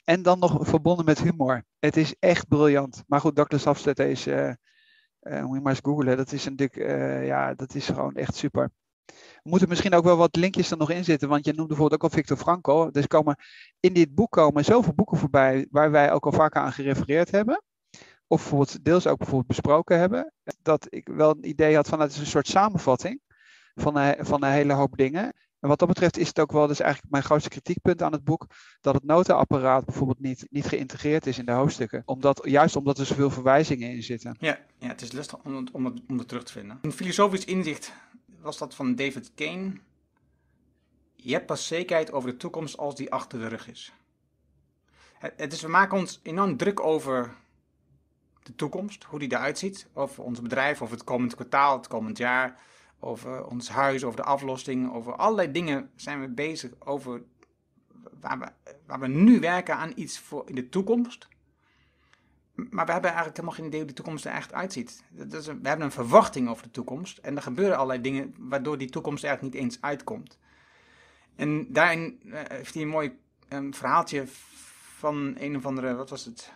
En 0.05 0.23
dan 0.23 0.39
nog 0.39 0.69
verbonden 0.69 1.05
met 1.05 1.23
humor. 1.23 1.65
Het 1.79 1.97
is 1.97 2.15
echt 2.19 2.49
briljant. 2.49 3.03
Maar 3.07 3.21
goed, 3.21 3.37
Dr. 3.37 3.65
Hofstadter 3.65 4.07
is, 4.07 4.27
uh, 4.27 4.53
moet 5.21 5.57
je 5.57 5.61
maar 5.63 5.73
eens 5.73 5.81
googlen, 5.83 6.17
dat 6.17 6.33
is 6.33 6.45
natuurlijk, 6.45 6.77
uh, 6.77 7.27
ja, 7.27 7.55
dat 7.55 7.75
is 7.75 7.87
gewoon 7.87 8.15
echt 8.15 8.35
super. 8.35 8.71
We 9.13 9.51
moeten 9.51 9.69
misschien 9.69 9.95
ook 9.95 10.05
wel 10.05 10.17
wat 10.17 10.37
linkjes 10.37 10.71
er 10.71 10.77
nog 10.77 10.91
in 10.91 11.05
zitten, 11.05 11.29
want 11.29 11.45
je 11.45 11.53
noemde 11.53 11.69
bijvoorbeeld 11.69 12.03
ook 12.03 12.11
al 12.11 12.17
Victor 12.17 12.37
Frankl. 12.37 12.91
Dus 12.91 13.07
komen, 13.07 13.37
in 13.81 13.93
dit 13.93 14.15
boek 14.15 14.31
komen 14.31 14.65
zoveel 14.65 14.95
boeken 14.95 15.19
voorbij 15.19 15.67
waar 15.71 15.91
wij 15.91 16.13
ook 16.13 16.25
al 16.25 16.33
vaker 16.33 16.61
aan 16.61 16.73
gerefereerd 16.73 17.31
hebben. 17.31 17.63
Of 18.27 18.41
bijvoorbeeld 18.41 18.85
deels 18.85 19.07
ook 19.07 19.19
bijvoorbeeld 19.19 19.49
besproken 19.49 19.99
hebben. 19.99 20.33
Dat 20.63 20.87
ik 20.89 21.09
wel 21.09 21.31
een 21.31 21.49
idee 21.49 21.75
had 21.75 21.89
van 21.89 22.01
het 22.01 22.11
is 22.11 22.19
een 22.19 22.27
soort 22.27 22.49
samenvatting 22.49 23.21
van 23.75 23.97
een, 23.97 24.27
van 24.27 24.45
een 24.45 24.51
hele 24.51 24.73
hoop 24.73 24.97
dingen. 24.97 25.33
En 25.61 25.69
wat 25.69 25.79
dat 25.79 25.89
betreft 25.89 26.19
is 26.19 26.29
het 26.29 26.41
ook 26.41 26.53
wel, 26.53 26.67
dus 26.67 26.81
eigenlijk 26.81 27.13
mijn 27.13 27.25
grootste 27.25 27.49
kritiekpunt 27.49 28.03
aan 28.03 28.13
het 28.13 28.25
boek, 28.25 28.47
dat 28.81 28.95
het 28.95 29.05
notenapparaat 29.05 29.85
bijvoorbeeld 29.85 30.21
niet, 30.21 30.47
niet 30.51 30.67
geïntegreerd 30.67 31.27
is 31.27 31.39
in 31.39 31.45
de 31.45 31.53
hoofdstukken. 31.53 32.03
Omdat, 32.05 32.41
juist 32.45 32.77
omdat 32.77 32.99
er 32.99 33.07
zoveel 33.07 33.31
verwijzingen 33.31 33.91
in 33.91 34.03
zitten. 34.03 34.37
Ja, 34.41 34.59
ja 34.79 34.89
het 34.89 35.03
is 35.03 35.13
lastig 35.13 35.39
om 35.45 35.67
om 35.73 35.95
om 36.09 36.19
het 36.19 36.29
terug 36.29 36.45
te 36.45 36.53
vinden. 36.53 36.79
Een 36.83 36.93
filosofisch 36.93 37.45
inzicht 37.45 37.93
was 38.47 38.59
dat 38.59 38.75
van 38.75 38.95
David 38.95 39.35
Kane. 39.35 39.73
Je 41.15 41.33
hebt 41.33 41.47
pas 41.47 41.67
zekerheid 41.67 42.13
over 42.13 42.31
de 42.31 42.37
toekomst 42.37 42.77
als 42.77 42.95
die 42.95 43.13
achter 43.13 43.39
de 43.39 43.47
rug 43.47 43.69
is. 43.69 43.93
Het, 45.19 45.53
is, 45.53 45.63
we 45.63 45.69
maken 45.69 45.99
ons 45.99 46.21
enorm 46.23 46.57
druk 46.57 46.81
over 46.81 47.35
de 48.43 48.55
toekomst, 48.55 49.05
hoe 49.05 49.19
die 49.19 49.33
eruit 49.33 49.59
ziet. 49.59 49.89
Over 49.93 50.23
ons 50.23 50.43
bedrijf, 50.43 50.83
over 50.83 50.95
het 50.95 51.05
komend 51.05 51.35
kwartaal, 51.35 51.77
het 51.77 51.87
komend 51.87 52.19
jaar. 52.19 52.61
Over 53.01 53.47
ons 53.47 53.69
huis, 53.69 54.05
over 54.05 54.17
de 54.17 54.25
aflossing. 54.27 54.93
Over 54.93 55.17
allerlei 55.17 55.53
dingen 55.53 55.91
zijn 55.97 56.21
we 56.21 56.29
bezig 56.29 56.71
over 56.79 57.23
waar 58.21 58.39
we, 58.39 58.73
waar 58.87 59.01
we 59.01 59.07
nu 59.07 59.41
werken 59.41 59.77
aan 59.77 59.93
iets 59.95 60.19
voor 60.19 60.49
in 60.49 60.55
de 60.55 60.69
toekomst. 60.69 61.29
Maar 62.57 62.87
we 62.87 62.93
hebben 62.93 63.11
eigenlijk 63.11 63.37
helemaal 63.37 63.59
geen 63.59 63.67
idee 63.67 63.79
hoe 63.79 63.89
de 63.89 63.95
toekomst 63.95 64.25
er 64.25 64.33
echt 64.33 64.53
uitziet. 64.53 65.03
we 65.13 65.69
hebben 65.69 65.81
een 65.81 65.93
verwachting 65.93 66.49
over 66.49 66.63
de 66.63 66.71
toekomst. 66.71 67.19
En 67.19 67.37
er 67.37 67.43
gebeuren 67.43 67.77
allerlei 67.77 68.01
dingen 68.01 68.35
waardoor 68.39 68.79
die 68.79 68.91
toekomst 68.91 69.23
er 69.23 69.29
eigenlijk 69.29 69.55
niet 69.55 69.65
eens 69.65 69.81
uitkomt. 69.83 70.39
En 71.35 71.73
daarin 71.73 72.21
uh, 72.25 72.41
heeft 72.49 72.75
hij 72.75 72.83
een 72.83 72.89
mooi 72.89 73.19
um, 73.49 73.75
verhaaltje 73.75 74.25
van 74.97 75.35
een 75.39 75.57
of 75.57 75.67
andere, 75.67 75.95
wat 75.95 76.11
was 76.11 76.25
het? 76.25 76.53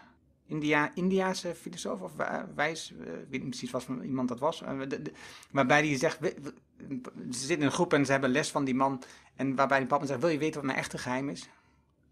India, 0.46 0.90
Indiaanse 0.94 1.54
filosoof 1.54 2.00
of 2.00 2.12
wijs, 2.54 2.92
uh, 2.92 2.98
ik 3.00 3.26
weet 3.28 3.30
niet 3.30 3.48
precies 3.48 3.70
wat 3.70 3.86
iemand 4.02 4.28
dat 4.28 4.38
was. 4.38 4.58
De, 4.58 5.12
waarbij 5.50 5.86
hij 5.86 5.98
zegt, 5.98 6.18
ze 6.20 7.38
zitten 7.38 7.56
in 7.56 7.62
een 7.62 7.70
groep 7.70 7.92
en 7.92 8.06
ze 8.06 8.12
hebben 8.12 8.30
les 8.30 8.50
van 8.50 8.64
die 8.64 8.74
man. 8.74 9.02
En 9.36 9.54
waarbij 9.54 9.78
die 9.78 9.86
papa 9.86 10.06
zegt, 10.06 10.20
wil 10.20 10.28
je 10.28 10.38
weten 10.38 10.54
wat 10.54 10.64
mijn 10.64 10.78
echte 10.78 10.98
geheim 10.98 11.28
is? 11.28 11.48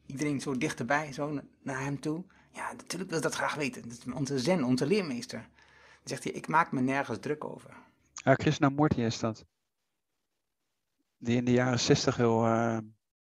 Iedereen 0.07 0.40
zo 0.40 0.57
dichterbij, 0.57 1.12
zo 1.12 1.40
naar 1.62 1.81
hem 1.81 2.01
toe. 2.01 2.24
Ja, 2.58 2.72
natuurlijk 2.72 3.10
wil 3.10 3.18
ik 3.18 3.24
dat 3.24 3.34
graag 3.34 3.54
weten. 3.54 3.82
Dat 3.82 3.92
is 3.92 4.12
onze 4.12 4.38
zen, 4.38 4.64
onze 4.64 4.86
leermeester. 4.86 5.38
Dan 5.38 6.04
zegt 6.04 6.24
hij, 6.24 6.32
ik 6.32 6.48
maak 6.48 6.72
me 6.72 6.80
nergens 6.80 7.18
druk 7.20 7.44
over. 7.44 7.76
Ja, 8.12 8.34
Krishnamurti 8.34 9.04
is 9.04 9.18
dat. 9.18 9.44
Die 11.18 11.36
in 11.36 11.44
de 11.44 11.52
jaren 11.52 11.80
zestig 11.80 12.16
heel, 12.16 12.46
uh, 12.46 12.78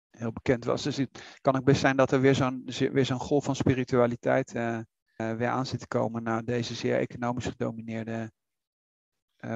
heel 0.10 0.32
bekend 0.32 0.66
was. 0.66 0.84
Dus 0.84 0.98
het 0.98 1.38
kan 1.42 1.56
ook 1.56 1.64
best 1.64 1.80
zijn 1.80 1.98
dat 1.98 2.12
er 2.12 2.22
weer 2.22 2.36
zo'n 2.36 2.64
weer 2.92 3.06
zo'n 3.06 3.20
golf 3.20 3.44
van 3.44 3.56
spiritualiteit 3.56 4.56
uh, 4.56 4.80
uh, 5.18 5.34
weer 5.34 5.48
aan 5.48 5.66
zit 5.66 5.80
te 5.80 5.88
komen 5.88 6.24
na 6.24 6.42
deze 6.42 6.76
zeer 6.76 6.98
economisch 6.98 7.46
gedomineerde 7.46 8.32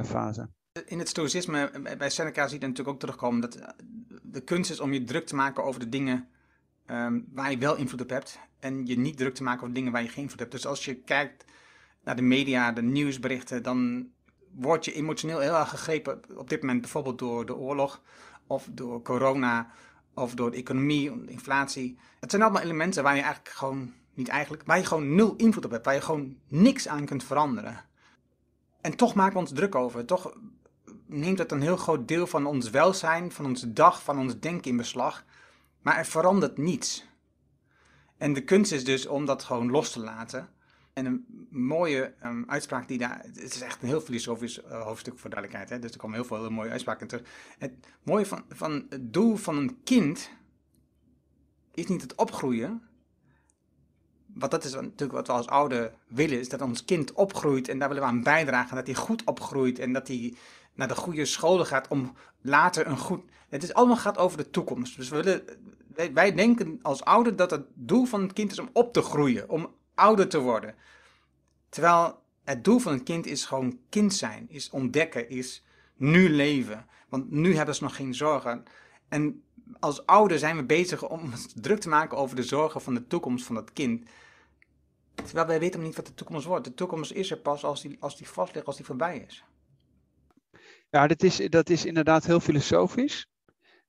fase. 0.05 0.49
In 0.86 0.99
het 0.99 1.09
stoïcisme, 1.09 1.71
bij 1.97 2.09
Seneca 2.09 2.47
zie 2.47 2.59
je 2.59 2.67
natuurlijk 2.67 2.95
ook 2.95 2.99
terugkomen 2.99 3.41
dat 3.41 3.75
de 4.21 4.41
kunst 4.41 4.71
is 4.71 4.79
om 4.79 4.93
je 4.93 5.03
druk 5.03 5.25
te 5.25 5.36
maken 5.36 5.63
over 5.63 5.79
de 5.79 5.89
dingen 5.89 6.27
um, 6.88 7.26
waar 7.32 7.52
je 7.52 7.58
wel 7.58 7.76
invloed 7.76 8.02
op 8.02 8.10
hebt. 8.10 8.39
En 8.60 8.86
je 8.86 8.98
niet 8.98 9.17
druk 9.17 9.36
te 9.36 9.43
maken 9.43 9.62
over 9.62 9.74
dingen 9.74 9.91
waar 9.91 10.02
je 10.02 10.10
geen 10.10 10.24
invloed 10.24 10.39
hebt. 10.39 10.52
Dus 10.52 10.65
als 10.65 10.86
je 10.86 10.96
kijkt 10.96 11.46
naar 12.04 12.15
de 12.15 12.22
media, 12.22 12.72
de 12.72 12.82
nieuwsberichten, 12.82 13.63
dan 13.63 14.10
word 14.52 14.86
je 14.86 14.93
emotioneel 14.93 15.39
heel 15.39 15.56
erg 15.56 15.69
gegrepen. 15.69 16.22
Op 16.36 16.50
dit 16.50 16.62
moment 16.62 16.82
bijvoorbeeld 16.82 17.19
door 17.19 17.46
de 17.46 17.56
oorlog, 17.56 18.02
of 18.48 18.67
door 18.72 19.02
corona, 19.02 19.72
of 20.13 20.34
door 20.34 20.52
de 20.52 20.58
economie, 20.58 21.26
inflatie. 21.26 21.98
Het 22.19 22.32
zijn 22.32 22.43
allemaal 22.43 22.62
elementen 22.62 23.04
waar 23.04 23.15
je 23.15 23.22
eigenlijk 23.22 23.56
gewoon 23.56 23.93
niet 24.13 24.28
eigenlijk, 24.28 24.63
waar 24.65 24.78
je 24.78 24.86
gewoon 24.86 25.15
nul 25.15 25.36
invloed 25.36 25.65
op 25.65 25.72
hebt, 25.72 25.86
waar 25.86 25.93
je 25.93 26.02
gewoon 26.02 26.38
niks 26.48 26.88
aan 26.88 27.06
kunt 27.06 27.24
veranderen. 27.24 27.86
En 28.82 28.96
toch 28.96 29.13
maken 29.13 29.34
we 29.34 29.39
ons 29.39 29.54
druk 29.54 29.76
over. 29.76 30.06
Toch 30.06 30.38
neemt 31.06 31.38
het 31.38 31.52
een 31.52 31.62
heel 31.62 31.78
groot 31.78 32.08
deel 32.08 32.28
van 32.28 32.46
ons 32.46 32.69
welzijn, 32.69 33.32
van 33.32 33.46
onze 33.46 33.74
dag, 33.74 34.04
van 34.04 34.19
ons 34.19 34.39
denken 34.39 34.72
in 34.72 34.78
beslag. 34.78 35.26
Maar 35.84 35.98
er 35.98 36.06
verandert 36.06 36.58
niets. 36.58 37.06
En 38.17 38.34
de 38.34 38.43
kunst 38.43 38.72
is 38.72 38.84
dus 38.84 39.06
om 39.06 39.26
dat 39.26 39.43
gewoon 39.43 39.72
los 39.72 39.91
te 39.91 40.00
laten. 40.00 40.50
En 40.93 41.06
een 41.06 41.48
mooie 41.50 42.13
um, 42.24 42.43
uitspraak 42.48 42.88
die 42.88 42.98
daar. 42.98 43.22
Het 43.24 43.54
is 43.54 43.62
echt 43.62 43.82
een 43.82 43.88
heel 43.88 44.02
filosofisch 44.02 44.63
uh, 44.63 44.82
hoofdstuk 44.82 45.19
voor 45.19 45.30
duidelijkheid. 45.30 45.69
Hè? 45.74 45.80
Dus 45.80 45.91
er 45.91 46.00
komen 46.00 46.15
heel 46.15 46.26
veel 46.26 46.38
hele 46.38 46.50
mooie 46.50 46.69
uitspraken 46.69 47.08
terug. 47.08 47.28
Het 47.58 47.74
mooie 48.04 48.26
van, 48.26 48.43
van 48.50 48.86
het 48.89 49.13
doel 49.13 49.36
van 49.36 49.58
een 49.58 49.84
kind 49.84 50.30
is 51.74 51.88
niet 51.88 52.02
het 52.02 52.15
opgroeien. 52.15 52.82
Want 54.34 54.52
dat 54.52 54.63
is 54.63 54.74
natuurlijk 54.74 55.12
wat 55.12 55.28
we 55.28 55.34
als 55.34 55.48
ouder 55.48 55.93
willen, 56.08 56.39
is 56.39 56.50
dat 56.50 56.62
ons 56.62 56.86
kind 56.86 57.13
opgroeit 57.13 57.67
en 57.67 57.80
daar 57.80 57.88
willen 57.88 58.04
we 58.04 58.10
aan 58.10 58.24
bijdragen. 58.24 58.76
Dat 58.76 58.86
hij 58.86 58.96
goed 58.96 59.24
opgroeit 59.24 59.80
en 59.80 59.93
dat 59.93 60.08
hij 60.08 60.34
naar 60.73 60.88
de 60.88 60.95
goede 60.95 61.25
scholen 61.25 61.65
gaat 61.65 61.88
om 61.88 62.13
later 62.41 62.88
een 62.88 62.97
goed. 62.97 63.23
Het 63.49 63.63
is 63.63 63.73
allemaal 63.73 63.97
gaat 63.97 64.17
over 64.17 64.38
de 64.38 64.49
toekomst. 64.49 64.97
Dus 64.97 65.09
we 65.09 65.23
willen, 65.23 65.43
wij, 66.13 66.33
denken 66.33 66.79
als 66.81 67.03
ouder 67.03 67.36
dat 67.36 67.51
het 67.51 67.65
doel 67.73 68.05
van 68.05 68.21
het 68.21 68.33
kind 68.33 68.51
is 68.51 68.59
om 68.59 68.69
op 68.73 68.93
te 68.93 69.01
groeien, 69.01 69.49
om 69.49 69.75
ouder 69.95 70.27
te 70.27 70.39
worden. 70.39 70.75
Terwijl 71.69 72.21
het 72.43 72.63
doel 72.63 72.79
van 72.79 72.93
een 72.93 73.03
kind 73.03 73.25
is 73.25 73.45
gewoon 73.45 73.79
kind 73.89 74.13
zijn, 74.13 74.45
is 74.49 74.69
ontdekken, 74.69 75.29
is 75.29 75.63
nu 75.95 76.29
leven. 76.29 76.86
Want 77.09 77.31
nu 77.31 77.55
hebben 77.55 77.75
ze 77.75 77.83
nog 77.83 77.95
geen 77.95 78.15
zorgen. 78.15 78.63
En 79.09 79.43
als 79.79 80.05
ouder 80.05 80.39
zijn 80.39 80.55
we 80.55 80.63
bezig 80.63 81.09
om 81.09 81.19
ons 81.31 81.53
druk 81.55 81.79
te 81.79 81.89
maken 81.89 82.17
over 82.17 82.36
de 82.36 82.43
zorgen 82.43 82.81
van 82.81 82.93
de 82.93 83.07
toekomst 83.07 83.45
van 83.45 83.55
dat 83.55 83.73
kind. 83.73 84.09
Terwijl 85.15 85.47
wij 85.47 85.59
weten 85.59 85.81
niet 85.81 85.95
wat 85.95 86.05
de 86.05 86.13
toekomst 86.13 86.45
wordt. 86.45 86.65
De 86.65 86.73
toekomst 86.73 87.12
is 87.12 87.31
er 87.31 87.38
pas 87.38 87.63
als 87.63 87.81
die, 87.81 87.97
als 87.99 88.17
die 88.17 88.29
vast 88.29 88.53
ligt, 88.53 88.67
als 88.67 88.75
die 88.75 88.86
voorbij 88.86 89.25
is. 89.27 89.43
Ja, 90.93 91.08
dat 91.08 91.23
is, 91.23 91.36
dat 91.36 91.69
is 91.69 91.86
inderdaad 91.86 92.25
heel 92.25 92.39
filosofisch. 92.39 93.27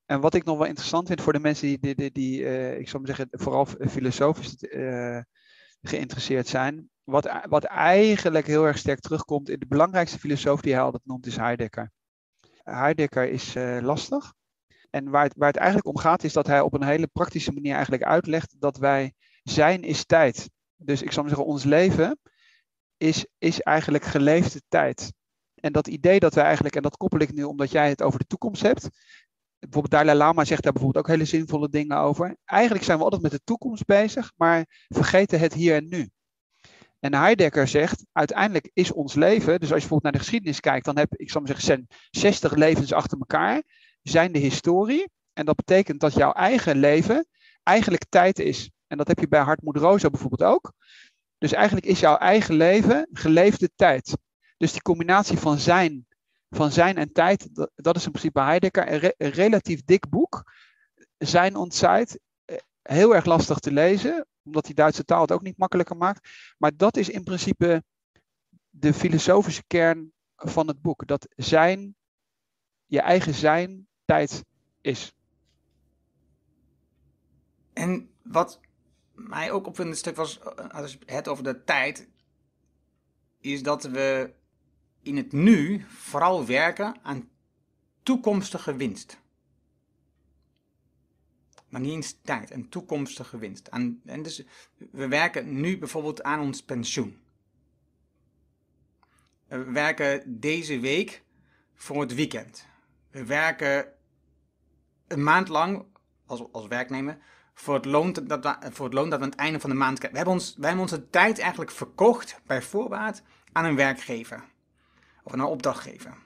En 0.05 0.19
wat 0.19 0.33
ik 0.33 0.43
nog 0.43 0.57
wel 0.57 0.67
interessant 0.67 1.07
vind 1.07 1.21
voor 1.21 1.33
de 1.33 1.39
mensen 1.39 1.67
die, 1.67 1.79
die, 1.79 1.95
die, 1.95 2.11
die 2.11 2.39
uh, 2.39 2.79
ik 2.79 2.89
zou 2.89 3.03
maar 3.03 3.15
zeggen, 3.15 3.39
vooral 3.39 3.65
filosofisch 3.65 4.55
uh, 4.59 5.19
geïnteresseerd 5.81 6.47
zijn. 6.47 6.89
Wat, 7.03 7.29
wat 7.49 7.63
eigenlijk 7.63 8.47
heel 8.47 8.65
erg 8.65 8.77
sterk 8.77 8.99
terugkomt 8.99 9.49
in 9.49 9.59
de 9.59 9.65
belangrijkste 9.65 10.19
filosoof 10.19 10.61
die 10.61 10.73
hij 10.73 10.81
altijd 10.81 11.05
noemt, 11.05 11.25
is 11.25 11.35
Heidegger. 11.35 11.91
Heidegger 12.63 13.29
is 13.29 13.55
uh, 13.55 13.81
lastig. 13.81 14.33
En 14.89 15.09
waar 15.09 15.23
het, 15.23 15.33
waar 15.37 15.47
het 15.47 15.57
eigenlijk 15.57 15.87
om 15.87 15.97
gaat, 15.97 16.23
is 16.23 16.33
dat 16.33 16.47
hij 16.47 16.61
op 16.61 16.73
een 16.73 16.83
hele 16.83 17.07
praktische 17.07 17.51
manier 17.51 17.73
eigenlijk 17.73 18.03
uitlegt 18.03 18.55
dat 18.59 18.77
wij 18.77 19.13
zijn 19.43 19.83
is 19.83 20.05
tijd. 20.05 20.49
Dus 20.75 21.01
ik 21.01 21.11
zal 21.11 21.23
maar 21.23 21.31
zeggen, 21.31 21.51
ons 21.51 21.63
leven 21.63 22.19
is, 22.97 23.25
is 23.37 23.61
eigenlijk 23.61 24.03
geleefde 24.03 24.61
tijd. 24.67 25.13
En 25.65 25.71
dat 25.71 25.87
idee 25.87 26.19
dat 26.19 26.33
wij 26.33 26.43
eigenlijk, 26.43 26.75
en 26.75 26.81
dat 26.81 26.97
koppel 26.97 27.19
ik 27.19 27.33
nu 27.33 27.43
omdat 27.43 27.71
jij 27.71 27.89
het 27.89 28.01
over 28.01 28.19
de 28.19 28.25
toekomst 28.27 28.61
hebt. 28.61 28.89
Bijvoorbeeld 29.59 29.93
Dalai 29.93 30.17
Lama 30.17 30.45
zegt 30.45 30.63
daar 30.63 30.71
bijvoorbeeld 30.71 31.05
ook 31.05 31.11
hele 31.11 31.25
zinvolle 31.25 31.69
dingen 31.69 31.97
over. 31.97 32.35
Eigenlijk 32.45 32.83
zijn 32.83 32.97
we 32.97 33.03
altijd 33.03 33.21
met 33.21 33.31
de 33.31 33.41
toekomst 33.43 33.85
bezig, 33.85 34.31
maar 34.35 34.65
vergeten 34.87 35.39
het 35.39 35.53
hier 35.53 35.75
en 35.75 35.87
nu. 35.89 36.09
En 36.99 37.13
Heidegger 37.13 37.67
zegt, 37.67 38.05
uiteindelijk 38.11 38.69
is 38.73 38.91
ons 38.91 39.13
leven, 39.13 39.59
dus 39.59 39.71
als 39.71 39.81
je 39.81 39.87
bijvoorbeeld 39.87 40.03
naar 40.03 40.11
de 40.11 40.19
geschiedenis 40.19 40.59
kijkt, 40.59 40.85
dan 40.85 40.97
heb 40.97 41.15
ik 41.15 41.31
zal 41.31 41.41
maar 41.41 41.55
zeggen 41.57 41.87
60 42.09 42.55
levens 42.55 42.93
achter 42.93 43.17
elkaar, 43.17 43.63
zijn 44.01 44.31
de 44.31 44.39
historie. 44.39 45.09
En 45.33 45.45
dat 45.45 45.55
betekent 45.55 45.99
dat 45.99 46.13
jouw 46.13 46.31
eigen 46.31 46.77
leven 46.77 47.27
eigenlijk 47.63 48.05
tijd 48.09 48.39
is. 48.39 48.71
En 48.87 48.97
dat 48.97 49.07
heb 49.07 49.19
je 49.19 49.27
bij 49.27 49.41
Hartmoed 49.41 49.77
Rosa 49.77 50.09
bijvoorbeeld 50.09 50.49
ook. 50.49 50.73
Dus 51.37 51.51
eigenlijk 51.51 51.85
is 51.85 51.99
jouw 51.99 52.17
eigen 52.17 52.55
leven 52.55 53.07
geleefde 53.11 53.69
tijd. 53.75 54.15
Dus 54.57 54.71
die 54.71 54.81
combinatie 54.81 55.37
van 55.37 55.57
zijn, 55.57 56.07
van 56.49 56.71
zijn 56.71 56.97
en 56.97 57.11
tijd, 57.11 57.49
dat, 57.75 57.95
is 57.95 58.05
in 58.05 58.11
principe 58.11 58.41
Heidegger. 58.41 59.13
Een, 59.17 59.29
relatief 59.29 59.83
dik 59.83 60.09
boek. 60.09 60.53
Zijn 61.17 61.55
ontzijt. 61.55 62.19
Eh, 62.45 62.57
heel 62.81 63.15
erg 63.15 63.25
lastig 63.25 63.59
te 63.59 63.71
lezen, 63.71 64.27
omdat 64.43 64.65
die 64.65 64.75
Duitse 64.75 65.05
taal 65.05 65.21
het 65.21 65.31
ook 65.31 65.41
niet 65.41 65.57
makkelijker 65.57 65.97
maakt. 65.97 66.29
Maar 66.57 66.71
dat 66.75 66.97
is 66.97 67.09
in 67.09 67.23
principe 67.23 67.83
de 68.69 68.93
filosofische 68.93 69.63
kern 69.67 70.13
van 70.35 70.67
het 70.67 70.81
boek. 70.81 71.07
Dat 71.07 71.27
zijn, 71.35 71.95
je 72.85 72.99
eigen 72.99 73.33
zijn, 73.33 73.87
tijd 74.05 74.43
is. 74.81 75.13
En 77.73 78.09
wat 78.23 78.59
mij 79.11 79.51
ook 79.51 79.67
op 79.67 79.77
een 79.77 79.95
stuk 79.95 80.15
was, 80.15 80.39
eh, 80.39 80.69
als 80.69 80.97
het 81.05 81.27
over 81.27 81.43
de 81.43 81.63
tijd, 81.63 82.09
is 83.39 83.63
dat 83.63 83.83
we 83.83 84.33
in 85.05 85.17
het 85.17 85.31
nu 85.31 85.85
vooral 85.87 86.45
werken 86.45 86.95
aan 87.01 87.29
toekomstige 88.03 88.75
winst. 88.75 89.19
Maar 91.69 91.81
niet 91.81 91.91
eens 91.91 92.17
tijd, 92.21 92.51
een 92.51 92.69
toekomstige 92.69 93.37
winst. 93.37 93.67
en 93.67 94.01
dus 94.03 94.43
we 94.91 95.07
werken 95.07 95.59
nu 95.59 95.77
bijvoorbeeld 95.77 96.23
aan 96.23 96.39
ons 96.39 96.63
pensioen. 96.63 97.19
We 99.47 99.63
werken 99.63 100.39
deze 100.39 100.79
week 100.79 101.23
voor 101.73 102.01
het 102.01 102.13
weekend. 102.13 102.67
We 103.11 103.25
werken 103.25 103.87
een 105.07 105.23
maand 105.23 105.47
lang 105.47 105.85
als, 106.25 106.43
als 106.51 106.67
werknemer 106.67 107.17
voor 107.53 107.73
het, 107.73 107.85
loon 107.85 108.13
dat 108.13 108.43
we, 108.43 108.71
voor 108.71 108.85
het 108.85 108.93
loon 108.93 109.09
dat 109.09 109.21
aan 109.21 109.29
het 109.29 109.39
einde 109.39 109.59
van 109.59 109.69
de 109.69 109.75
maand 109.75 109.99
krijgen. 109.99 110.19
We 110.19 110.25
hebben, 110.25 110.43
ons, 110.43 110.55
wij 110.55 110.67
hebben 110.67 110.83
onze 110.83 111.09
tijd 111.09 111.39
eigenlijk 111.39 111.71
verkocht 111.71 112.41
bij 112.45 112.61
voorbaat 112.61 113.23
aan 113.51 113.65
een 113.65 113.75
werkgever 113.75 114.53
of 115.25 115.33
een 115.33 115.41
opdrachtgever. 115.41 116.17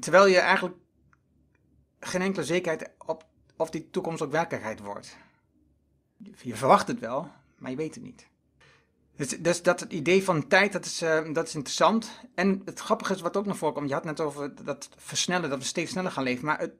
Terwijl 0.00 0.26
je 0.26 0.38
eigenlijk 0.38 0.76
geen 2.00 2.22
enkele 2.22 2.44
zekerheid 2.44 2.90
op 3.06 3.24
of 3.56 3.70
die 3.70 3.90
toekomst 3.90 4.22
ook 4.22 4.30
werkelijkheid 4.30 4.80
wordt. 4.80 5.16
Je 6.42 6.56
verwacht 6.56 6.88
het 6.88 6.98
wel, 6.98 7.30
maar 7.56 7.70
je 7.70 7.76
weet 7.76 7.94
het 7.94 8.04
niet. 8.04 8.26
Dus, 9.16 9.28
dus 9.28 9.62
dat 9.62 9.80
het 9.80 9.92
idee 9.92 10.24
van 10.24 10.46
tijd, 10.48 10.72
dat 10.72 10.84
is, 10.84 11.02
uh, 11.02 11.32
dat 11.32 11.48
is 11.48 11.54
interessant. 11.54 12.10
En 12.34 12.62
het 12.64 12.80
grappige 12.80 13.14
is 13.14 13.20
wat 13.20 13.36
ook 13.36 13.46
naar 13.46 13.56
voren 13.56 13.74
komt. 13.74 13.88
Je 13.88 13.94
had 13.94 14.04
net 14.04 14.20
over 14.20 14.64
dat 14.64 14.88
versnellen, 14.96 15.50
dat 15.50 15.58
we 15.58 15.64
steeds 15.64 15.90
sneller 15.90 16.10
gaan 16.10 16.24
leven. 16.24 16.44
Maar 16.44 16.60
het, 16.60 16.72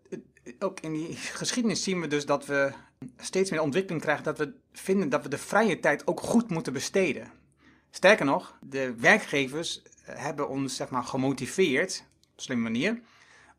ook 0.59 0.81
in 0.81 0.93
die 0.93 1.17
geschiedenis 1.17 1.83
zien 1.83 2.01
we 2.01 2.07
dus 2.07 2.27
dat 2.27 2.47
we 2.47 2.73
steeds 3.17 3.51
meer 3.51 3.61
ontwikkeling 3.61 4.03
krijgen. 4.03 4.25
Dat 4.25 4.39
we 4.39 4.53
vinden 4.73 5.09
dat 5.09 5.23
we 5.23 5.29
de 5.29 5.39
vrije 5.39 5.81
tijd 5.81 6.07
ook 6.07 6.21
goed 6.21 6.51
moeten 6.51 6.73
besteden. 6.73 7.31
Sterker 7.91 8.25
nog, 8.25 8.59
de 8.61 8.95
werkgevers 8.95 9.83
hebben 10.03 10.49
ons 10.49 10.77
zeg 10.77 10.91
maar, 10.91 11.05
gemotiveerd, 11.05 12.05
op 12.21 12.37
een 12.37 12.43
slimme 12.43 12.63
manier, 12.63 13.01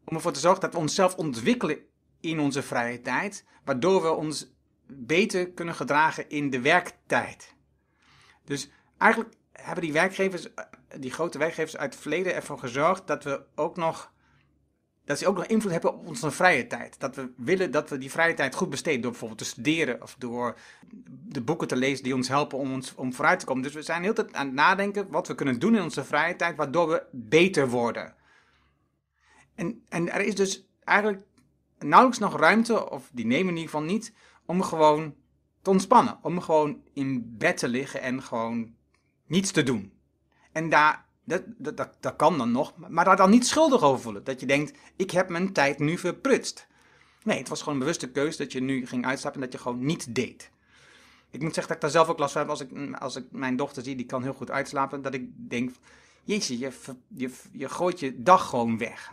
om 0.06 0.16
ervoor 0.16 0.32
te 0.32 0.40
zorgen 0.40 0.62
dat 0.62 0.74
we 0.74 0.80
onszelf 0.80 1.16
ontwikkelen 1.16 1.78
in 2.20 2.40
onze 2.40 2.62
vrije 2.62 3.02
tijd, 3.02 3.46
waardoor 3.64 4.02
we 4.02 4.12
ons 4.12 4.54
beter 4.88 5.52
kunnen 5.52 5.76
gedragen 5.76 6.30
in 6.30 6.50
de 6.50 6.62
werktijd. 6.62 7.56
Dus 8.46 8.70
eigenlijk 8.98 9.34
hebben 9.52 9.84
die 9.84 9.94
werkgevers, 9.94 10.48
die 11.00 11.12
grote 11.12 11.38
werkgevers 11.38 11.78
uit 11.78 11.94
het 11.94 12.02
verleden 12.02 12.36
ervoor 12.36 12.60
gezorgd 12.60 13.08
dat 13.08 13.24
we 13.24 13.46
ook 13.56 13.78
nog 13.78 14.13
dat 15.06 15.18
ze 15.18 15.28
ook 15.28 15.36
nog 15.36 15.46
invloed 15.46 15.72
hebben 15.72 15.94
op 15.94 16.08
onze 16.08 16.32
vrije 16.32 16.68
tijd. 16.68 17.00
Dat 17.00 17.16
we 17.16 17.34
willen 17.38 17.72
dat 17.72 17.90
we 17.90 17.98
die 17.98 18.12
vrije 18.12 18.34
tijd 18.34 18.56
goed 18.56 18.70
besteden 18.70 19.02
door 19.02 19.12
bijvoorbeeld 19.12 19.40
te 19.40 19.46
studeren 19.46 20.02
of 20.02 20.16
door 20.18 20.58
de 21.26 21.42
boeken 21.42 21.68
te 21.68 21.76
lezen 21.76 22.04
die 22.04 22.16
ons 22.16 22.28
helpen 22.28 22.58
om, 22.58 22.74
ons, 22.74 22.96
om 22.96 23.14
vooruit 23.14 23.40
te 23.40 23.46
komen. 23.46 23.64
Dus 23.64 23.74
we 23.74 23.82
zijn 23.82 24.04
heel 24.04 24.14
tijd 24.14 24.34
aan 24.34 24.46
het 24.46 24.56
nadenken 24.56 25.10
wat 25.10 25.28
we 25.28 25.36
kunnen 25.36 25.60
doen 25.60 25.76
in 25.76 25.82
onze 25.82 26.04
vrije 26.04 26.36
tijd, 26.36 26.56
waardoor 26.56 26.90
we 26.90 27.04
beter 27.12 27.70
worden. 27.70 28.16
En, 29.56 29.84
en 29.90 30.12
er 30.12 30.22
is 30.22 30.36
dus 30.36 30.68
eigenlijk 30.84 31.24
nauwelijks 31.80 32.20
nog 32.20 32.40
ruimte, 32.40 32.90
of 32.90 33.10
die 33.14 33.26
nemen 33.26 33.48
in 33.48 33.58
ieder 33.58 33.70
geval 33.70 33.86
niet, 33.86 34.14
om 34.46 34.62
gewoon 34.62 35.16
te 35.62 35.70
ontspannen. 35.70 36.20
Om 36.22 36.42
gewoon 36.42 36.82
in 36.94 37.36
bed 37.38 37.58
te 37.58 37.68
liggen 37.68 38.02
en 38.02 38.24
gewoon 38.24 38.76
niets 39.28 39.52
te 39.52 39.64
doen. 39.64 39.94
En 40.52 40.70
daar, 40.70 41.06
dat, 41.24 41.44
dat, 41.58 41.78
dat, 42.00 42.16
kan 42.16 42.38
dan 42.38 42.52
nog, 42.52 42.74
maar 42.88 43.06
daar 43.06 43.16
dan 43.16 43.30
niet 43.30 43.48
schuldig 43.48 43.82
over 43.82 44.02
voelen. 44.02 44.24
Dat 44.24 44.40
je 44.40 44.46
denkt, 44.46 44.78
ik 44.96 45.12
heb 45.12 45.30
mijn 45.30 45.54
tijd 45.54 45.80
nu 45.80 45.98
verprutst. 45.98 46.68
Nee, 47.24 47.38
het 47.38 47.50
was 47.50 47.60
gewoon 47.60 47.74
een 47.74 47.80
bewuste 47.80 48.12
keuze 48.12 48.38
dat 48.38 48.52
je 48.52 48.62
nu 48.62 48.88
ging 48.88 49.06
uitstappen 49.06 49.42
en 49.42 49.50
dat 49.50 49.60
je 49.60 49.64
gewoon 49.64 49.86
niet 49.86 50.16
deed. 50.16 50.52
Ik 51.32 51.42
moet 51.42 51.54
zeggen 51.54 51.74
dat 51.74 51.76
ik 51.76 51.82
daar 51.82 51.90
zelf 51.90 52.08
ook 52.08 52.20
last 52.20 52.32
van 52.32 52.42
heb 52.42 52.50
als 52.50 52.62
ik, 52.62 52.96
als 53.00 53.16
ik 53.16 53.26
mijn 53.32 53.56
dochter 53.56 53.84
zie, 53.84 53.96
die 53.96 54.06
kan 54.06 54.24
heel 54.24 54.34
goed 54.34 54.52
uitslapen. 54.52 55.02
Dat 55.02 55.14
ik 55.14 55.30
denk, 55.36 55.72
jezus, 56.24 56.60
je, 56.60 56.72
je, 57.08 57.32
je 57.52 57.70
gooit 57.70 58.00
je 58.00 58.22
dag 58.22 58.50
gewoon 58.50 58.78
weg. 58.78 59.12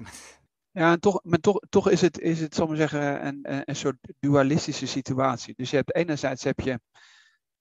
Ja, 0.73 0.93
en 0.93 1.01
toch, 1.01 1.21
maar 1.23 1.39
toch, 1.39 1.61
toch 1.69 1.91
is 1.91 2.01
het, 2.01 2.19
is 2.19 2.41
het, 2.41 2.55
zal 2.55 2.67
maar 2.67 2.77
zeggen, 2.77 3.27
een, 3.27 3.39
een 3.43 3.77
soort 3.77 3.97
dualistische 4.21 4.87
situatie. 4.87 5.55
Dus 5.57 5.71
je 5.71 5.77
hebt 5.77 5.95
enerzijds 5.95 6.45
heb 6.45 6.61
je, 6.61 6.81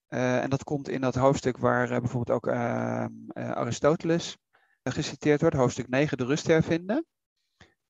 uh, 0.09 0.43
en 0.43 0.49
dat 0.49 0.63
komt 0.63 0.89
in 0.89 1.01
dat 1.01 1.15
hoofdstuk 1.15 1.57
waar 1.57 1.91
uh, 1.91 1.97
bijvoorbeeld 1.97 2.37
ook 2.37 2.47
uh, 2.47 3.05
Aristoteles 3.33 4.37
geciteerd 4.83 5.41
wordt, 5.41 5.55
hoofdstuk 5.55 5.89
9, 5.89 6.17
de 6.17 6.25
rust 6.25 6.47
hervinden. 6.47 7.05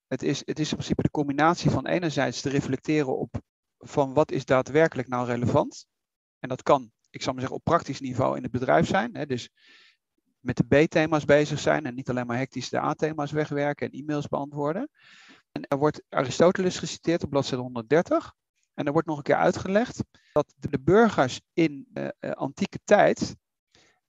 Het 0.06 0.22
is, 0.22 0.42
het 0.44 0.58
is 0.58 0.70
in 0.70 0.76
principe 0.76 1.02
de 1.02 1.10
combinatie 1.10 1.70
van 1.70 1.86
enerzijds 1.86 2.40
te 2.40 2.48
reflecteren 2.48 3.18
op 3.18 3.40
van 3.78 4.14
wat 4.14 4.30
is 4.30 4.44
daadwerkelijk 4.44 5.08
nou 5.08 5.26
relevant. 5.26 5.86
En 6.38 6.48
dat 6.48 6.62
kan 6.62 6.92
ik 7.10 7.22
zal 7.22 7.32
maar 7.32 7.40
zeggen, 7.40 7.58
op 7.58 7.64
praktisch 7.64 8.00
niveau 8.00 8.36
in 8.36 8.42
het 8.42 8.52
bedrijf 8.52 8.86
zijn. 8.86 9.16
Hè, 9.16 9.26
dus 9.26 9.50
met 10.40 10.56
de 10.56 10.84
B-thema's 10.84 11.24
bezig 11.24 11.58
zijn 11.58 11.86
en 11.86 11.94
niet 11.94 12.10
alleen 12.10 12.26
maar 12.26 12.36
hectisch 12.36 12.68
de 12.68 12.78
A-thema's 12.78 13.30
wegwerken 13.30 13.90
en 13.90 13.98
e-mails 13.98 14.28
beantwoorden. 14.28 14.90
En 15.52 15.66
er 15.68 15.78
wordt 15.78 16.02
Aristoteles 16.08 16.78
geciteerd 16.78 17.24
op 17.24 17.30
bladzijde 17.30 17.62
130. 17.62 18.34
En 18.74 18.86
er 18.86 18.92
wordt 18.92 19.06
nog 19.06 19.16
een 19.16 19.22
keer 19.22 19.36
uitgelegd 19.36 20.04
dat 20.32 20.54
de 20.58 20.80
burgers 20.80 21.40
in 21.52 21.88
uh, 21.92 22.08
antieke 22.32 22.78
tijd, 22.84 23.36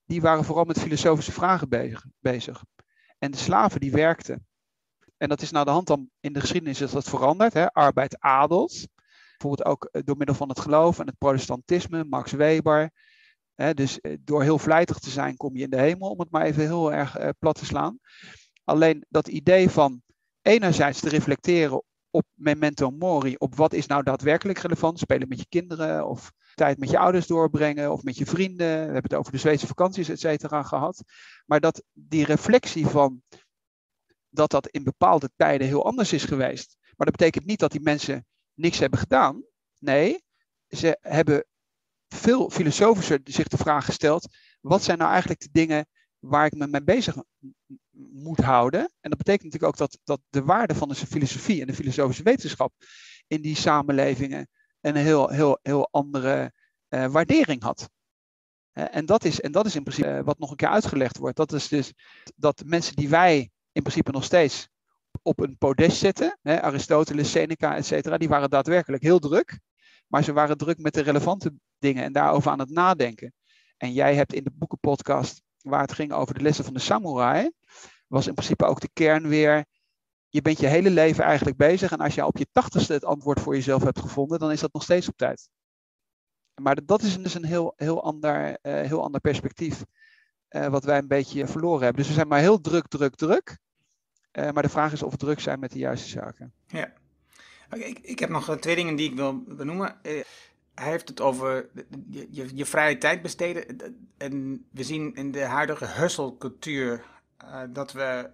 die 0.06 0.22
waren 0.22 0.44
vooral 0.44 0.64
met 0.64 0.80
filosofische 0.80 1.32
vragen 1.32 1.70
bezig, 1.70 2.06
bezig. 2.20 2.64
En 3.18 3.32
de 3.32 3.38
slaven 3.38 3.80
die 3.80 3.92
werkten. 3.92 4.48
En 5.18 5.30
dat 5.30 5.42
is 5.42 5.52
naar 5.52 5.66
de 5.66 5.72
hand 5.72 5.88
dan 5.88 6.10
in 6.20 6.34
de 6.34 6.40
geschiedenis 6.40 6.82
is 6.82 6.92
dat 6.92 7.10
veranderd. 7.10 7.54
Hè? 7.54 7.72
Arbeid 7.72 8.20
adelt. 8.20 8.88
Bijvoorbeeld 9.38 9.68
ook 9.68 9.86
eh, 9.86 10.02
door 10.06 10.18
middel 10.18 10.36
van 10.36 10.50
het 10.50 10.60
geloof 10.60 11.00
en 11.00 11.08
het 11.08 11.18
protestantisme, 11.18 12.04
Max 12.04 12.32
Weber. 12.32 12.92
Hè? 13.56 13.74
Dus 13.74 14.00
door 14.20 14.44
heel 14.44 14.60
vlijtig 14.60 15.00
te 15.00 15.10
zijn 15.10 15.38
kom 15.38 15.56
je 15.56 15.64
in 15.64 15.70
de 15.70 15.80
hemel, 15.80 16.10
om 16.10 16.20
het 16.20 16.32
maar 16.32 16.46
even 16.46 16.64
heel 16.64 16.94
erg 16.94 17.18
plat 17.40 17.56
te 17.56 17.66
slaan. 17.66 18.00
Alleen 18.64 19.06
dat 19.10 19.28
idee 19.28 19.70
van 19.70 20.02
enerzijds 20.42 21.00
te 21.00 21.10
reflecteren 21.10 21.84
op 22.12 22.26
memento 22.34 22.92
mori, 22.92 23.36
op 23.38 23.56
wat 23.56 23.74
is 23.74 23.86
nou 23.86 24.04
daadwerkelijk 24.04 24.60
relevant. 24.60 25.00
Spelen 25.00 25.28
met 25.28 25.40
je 25.40 25.46
kinderen 25.50 26.08
of 26.08 26.32
tijd 26.54 26.78
met 26.78 26.90
je 26.90 26.98
ouders 26.98 27.28
doorbrengen 27.28 27.92
of 27.92 28.04
met 28.04 28.18
je 28.18 28.26
vrienden. 28.26 28.68
We 28.68 28.84
hebben 28.84 29.04
het 29.04 29.14
over 29.14 29.32
de 29.32 29.38
Zweedse 29.38 29.68
vakanties, 29.68 30.10
et 30.10 30.20
cetera, 30.20 30.64
gehad. 30.64 31.04
Maar 31.46 31.60
dat 31.60 31.84
die 31.94 32.26
reflectie 32.26 32.88
van 32.88 33.22
dat 34.30 34.52
dat 34.52 34.68
in 34.68 34.84
bepaalde 34.84 35.30
tijden 35.36 35.68
heel 35.68 35.86
anders 35.86 36.14
is 36.14 36.24
geweest. 36.24 36.78
Maar 36.80 37.08
dat 37.08 37.18
betekent 37.18 37.46
niet 37.46 37.60
dat 37.60 37.72
die 37.72 37.82
mensen 37.82 38.26
niks 38.54 38.80
hebben 38.80 39.00
gedaan. 39.00 39.44
Nee, 39.80 40.24
ze 40.68 40.98
hebben 41.02 41.46
veel 42.08 42.50
filosofischer 42.50 43.20
zich 43.24 43.48
de 43.48 43.58
vraag 43.58 43.86
gesteld: 43.86 44.28
wat 44.62 44.84
zijn 44.84 44.98
nou 44.98 45.10
eigenlijk 45.10 45.42
de 45.42 45.50
dingen 45.52 45.88
waar 46.20 46.46
ik 46.46 46.56
me 46.56 46.68
mee 46.68 46.84
bezig 46.84 47.16
moet 48.12 48.40
houden. 48.40 48.80
En 48.80 49.10
dat 49.10 49.18
betekent 49.18 49.44
natuurlijk 49.44 49.72
ook 49.72 49.78
dat, 49.78 50.00
dat 50.04 50.20
de 50.30 50.44
waarde 50.44 50.76
van 50.76 50.90
de 50.90 50.96
filosofie 50.96 51.62
en 51.62 51.68
de 51.68 51.74
filosofische 51.74 52.24
wetenschap 52.24 52.74
in 53.28 53.42
die 53.42 53.56
samenlevingen 53.56 54.50
een 54.82 54.96
heel, 54.96 55.30
heel, 55.30 55.60
heel 55.62 55.88
andere 55.92 56.54
uh, 56.90 57.06
waardering 57.06 57.64
had. 57.64 57.90
Uh, 58.74 58.96
en, 58.96 59.06
dat 59.06 59.24
is, 59.24 59.42
en 59.42 59.52
dat 59.52 59.66
is 59.66 59.76
in 59.76 59.84
principe 59.84 60.10
uh, 60.10 60.24
wat 60.24 60.40
nog 60.40 60.50
een 60.50 60.56
keer 60.56 60.68
uitgelegd 60.68 61.18
wordt. 61.18 61.38
Dat 61.38 61.54
is 61.54 61.68
dus 61.68 61.94
dat 62.36 62.64
mensen 62.66 62.96
die 62.96 63.10
wij 63.10 63.50
in 63.72 63.82
principe 63.82 64.12
nog 64.12 64.24
steeds 64.24 64.70
op 65.22 65.40
een 65.40 65.58
podest 65.58 65.98
zetten, 65.98 66.38
hè, 66.42 66.62
Aristoteles, 66.62 67.32
Seneca, 67.32 67.76
et 67.76 67.86
cetera, 67.86 68.18
die 68.18 68.30
waren 68.30 68.50
daadwerkelijk 68.50 69.04
heel 69.04 69.20
druk. 69.20 69.60
Maar 70.08 70.24
ze 70.24 70.34
waren 70.34 70.58
druk 70.58 70.78
met 70.78 70.94
de 70.94 71.02
relevante 71.02 71.54
dingen 71.78 72.04
en 72.04 72.14
daarover 72.14 72.52
aan 72.52 72.60
het 72.60 72.70
nadenken. 72.70 73.34
En 73.78 73.94
jij 73.94 74.16
hebt 74.16 74.34
in 74.34 74.44
de 74.44 74.52
boekenpodcast 74.54 75.42
waar 75.62 75.82
het 75.82 75.92
ging 75.92 76.12
over 76.12 76.34
de 76.34 76.42
lessen 76.42 76.64
van 76.64 76.74
de 76.74 76.80
samurai, 76.80 77.52
was 78.12 78.28
in 78.28 78.34
principe 78.34 78.66
ook 78.66 78.80
de 78.80 78.90
kern 78.94 79.28
weer. 79.28 79.66
Je 80.30 80.42
bent 80.42 80.60
je 80.60 80.68
hele 80.68 80.90
leven 80.90 81.24
eigenlijk 81.24 81.58
bezig 81.58 81.92
en 81.92 82.00
als 82.00 82.16
je 82.16 82.26
op 82.26 82.38
je 82.38 82.48
tachtigste 82.52 82.94
het 82.94 83.06
antwoord 83.06 83.40
voor 83.40 83.56
jezelf 83.56 83.84
hebt 83.84 84.00
gevonden, 84.00 84.40
dan 84.40 84.52
is 84.52 84.60
dat 84.60 84.74
nog 84.74 84.84
steeds 84.84 85.08
op 85.08 85.18
tijd. 85.18 85.50
Maar 86.62 86.86
dat 86.86 87.02
is 87.02 87.18
dus 87.18 87.34
een 87.34 87.46
heel, 87.46 87.74
heel, 87.76 88.04
ander, 88.04 88.50
uh, 88.50 88.56
heel 88.62 89.04
ander 89.04 89.22
perspectief 89.22 89.84
uh, 90.50 90.68
wat 90.68 90.84
wij 90.84 90.98
een 90.98 91.08
beetje 91.08 91.48
verloren 91.48 91.84
hebben. 91.84 91.98
Dus 91.98 92.08
we 92.08 92.14
zijn 92.14 92.28
maar 92.28 92.40
heel 92.40 92.62
druk, 92.62 92.88
druk, 92.88 93.16
druk. 93.16 93.58
Uh, 94.32 94.52
maar 94.52 94.64
de 94.64 94.70
vraag 94.70 94.92
is 94.92 95.04
of 95.04 95.12
we 95.12 95.18
druk 95.18 95.40
zijn 95.40 95.60
met 95.60 95.72
de 95.72 95.80
juiste 95.80 96.10
zaken. 96.10 96.54
Ja. 96.68 96.94
Ik, 97.72 98.00
ik 98.00 98.20
heb 98.20 98.30
nog 98.30 98.58
twee 98.60 98.76
dingen 98.76 98.96
die 98.96 99.10
ik 99.10 99.16
wil 99.16 99.44
benoemen 99.44 100.00
hij 100.82 100.90
heeft 100.90 101.10
het 101.10 101.22
over 101.22 101.70
je, 102.10 102.28
je, 102.30 102.50
je, 102.54 102.66
vrije 102.66 102.98
tijd 102.98 103.22
besteden. 103.22 103.78
En 104.18 104.66
we 104.72 104.84
zien 104.84 105.16
in 105.16 105.32
de 105.32 105.44
huidige 105.44 105.86
hustle-cultuur 105.86 107.04
dat 107.70 107.92
we 107.92 108.30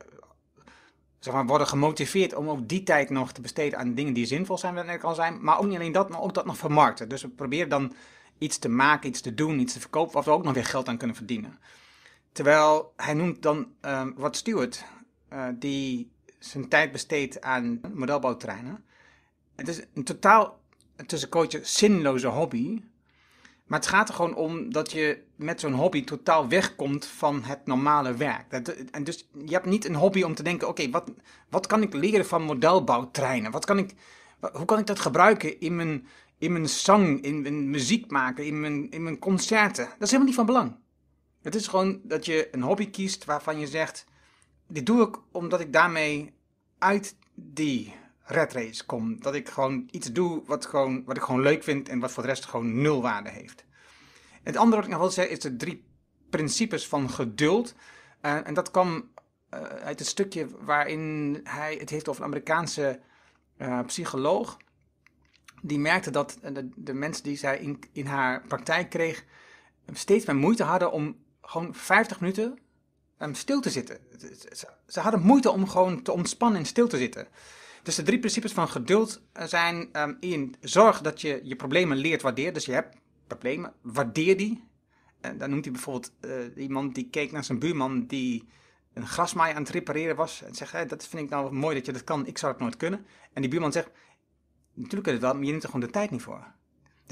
zeg 1.19 1.33
maar, 1.33 1.45
worden 1.45 1.67
gemotiveerd 1.67 2.35
om 2.35 2.49
ook 2.49 2.67
die 2.67 2.83
tijd 2.83 3.09
nog 3.09 3.31
te 3.31 3.41
besteden 3.41 3.79
aan 3.79 3.93
dingen 3.93 4.13
die 4.13 4.25
zinvol 4.25 4.57
zijn, 4.57 4.75
wat 4.75 4.87
ik 4.87 5.03
al 5.03 5.15
zijn. 5.15 5.43
Maar 5.43 5.59
ook 5.59 5.65
niet 5.65 5.75
alleen 5.75 5.91
dat, 5.91 6.09
maar 6.09 6.21
ook 6.21 6.33
dat 6.33 6.45
nog 6.45 6.57
vermarkten. 6.57 7.09
Dus 7.09 7.21
we 7.21 7.29
proberen 7.29 7.69
dan 7.69 7.93
iets 8.37 8.57
te 8.57 8.69
maken, 8.69 9.09
iets 9.09 9.21
te 9.21 9.33
doen, 9.33 9.59
iets 9.59 9.73
te 9.73 9.79
verkopen, 9.79 10.13
waar 10.13 10.23
we 10.23 10.29
ook 10.29 10.43
nog 10.43 10.53
weer 10.53 10.65
geld 10.65 10.87
aan 10.87 10.97
kunnen 10.97 11.15
verdienen. 11.15 11.59
Terwijl 12.31 12.93
hij 12.95 13.13
noemt 13.13 13.41
dan 13.41 13.67
um, 13.81 14.13
Rod 14.17 14.35
Stewart, 14.35 14.83
uh, 15.33 15.47
die 15.53 16.11
zijn 16.39 16.69
tijd 16.69 16.91
besteedt 16.91 17.41
aan 17.41 17.79
modelbouwtreinen. 17.93 18.85
Het 19.55 19.67
is 19.67 19.81
een 19.93 20.03
totaal 20.03 20.59
tussen 21.05 21.29
coachen 21.29 21.67
zinloze 21.67 22.27
hobby. 22.27 22.81
Maar 23.68 23.80
het 23.80 23.88
gaat 23.88 24.09
er 24.09 24.15
gewoon 24.15 24.36
om 24.36 24.72
dat 24.72 24.91
je 24.91 25.24
met 25.36 25.59
zo'n 25.59 25.74
hobby 25.74 26.03
totaal 26.03 26.47
wegkomt 26.47 27.05
van 27.05 27.43
het 27.43 27.65
normale 27.65 28.13
werk. 28.13 28.49
Dat, 28.49 28.68
en 28.68 29.03
dus 29.03 29.28
je 29.45 29.53
hebt 29.53 29.65
niet 29.65 29.86
een 29.86 29.95
hobby 29.95 30.24
om 30.24 30.36
te 30.36 30.43
denken: 30.43 30.68
oké, 30.68 30.89
wat, 30.89 31.11
wat 31.49 31.68
kan 31.68 31.82
ik 31.82 31.93
leren 31.93 32.26
van 32.26 32.43
modelbouwtreinen? 32.43 33.51
Wat 33.51 33.65
kan 33.65 33.78
ik, 33.78 33.93
hoe 34.53 34.65
kan 34.65 34.80
ik 34.80 34.86
dat 34.86 34.99
gebruiken 34.99 35.59
in 35.59 35.76
mijn, 35.76 36.07
in 36.38 36.51
mijn 36.51 36.70
zang, 36.70 37.22
in 37.22 37.41
mijn 37.41 37.70
muziek 37.70 38.11
maken, 38.11 38.45
in 38.45 38.59
mijn, 38.59 38.91
in 38.91 39.03
mijn 39.03 39.20
concerten? 39.20 39.86
Dat 39.86 39.95
is 40.01 40.11
helemaal 40.11 40.26
niet 40.26 40.36
van 40.36 40.45
belang. 40.45 40.76
Het 41.41 41.55
is 41.55 41.68
gewoon 41.68 41.99
dat 42.03 42.26
je 42.26 42.47
een 42.51 42.61
hobby 42.61 42.89
kiest 42.89 43.26
waarvan 43.26 43.59
je 43.59 43.68
zegt: 43.68 44.05
dit 44.68 44.86
doe 44.86 45.07
ik 45.07 45.15
omdat 45.32 45.59
ik 45.59 45.74
daarmee 45.74 46.34
uit 46.78 47.15
die 47.34 47.93
red 48.28 48.53
race 48.53 48.86
kom. 48.86 49.21
Dat 49.21 49.36
ik 49.36 49.49
gewoon 49.49 49.88
iets 49.91 50.11
doe 50.11 50.43
wat, 50.45 50.65
gewoon, 50.65 51.03
wat 51.05 51.17
ik 51.17 51.23
gewoon 51.23 51.41
leuk 51.41 51.63
vind 51.63 51.89
en 51.89 51.99
wat 51.99 52.11
voor 52.11 52.23
de 52.23 52.30
rest 52.30 52.45
gewoon 52.45 52.82
nul 52.82 53.01
waarde 53.01 53.30
heeft. 53.30 53.65
Het 54.43 54.57
andere 54.57 54.75
wat 54.75 54.86
ik 54.86 54.91
nog 54.91 54.99
wil 54.99 55.11
zeggen 55.11 55.34
is 55.36 55.39
de 55.39 55.55
drie 55.55 55.86
principes 56.30 56.88
van 56.88 57.09
geduld. 57.09 57.73
Uh, 58.21 58.47
en 58.47 58.53
dat 58.53 58.71
kwam 58.71 59.11
uh, 59.53 59.59
uit 59.61 59.99
het 59.99 60.07
stukje 60.07 60.47
waarin 60.59 61.39
hij 61.43 61.75
het 61.75 61.89
heeft 61.89 62.07
over 62.07 62.21
een 62.21 62.28
Amerikaanse 62.28 62.99
uh, 63.57 63.80
psycholoog. 63.86 64.57
Die 65.61 65.80
merkte 65.80 66.11
dat 66.11 66.38
de, 66.75 66.93
mensen 66.93 67.23
die 67.23 67.38
zij 67.38 67.59
in, 67.59 67.80
in 67.91 68.05
haar 68.05 68.41
praktijk 68.47 68.89
kreeg 68.89 69.25
steeds 69.93 70.25
meer 70.25 70.36
moeite 70.36 70.63
hadden 70.63 70.91
om 70.91 71.15
gewoon 71.41 71.75
50 71.75 72.19
minuten 72.19 72.59
um, 73.19 73.34
stil 73.34 73.61
te 73.61 73.69
zitten. 73.69 73.99
Ze 74.88 74.99
hadden 74.99 75.21
moeite 75.21 75.51
om 75.51 75.67
gewoon 75.67 76.01
te 76.01 76.11
ontspannen 76.11 76.59
en 76.59 76.65
stil 76.65 76.88
te 76.88 76.97
zitten. 76.97 77.28
Dus 77.88 77.95
de 77.95 78.03
drie 78.03 78.19
principes 78.19 78.51
van 78.51 78.67
geduld 78.67 79.21
zijn 79.33 79.89
um, 79.93 80.17
in 80.19 80.55
zorg 80.61 81.01
dat 81.01 81.21
je 81.21 81.39
je 81.43 81.55
problemen 81.55 81.97
leert 81.97 82.21
waarderen. 82.21 82.53
Dus 82.53 82.65
je 82.65 82.71
hebt 82.71 82.97
problemen, 83.27 83.73
waardeer 83.81 84.38
die. 84.38 84.63
En 85.21 85.38
dan 85.38 85.49
noemt 85.49 85.63
hij 85.63 85.73
bijvoorbeeld 85.73 86.11
uh, 86.21 86.63
iemand 86.63 86.95
die 86.95 87.09
keek 87.09 87.31
naar 87.31 87.43
zijn 87.43 87.59
buurman 87.59 88.05
die 88.05 88.47
een 88.93 89.07
grasmaai 89.07 89.53
aan 89.53 89.61
het 89.61 89.71
repareren 89.71 90.15
was. 90.15 90.43
En 90.43 90.55
zegt, 90.55 90.89
dat 90.89 91.07
vind 91.07 91.23
ik 91.23 91.29
nou 91.29 91.53
mooi 91.53 91.75
dat 91.75 91.85
je 91.85 91.91
dat 91.91 92.03
kan, 92.03 92.25
ik 92.25 92.38
zou 92.38 92.51
het 92.51 92.61
nooit 92.61 92.77
kunnen. 92.77 93.05
En 93.33 93.41
die 93.41 93.51
buurman 93.51 93.71
zegt, 93.71 93.89
natuurlijk 94.73 95.03
kun 95.03 95.13
je 95.13 95.19
wel, 95.19 95.33
maar 95.33 95.43
je 95.43 95.49
neemt 95.49 95.63
er 95.63 95.69
gewoon 95.69 95.85
de 95.85 95.91
tijd 95.91 96.11
niet 96.11 96.21
voor. 96.21 96.53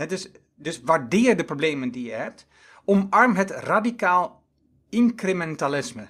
Dus, 0.08 0.32
dus 0.56 0.82
waardeer 0.82 1.38
de 1.38 1.46
problemen 1.46 1.92
die 1.92 2.06
je 2.06 2.12
hebt. 2.12 2.48
Omarm 2.86 3.36
het 3.36 3.50
radicaal 3.50 4.44
incrementalisme. 4.90 6.08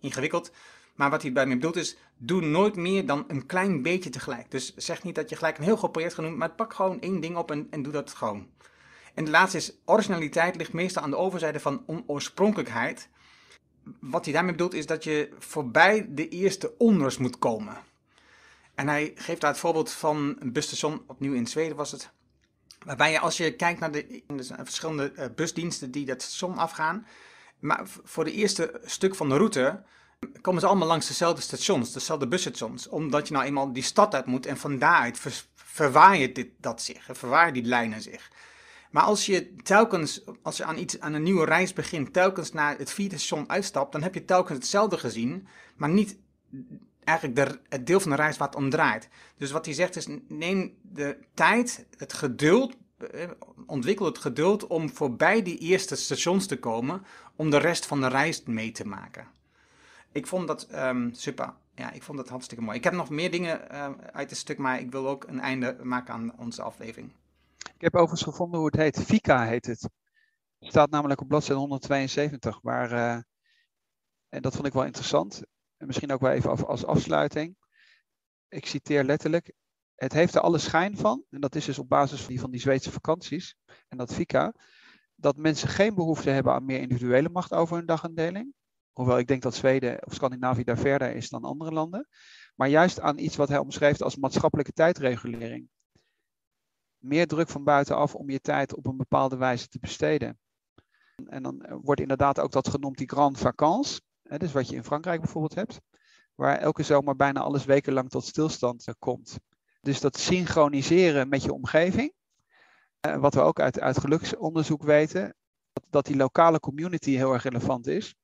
Ingewikkeld, 0.00 0.52
maar 0.94 1.10
wat 1.10 1.22
hij 1.22 1.30
mij 1.30 1.48
bedoelt 1.48 1.76
is, 1.76 1.96
doe 2.16 2.40
nooit 2.40 2.76
meer 2.76 3.06
dan 3.06 3.24
een 3.28 3.46
klein 3.46 3.82
beetje 3.82 4.10
tegelijk. 4.10 4.50
Dus 4.50 4.74
zeg 4.76 5.02
niet 5.02 5.14
dat 5.14 5.28
je 5.28 5.36
gelijk 5.36 5.58
een 5.58 5.64
heel 5.64 5.76
groot 5.76 5.92
project 5.92 6.14
gaat 6.14 6.24
doen, 6.24 6.36
maar 6.36 6.50
pak 6.50 6.74
gewoon 6.74 7.00
één 7.00 7.20
ding 7.20 7.36
op 7.36 7.50
en, 7.50 7.66
en 7.70 7.82
doe 7.82 7.92
dat 7.92 8.12
gewoon. 8.12 8.48
En 9.14 9.24
de 9.24 9.30
laatste 9.30 9.56
is, 9.56 9.72
originaliteit 9.84 10.56
ligt 10.56 10.72
meestal 10.72 11.02
aan 11.02 11.10
de 11.10 11.16
overzijde 11.16 11.60
van 11.60 11.82
onoorspronkelijkheid. 11.86 13.08
Wat 14.00 14.24
hij 14.24 14.34
daarmee 14.34 14.52
bedoelt 14.52 14.74
is 14.74 14.86
dat 14.86 15.04
je 15.04 15.30
voorbij 15.38 16.06
de 16.08 16.28
eerste 16.28 16.74
onrust 16.78 17.18
moet 17.18 17.38
komen. 17.38 17.76
En 18.74 18.88
hij 18.88 19.12
geeft 19.14 19.40
daar 19.40 19.50
het 19.50 19.60
voorbeeld 19.60 19.90
van 19.90 20.36
een 20.38 20.52
busstation, 20.52 21.02
opnieuw 21.06 21.32
in 21.32 21.46
Zweden 21.46 21.76
was 21.76 21.92
het. 21.92 22.10
Waarbij 22.84 23.10
je 23.10 23.18
als 23.20 23.36
je 23.36 23.56
kijkt 23.56 23.80
naar 23.80 23.92
de, 23.92 24.22
de 24.26 24.44
verschillende 24.56 25.12
uh, 25.16 25.24
busdiensten 25.34 25.90
die 25.90 26.06
dat 26.06 26.22
station 26.22 26.56
afgaan. 26.56 27.06
Maar 27.58 27.80
voor 27.84 28.24
de 28.24 28.32
eerste 28.32 28.80
stuk 28.84 29.14
van 29.14 29.28
de 29.28 29.36
route 29.36 29.82
komen 30.40 30.60
ze 30.60 30.66
allemaal 30.66 30.88
langs 30.88 31.06
dezelfde 31.06 31.42
stations, 31.42 31.92
dezelfde 31.92 32.28
busstations. 32.28 32.88
Omdat 32.88 33.28
je 33.28 33.34
nou 33.34 33.46
eenmaal 33.46 33.72
die 33.72 33.82
stad 33.82 34.14
uit 34.14 34.26
moet 34.26 34.46
en 34.46 34.56
van 34.56 34.78
daaruit 34.78 35.18
ver, 35.18 35.44
verwaait 35.54 36.34
dit, 36.34 36.48
dat 36.60 36.82
zich, 36.82 37.08
verwaait 37.10 37.54
die 37.54 37.64
lijnen 37.64 38.02
zich. 38.02 38.30
Maar 38.90 39.02
als 39.02 39.26
je 39.26 39.56
telkens, 39.56 40.22
als 40.42 40.56
je 40.56 40.64
aan, 40.64 40.78
iets, 40.78 41.00
aan 41.00 41.12
een 41.12 41.22
nieuwe 41.22 41.44
reis 41.44 41.72
begint, 41.72 42.12
telkens 42.12 42.52
naar 42.52 42.78
het 42.78 42.90
vierde 42.90 43.16
station 43.16 43.50
uitstapt, 43.50 43.92
dan 43.92 44.02
heb 44.02 44.14
je 44.14 44.24
telkens 44.24 44.58
hetzelfde 44.58 44.98
gezien, 44.98 45.46
maar 45.76 45.88
niet 45.88 46.16
eigenlijk 47.04 47.36
de, 47.36 47.60
het 47.68 47.86
deel 47.86 48.00
van 48.00 48.10
de 48.10 48.16
reis 48.16 48.36
waar 48.36 48.48
het 48.48 48.56
om 48.56 48.70
draait. 48.70 49.08
Dus 49.36 49.50
wat 49.50 49.64
hij 49.64 49.74
zegt 49.74 49.96
is, 49.96 50.06
neem 50.28 50.74
de 50.82 51.18
tijd, 51.34 51.86
het 51.96 52.12
geduld, 52.12 52.76
eh, 53.10 53.30
ontwikkel 53.66 54.06
het 54.06 54.18
geduld 54.18 54.66
om 54.66 54.90
voorbij 54.90 55.42
die 55.42 55.58
eerste 55.58 55.96
stations 55.96 56.46
te 56.46 56.58
komen, 56.58 57.04
om 57.36 57.50
de 57.50 57.58
rest 57.58 57.86
van 57.86 58.00
de 58.00 58.08
reis 58.08 58.42
mee 58.44 58.72
te 58.72 58.86
maken 58.86 59.40
ik 60.12 60.26
vond 60.26 60.46
dat 60.46 60.68
um, 60.74 61.14
super. 61.14 61.54
Ja, 61.74 61.90
ik 61.90 62.02
vond 62.02 62.18
dat 62.18 62.28
hartstikke 62.28 62.64
mooi. 62.64 62.76
Ik 62.76 62.84
heb 62.84 62.92
nog 62.92 63.10
meer 63.10 63.30
dingen 63.30 63.60
uh, 63.72 63.90
uit 64.12 64.30
het 64.30 64.38
stuk, 64.38 64.58
maar 64.58 64.80
ik 64.80 64.90
wil 64.90 65.08
ook 65.08 65.24
een 65.24 65.40
einde 65.40 65.78
maken 65.82 66.14
aan 66.14 66.38
onze 66.38 66.62
aflevering. 66.62 67.12
Ik 67.74 67.80
heb 67.80 67.94
overigens 67.94 68.22
gevonden 68.22 68.58
hoe 68.58 68.68
het 68.68 68.76
heet. 68.76 69.04
Fika 69.04 69.44
heet 69.44 69.66
het. 69.66 69.88
staat 70.60 70.90
namelijk 70.90 71.20
op 71.20 71.28
bladzijde 71.28 71.60
172, 71.60 72.60
waar, 72.62 72.92
uh, 72.92 73.22
en 74.28 74.42
dat 74.42 74.54
vond 74.54 74.66
ik 74.66 74.72
wel 74.72 74.84
interessant, 74.84 75.42
en 75.76 75.86
misschien 75.86 76.12
ook 76.12 76.20
wel 76.20 76.30
even 76.30 76.66
als 76.66 76.84
afsluiting. 76.84 77.56
Ik 78.48 78.66
citeer 78.66 79.04
letterlijk, 79.04 79.52
het 79.94 80.12
heeft 80.12 80.34
er 80.34 80.40
alle 80.40 80.58
schijn 80.58 80.96
van, 80.96 81.24
en 81.30 81.40
dat 81.40 81.54
is 81.54 81.64
dus 81.64 81.78
op 81.78 81.88
basis 81.88 82.20
van 82.20 82.28
die, 82.28 82.40
van 82.40 82.50
die 82.50 82.60
Zweedse 82.60 82.90
vakanties 82.90 83.56
en 83.88 83.98
dat 83.98 84.14
FICA, 84.14 84.54
dat 85.14 85.36
mensen 85.36 85.68
geen 85.68 85.94
behoefte 85.94 86.30
hebben 86.30 86.52
aan 86.52 86.64
meer 86.64 86.80
individuele 86.80 87.28
macht 87.28 87.52
over 87.52 87.76
hun 87.76 87.86
dagindeling. 87.86 88.54
Hoewel 88.92 89.18
ik 89.18 89.26
denk 89.26 89.42
dat 89.42 89.54
Zweden 89.54 90.06
of 90.06 90.14
Scandinavië 90.14 90.64
daar 90.64 90.78
verder 90.78 91.14
is 91.14 91.28
dan 91.28 91.44
andere 91.44 91.72
landen. 91.72 92.08
Maar 92.54 92.68
juist 92.68 93.00
aan 93.00 93.18
iets 93.18 93.36
wat 93.36 93.48
hij 93.48 93.58
omschreef 93.58 94.00
als 94.00 94.16
maatschappelijke 94.16 94.72
tijdregulering. 94.72 95.68
Meer 96.98 97.26
druk 97.26 97.48
van 97.48 97.64
buitenaf 97.64 98.14
om 98.14 98.30
je 98.30 98.40
tijd 98.40 98.74
op 98.74 98.86
een 98.86 98.96
bepaalde 98.96 99.36
wijze 99.36 99.68
te 99.68 99.78
besteden. 99.78 100.38
En 101.26 101.42
dan 101.42 101.80
wordt 101.82 102.00
inderdaad 102.00 102.40
ook 102.40 102.52
dat 102.52 102.68
genoemd 102.68 102.98
die 102.98 103.08
grand 103.08 103.38
vacances. 103.38 104.00
dus 104.22 104.52
wat 104.52 104.68
je 104.68 104.76
in 104.76 104.84
Frankrijk 104.84 105.20
bijvoorbeeld 105.20 105.54
hebt. 105.54 105.80
Waar 106.34 106.58
elke 106.58 106.82
zomer 106.82 107.16
bijna 107.16 107.40
alles 107.40 107.64
wekenlang 107.64 108.08
tot 108.10 108.24
stilstand 108.24 108.86
eh, 108.86 108.94
komt. 108.98 109.38
Dus 109.80 110.00
dat 110.00 110.18
synchroniseren 110.18 111.28
met 111.28 111.42
je 111.42 111.52
omgeving. 111.52 112.12
Eh, 113.00 113.16
wat 113.16 113.34
we 113.34 113.40
ook 113.40 113.60
uit, 113.60 113.80
uit 113.80 113.98
geluksonderzoek 113.98 114.82
weten. 114.82 115.34
Dat 115.90 116.06
die 116.06 116.16
lokale 116.16 116.60
community 116.60 117.10
heel 117.10 117.32
erg 117.32 117.42
relevant 117.42 117.86
is. 117.86 118.14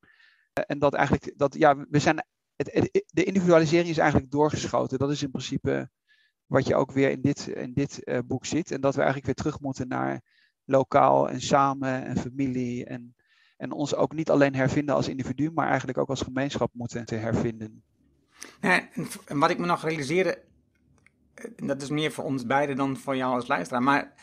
Eh, 0.59 0.65
en 0.67 0.79
dat 0.79 0.95
eigenlijk, 0.95 1.33
dat, 1.37 1.55
ja, 1.55 1.77
we 1.91 1.99
zijn, 1.99 2.27
het, 2.57 3.05
de 3.07 3.25
individualisering 3.25 3.89
is 3.89 3.99
eigenlijk 3.99 4.31
doorgeschoten. 4.31 4.99
Dat 4.99 5.11
is 5.11 5.23
in 5.23 5.31
principe 5.31 5.91
wat 6.47 6.67
je 6.67 6.75
ook 6.75 6.93
weer 6.93 7.11
in 7.11 7.21
dit, 7.21 7.47
in 7.47 7.73
dit 7.73 8.01
uh, 8.05 8.19
boek 8.25 8.47
ziet. 8.47 8.71
En 8.71 8.81
dat 8.81 8.95
we 8.95 9.01
eigenlijk 9.03 9.27
weer 9.27 9.35
terug 9.35 9.61
moeten 9.61 9.89
naar 9.89 10.23
lokaal 10.65 11.29
en 11.29 11.41
samen 11.41 12.05
en 12.05 12.17
familie. 12.17 12.85
En, 12.85 13.15
en 13.57 13.73
ons 13.73 13.95
ook 13.95 14.13
niet 14.13 14.31
alleen 14.31 14.55
hervinden 14.55 14.95
als 14.95 15.09
individu, 15.09 15.51
maar 15.51 15.69
eigenlijk 15.69 15.99
ook 15.99 16.09
als 16.09 16.23
gemeenschap 16.23 16.71
moeten 16.73 17.05
te 17.05 17.15
hervinden. 17.15 17.83
En 18.61 19.39
wat 19.39 19.51
ik 19.51 19.59
me 19.59 19.67
nog 19.67 19.83
realiseerde, 19.83 20.43
en 21.57 21.67
dat 21.67 21.83
is 21.83 21.91
meer 21.91 22.13
voor 22.13 22.25
ons 22.25 22.47
beiden 22.47 22.77
dan 22.77 22.97
voor 22.97 23.17
jou 23.17 23.35
als 23.35 23.47
luisteraar, 23.47 23.83
maar 23.83 24.15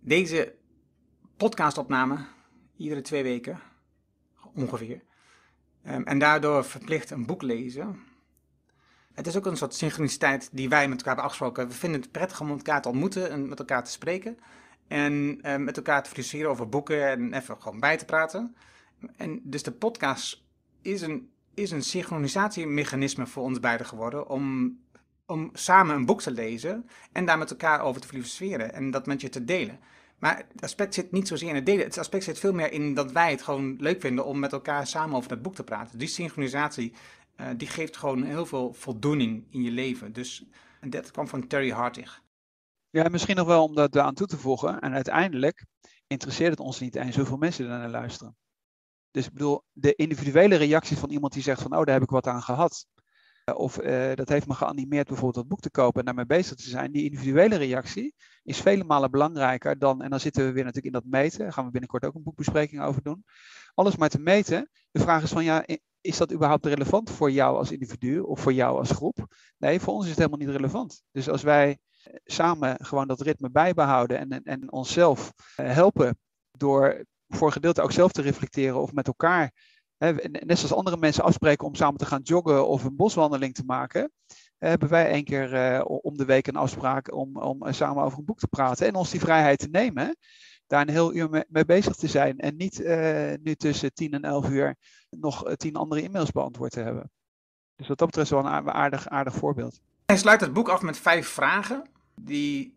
deze 0.00 0.54
podcastopname, 1.36 2.26
iedere 2.76 3.00
twee 3.00 3.22
weken 3.22 3.60
ongeveer, 4.54 5.02
um, 5.90 6.04
en 6.04 6.18
daardoor 6.18 6.64
verplicht 6.64 7.10
een 7.10 7.26
boek 7.26 7.42
lezen. 7.42 8.00
Het 9.14 9.26
is 9.26 9.36
ook 9.36 9.46
een 9.46 9.56
soort 9.56 9.74
synchroniciteit 9.74 10.48
die 10.52 10.68
wij 10.68 10.88
met 10.88 10.98
elkaar 10.98 11.14
hebben 11.14 11.24
afgesproken. 11.24 11.68
We 11.68 11.74
vinden 11.74 12.00
het 12.00 12.10
prettig 12.12 12.40
om 12.40 12.50
elkaar 12.50 12.82
te 12.82 12.88
ontmoeten 12.88 13.30
en 13.30 13.48
met 13.48 13.58
elkaar 13.58 13.84
te 13.84 13.90
spreken. 13.90 14.38
En 14.88 15.40
um, 15.42 15.64
met 15.64 15.76
elkaar 15.76 16.02
te 16.02 16.08
discussiëren 16.08 16.50
over 16.50 16.68
boeken 16.68 17.08
en 17.08 17.32
even 17.32 17.62
gewoon 17.62 17.80
bij 17.80 17.96
te 17.96 18.04
praten. 18.04 18.56
En 19.16 19.40
dus 19.42 19.62
de 19.62 19.72
podcast 19.72 20.42
is 20.82 21.00
een, 21.00 21.30
is 21.54 21.70
een 21.70 21.82
synchronisatiemechanisme 21.82 23.26
voor 23.26 23.42
ons 23.42 23.60
beiden 23.60 23.86
geworden 23.86 24.28
om 24.28 24.76
om 25.28 25.50
samen 25.52 25.94
een 25.94 26.06
boek 26.06 26.22
te 26.22 26.30
lezen 26.30 26.88
en 27.12 27.24
daar 27.24 27.38
met 27.38 27.50
elkaar 27.50 27.80
over 27.80 28.00
te 28.00 28.06
filosoferen 28.06 28.74
en 28.74 28.90
dat 28.90 29.06
met 29.06 29.20
je 29.20 29.28
te 29.28 29.44
delen. 29.44 29.78
Maar 30.18 30.36
het 30.52 30.62
aspect 30.62 30.94
zit 30.94 31.12
niet 31.12 31.28
zozeer 31.28 31.48
in 31.48 31.54
het 31.54 31.66
delen. 31.66 31.84
Het 31.84 31.98
aspect 31.98 32.24
zit 32.24 32.38
veel 32.38 32.52
meer 32.52 32.72
in 32.72 32.94
dat 32.94 33.12
wij 33.12 33.30
het 33.30 33.42
gewoon 33.42 33.76
leuk 33.78 34.00
vinden 34.00 34.24
om 34.24 34.38
met 34.38 34.52
elkaar 34.52 34.86
samen 34.86 35.16
over 35.16 35.28
dat 35.28 35.42
boek 35.42 35.54
te 35.54 35.64
praten. 35.64 35.98
Die 35.98 36.08
synchronisatie, 36.08 36.92
uh, 37.36 37.46
die 37.56 37.68
geeft 37.68 37.96
gewoon 37.96 38.22
heel 38.22 38.46
veel 38.46 38.72
voldoening 38.72 39.46
in 39.50 39.62
je 39.62 39.70
leven. 39.70 40.12
Dus 40.12 40.44
en 40.80 40.90
dat 40.90 41.10
kwam 41.10 41.28
van 41.28 41.46
Terry 41.46 41.70
Hartig. 41.70 42.22
Ja, 42.90 43.08
misschien 43.08 43.36
nog 43.36 43.46
wel 43.46 43.64
om 43.64 43.74
dat 43.74 43.96
aan 43.96 44.14
toe 44.14 44.26
te 44.26 44.38
voegen. 44.38 44.80
En 44.80 44.92
uiteindelijk 44.92 45.64
interesseert 46.06 46.50
het 46.50 46.60
ons 46.60 46.80
niet 46.80 46.96
eens 46.96 47.16
hoeveel 47.16 47.36
mensen 47.36 47.64
er 47.64 47.78
naar 47.78 47.88
luisteren. 47.88 48.36
Dus 49.10 49.26
ik 49.26 49.32
bedoel, 49.32 49.62
de 49.72 49.94
individuele 49.94 50.56
reactie 50.56 50.96
van 50.96 51.10
iemand 51.10 51.32
die 51.32 51.42
zegt 51.42 51.62
van, 51.62 51.76
oh, 51.76 51.84
daar 51.84 51.94
heb 51.94 52.02
ik 52.02 52.10
wat 52.10 52.26
aan 52.26 52.42
gehad. 52.42 52.86
Of 53.56 53.82
uh, 53.82 54.14
dat 54.14 54.28
heeft 54.28 54.46
me 54.46 54.54
geanimeerd 54.54 55.06
bijvoorbeeld 55.06 55.34
dat 55.34 55.48
boek 55.48 55.60
te 55.60 55.70
kopen 55.70 56.00
en 56.00 56.06
daarmee 56.06 56.26
bezig 56.26 56.56
te 56.56 56.68
zijn. 56.68 56.92
Die 56.92 57.04
individuele 57.04 57.56
reactie 57.56 58.14
is 58.42 58.60
vele 58.60 58.84
malen 58.84 59.10
belangrijker 59.10 59.78
dan, 59.78 60.02
en 60.02 60.10
dan 60.10 60.20
zitten 60.20 60.44
we 60.44 60.52
weer 60.52 60.64
natuurlijk 60.64 60.94
in 60.94 61.00
dat 61.00 61.20
meten, 61.20 61.38
daar 61.38 61.52
gaan 61.52 61.64
we 61.64 61.70
binnenkort 61.70 62.04
ook 62.04 62.14
een 62.14 62.22
boekbespreking 62.22 62.82
over 62.82 63.02
doen. 63.02 63.24
Alles 63.74 63.96
maar 63.96 64.08
te 64.08 64.20
meten. 64.20 64.70
De 64.90 65.00
vraag 65.00 65.22
is 65.22 65.30
van, 65.30 65.44
ja, 65.44 65.64
is 66.00 66.16
dat 66.16 66.32
überhaupt 66.32 66.66
relevant 66.66 67.10
voor 67.10 67.30
jou 67.30 67.56
als 67.56 67.72
individu 67.72 68.18
of 68.18 68.40
voor 68.40 68.52
jou 68.52 68.78
als 68.78 68.90
groep? 68.90 69.34
Nee, 69.58 69.80
voor 69.80 69.94
ons 69.94 70.02
is 70.02 70.10
het 70.10 70.18
helemaal 70.18 70.38
niet 70.38 70.56
relevant. 70.56 71.02
Dus 71.10 71.28
als 71.28 71.42
wij 71.42 71.78
eh, 72.02 72.14
samen 72.24 72.84
gewoon 72.84 73.08
dat 73.08 73.20
ritme 73.20 73.50
bijbehouden 73.50 74.18
en, 74.18 74.30
en, 74.30 74.42
en 74.42 74.72
onszelf 74.72 75.32
eh, 75.56 75.72
helpen 75.72 76.18
door 76.50 77.04
voor 77.28 77.52
gedeelte 77.52 77.82
ook 77.82 77.92
zelf 77.92 78.12
te 78.12 78.22
reflecteren 78.22 78.80
of 78.80 78.92
met 78.92 79.06
elkaar 79.06 79.52
net 79.98 80.58
zoals 80.58 80.74
andere 80.74 80.96
mensen 80.96 81.24
afspreken 81.24 81.66
om 81.66 81.74
samen 81.74 81.98
te 81.98 82.06
gaan 82.06 82.22
joggen 82.22 82.66
of 82.66 82.84
een 82.84 82.96
boswandeling 82.96 83.54
te 83.54 83.64
maken, 83.64 84.12
hebben 84.58 84.88
wij 84.88 85.10
één 85.10 85.24
keer 85.24 85.52
uh, 85.52 85.84
om 85.86 86.16
de 86.16 86.24
week 86.24 86.46
een 86.46 86.56
afspraak 86.56 87.14
om, 87.14 87.36
om 87.36 87.66
uh, 87.66 87.72
samen 87.72 88.02
over 88.02 88.18
een 88.18 88.24
boek 88.24 88.38
te 88.38 88.46
praten 88.46 88.86
en 88.86 88.94
ons 88.94 89.10
die 89.10 89.20
vrijheid 89.20 89.58
te 89.58 89.68
nemen, 89.70 90.16
daar 90.66 90.80
een 90.80 90.88
heel 90.88 91.14
uur 91.14 91.44
mee, 91.48 91.64
bezig 91.64 91.94
te 91.94 92.06
zijn 92.06 92.38
en 92.38 92.56
niet 92.56 92.78
nu 93.42 93.54
tussen 93.54 93.94
tien 93.94 94.12
en 94.12 94.22
elf 94.22 94.48
uur 94.50 94.76
nog 95.10 95.54
tien 95.56 95.76
andere 95.76 96.02
e-mails 96.02 96.30
beantwoord 96.30 96.72
te 96.72 96.80
hebben. 96.80 97.10
Dus 97.76 97.88
wat 97.88 97.98
dat 97.98 98.06
betreft 98.06 98.30
wel 98.30 98.38
een 98.38 98.70
aardig, 98.70 99.08
aardig 99.08 99.34
voorbeeld. 99.34 99.80
Hij 100.06 100.16
sluit 100.16 100.40
het 100.40 100.52
boek 100.52 100.68
af 100.68 100.82
met 100.82 100.98
vijf 100.98 101.28
vragen 101.28 101.82
die, 102.14 102.74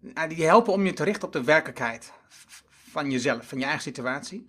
nou, 0.00 0.28
die 0.28 0.44
helpen 0.44 0.72
om 0.72 0.84
je 0.84 0.92
te 0.92 1.04
richten 1.04 1.26
op 1.26 1.32
de 1.32 1.44
werkelijkheid 1.44 2.12
van 2.90 3.10
jezelf, 3.10 3.48
van 3.48 3.58
je 3.58 3.64
eigen 3.64 3.82
situatie. 3.82 4.48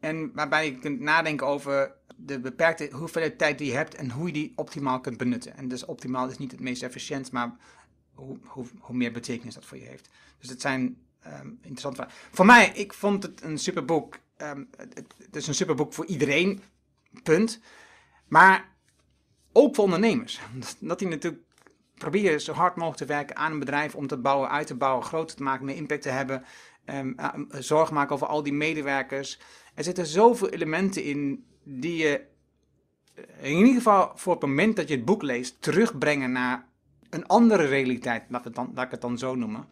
En 0.00 0.30
waarbij 0.34 0.66
je 0.66 0.78
kunt 0.78 1.00
nadenken 1.00 1.46
over 1.46 1.92
de 2.16 2.40
beperkte 2.40 2.88
hoeveelheid 2.92 3.38
tijd 3.38 3.58
die 3.58 3.66
je 3.66 3.76
hebt 3.76 3.94
en 3.94 4.10
hoe 4.10 4.26
je 4.26 4.32
die 4.32 4.52
optimaal 4.56 5.00
kunt 5.00 5.16
benutten. 5.16 5.56
En 5.56 5.68
dus 5.68 5.84
optimaal 5.84 6.28
is 6.28 6.38
niet 6.38 6.50
het 6.50 6.60
meest 6.60 6.82
efficiënt, 6.82 7.32
maar 7.32 7.56
hoe, 8.14 8.38
hoe, 8.44 8.66
hoe 8.78 8.96
meer 8.96 9.12
betekenis 9.12 9.54
dat 9.54 9.64
voor 9.64 9.78
je 9.78 9.84
heeft. 9.84 10.08
Dus 10.38 10.48
het 10.48 10.60
zijn 10.60 10.96
um, 11.26 11.58
interessante 11.60 11.96
vragen. 11.96 12.18
Voor 12.30 12.46
mij, 12.46 12.70
ik 12.74 12.92
vond 12.92 13.22
het 13.22 13.42
een 13.42 13.58
superboek. 13.58 14.18
Um, 14.42 14.68
het, 14.76 15.14
het 15.18 15.36
is 15.36 15.46
een 15.46 15.54
superboek 15.54 15.92
voor 15.92 16.06
iedereen, 16.06 16.62
punt. 17.22 17.60
Maar 18.28 18.68
ook 19.52 19.74
voor 19.74 19.84
ondernemers. 19.84 20.40
Dat 20.80 20.98
die 20.98 21.08
natuurlijk 21.08 21.42
proberen 21.94 22.40
zo 22.40 22.52
hard 22.52 22.76
mogelijk 22.76 22.98
te 22.98 23.14
werken 23.14 23.36
aan 23.36 23.52
een 23.52 23.58
bedrijf 23.58 23.94
om 23.94 24.06
te 24.06 24.16
bouwen, 24.16 24.50
uit 24.50 24.66
te 24.66 24.74
bouwen, 24.74 25.04
groter 25.04 25.36
te 25.36 25.42
maken, 25.42 25.64
meer 25.66 25.76
impact 25.76 26.02
te 26.02 26.08
hebben. 26.08 26.44
Um, 26.84 27.16
zorg 27.50 27.90
maken 27.90 28.14
over 28.14 28.26
al 28.26 28.42
die 28.42 28.52
medewerkers. 28.52 29.38
Er 29.76 29.84
zitten 29.84 30.06
zoveel 30.06 30.48
elementen 30.48 31.04
in 31.04 31.44
die 31.62 31.96
je 31.96 32.24
in 33.40 33.56
ieder 33.56 33.74
geval 33.74 34.12
voor 34.14 34.32
het 34.32 34.42
moment 34.42 34.76
dat 34.76 34.88
je 34.88 34.94
het 34.94 35.04
boek 35.04 35.22
leest 35.22 35.56
terugbrengen 35.62 36.32
naar 36.32 36.68
een 37.10 37.26
andere 37.26 37.64
realiteit, 37.64 38.22
laat 38.28 38.44
het 38.44 38.54
dan, 38.54 38.78
ik 38.78 38.90
het 38.90 39.00
dan 39.00 39.18
zo 39.18 39.34
noemen. 39.34 39.68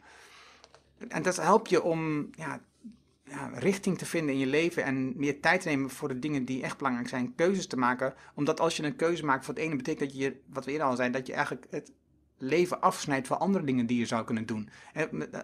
En 1.08 1.22
dat 1.22 1.36
helpt 1.36 1.70
je 1.70 1.82
om 1.82 2.30
ja, 2.32 2.60
ja, 3.24 3.50
richting 3.54 3.98
te 3.98 4.06
vinden 4.06 4.34
in 4.34 4.40
je 4.40 4.46
leven 4.46 4.84
en 4.84 5.12
meer 5.16 5.40
tijd 5.40 5.60
te 5.60 5.68
nemen 5.68 5.90
voor 5.90 6.08
de 6.08 6.18
dingen 6.18 6.44
die 6.44 6.62
echt 6.62 6.76
belangrijk 6.76 7.08
zijn, 7.08 7.34
keuzes 7.34 7.66
te 7.66 7.76
maken. 7.76 8.14
Omdat 8.34 8.60
als 8.60 8.76
je 8.76 8.82
een 8.82 8.96
keuze 8.96 9.24
maakt 9.24 9.44
voor 9.44 9.54
het 9.54 9.62
ene, 9.62 9.76
betekent 9.76 10.10
dat 10.10 10.18
je, 10.18 10.36
wat 10.46 10.64
we 10.64 10.70
eerder 10.70 10.86
al 10.86 10.96
zeiden, 10.96 11.18
dat 11.18 11.26
je 11.26 11.34
eigenlijk 11.34 11.66
het 11.70 11.92
leven 12.38 12.80
afsnijdt 12.80 13.26
van 13.26 13.38
andere 13.38 13.64
dingen 13.64 13.86
die 13.86 13.98
je 13.98 14.06
zou 14.06 14.24
kunnen 14.24 14.46
doen. 14.46 14.68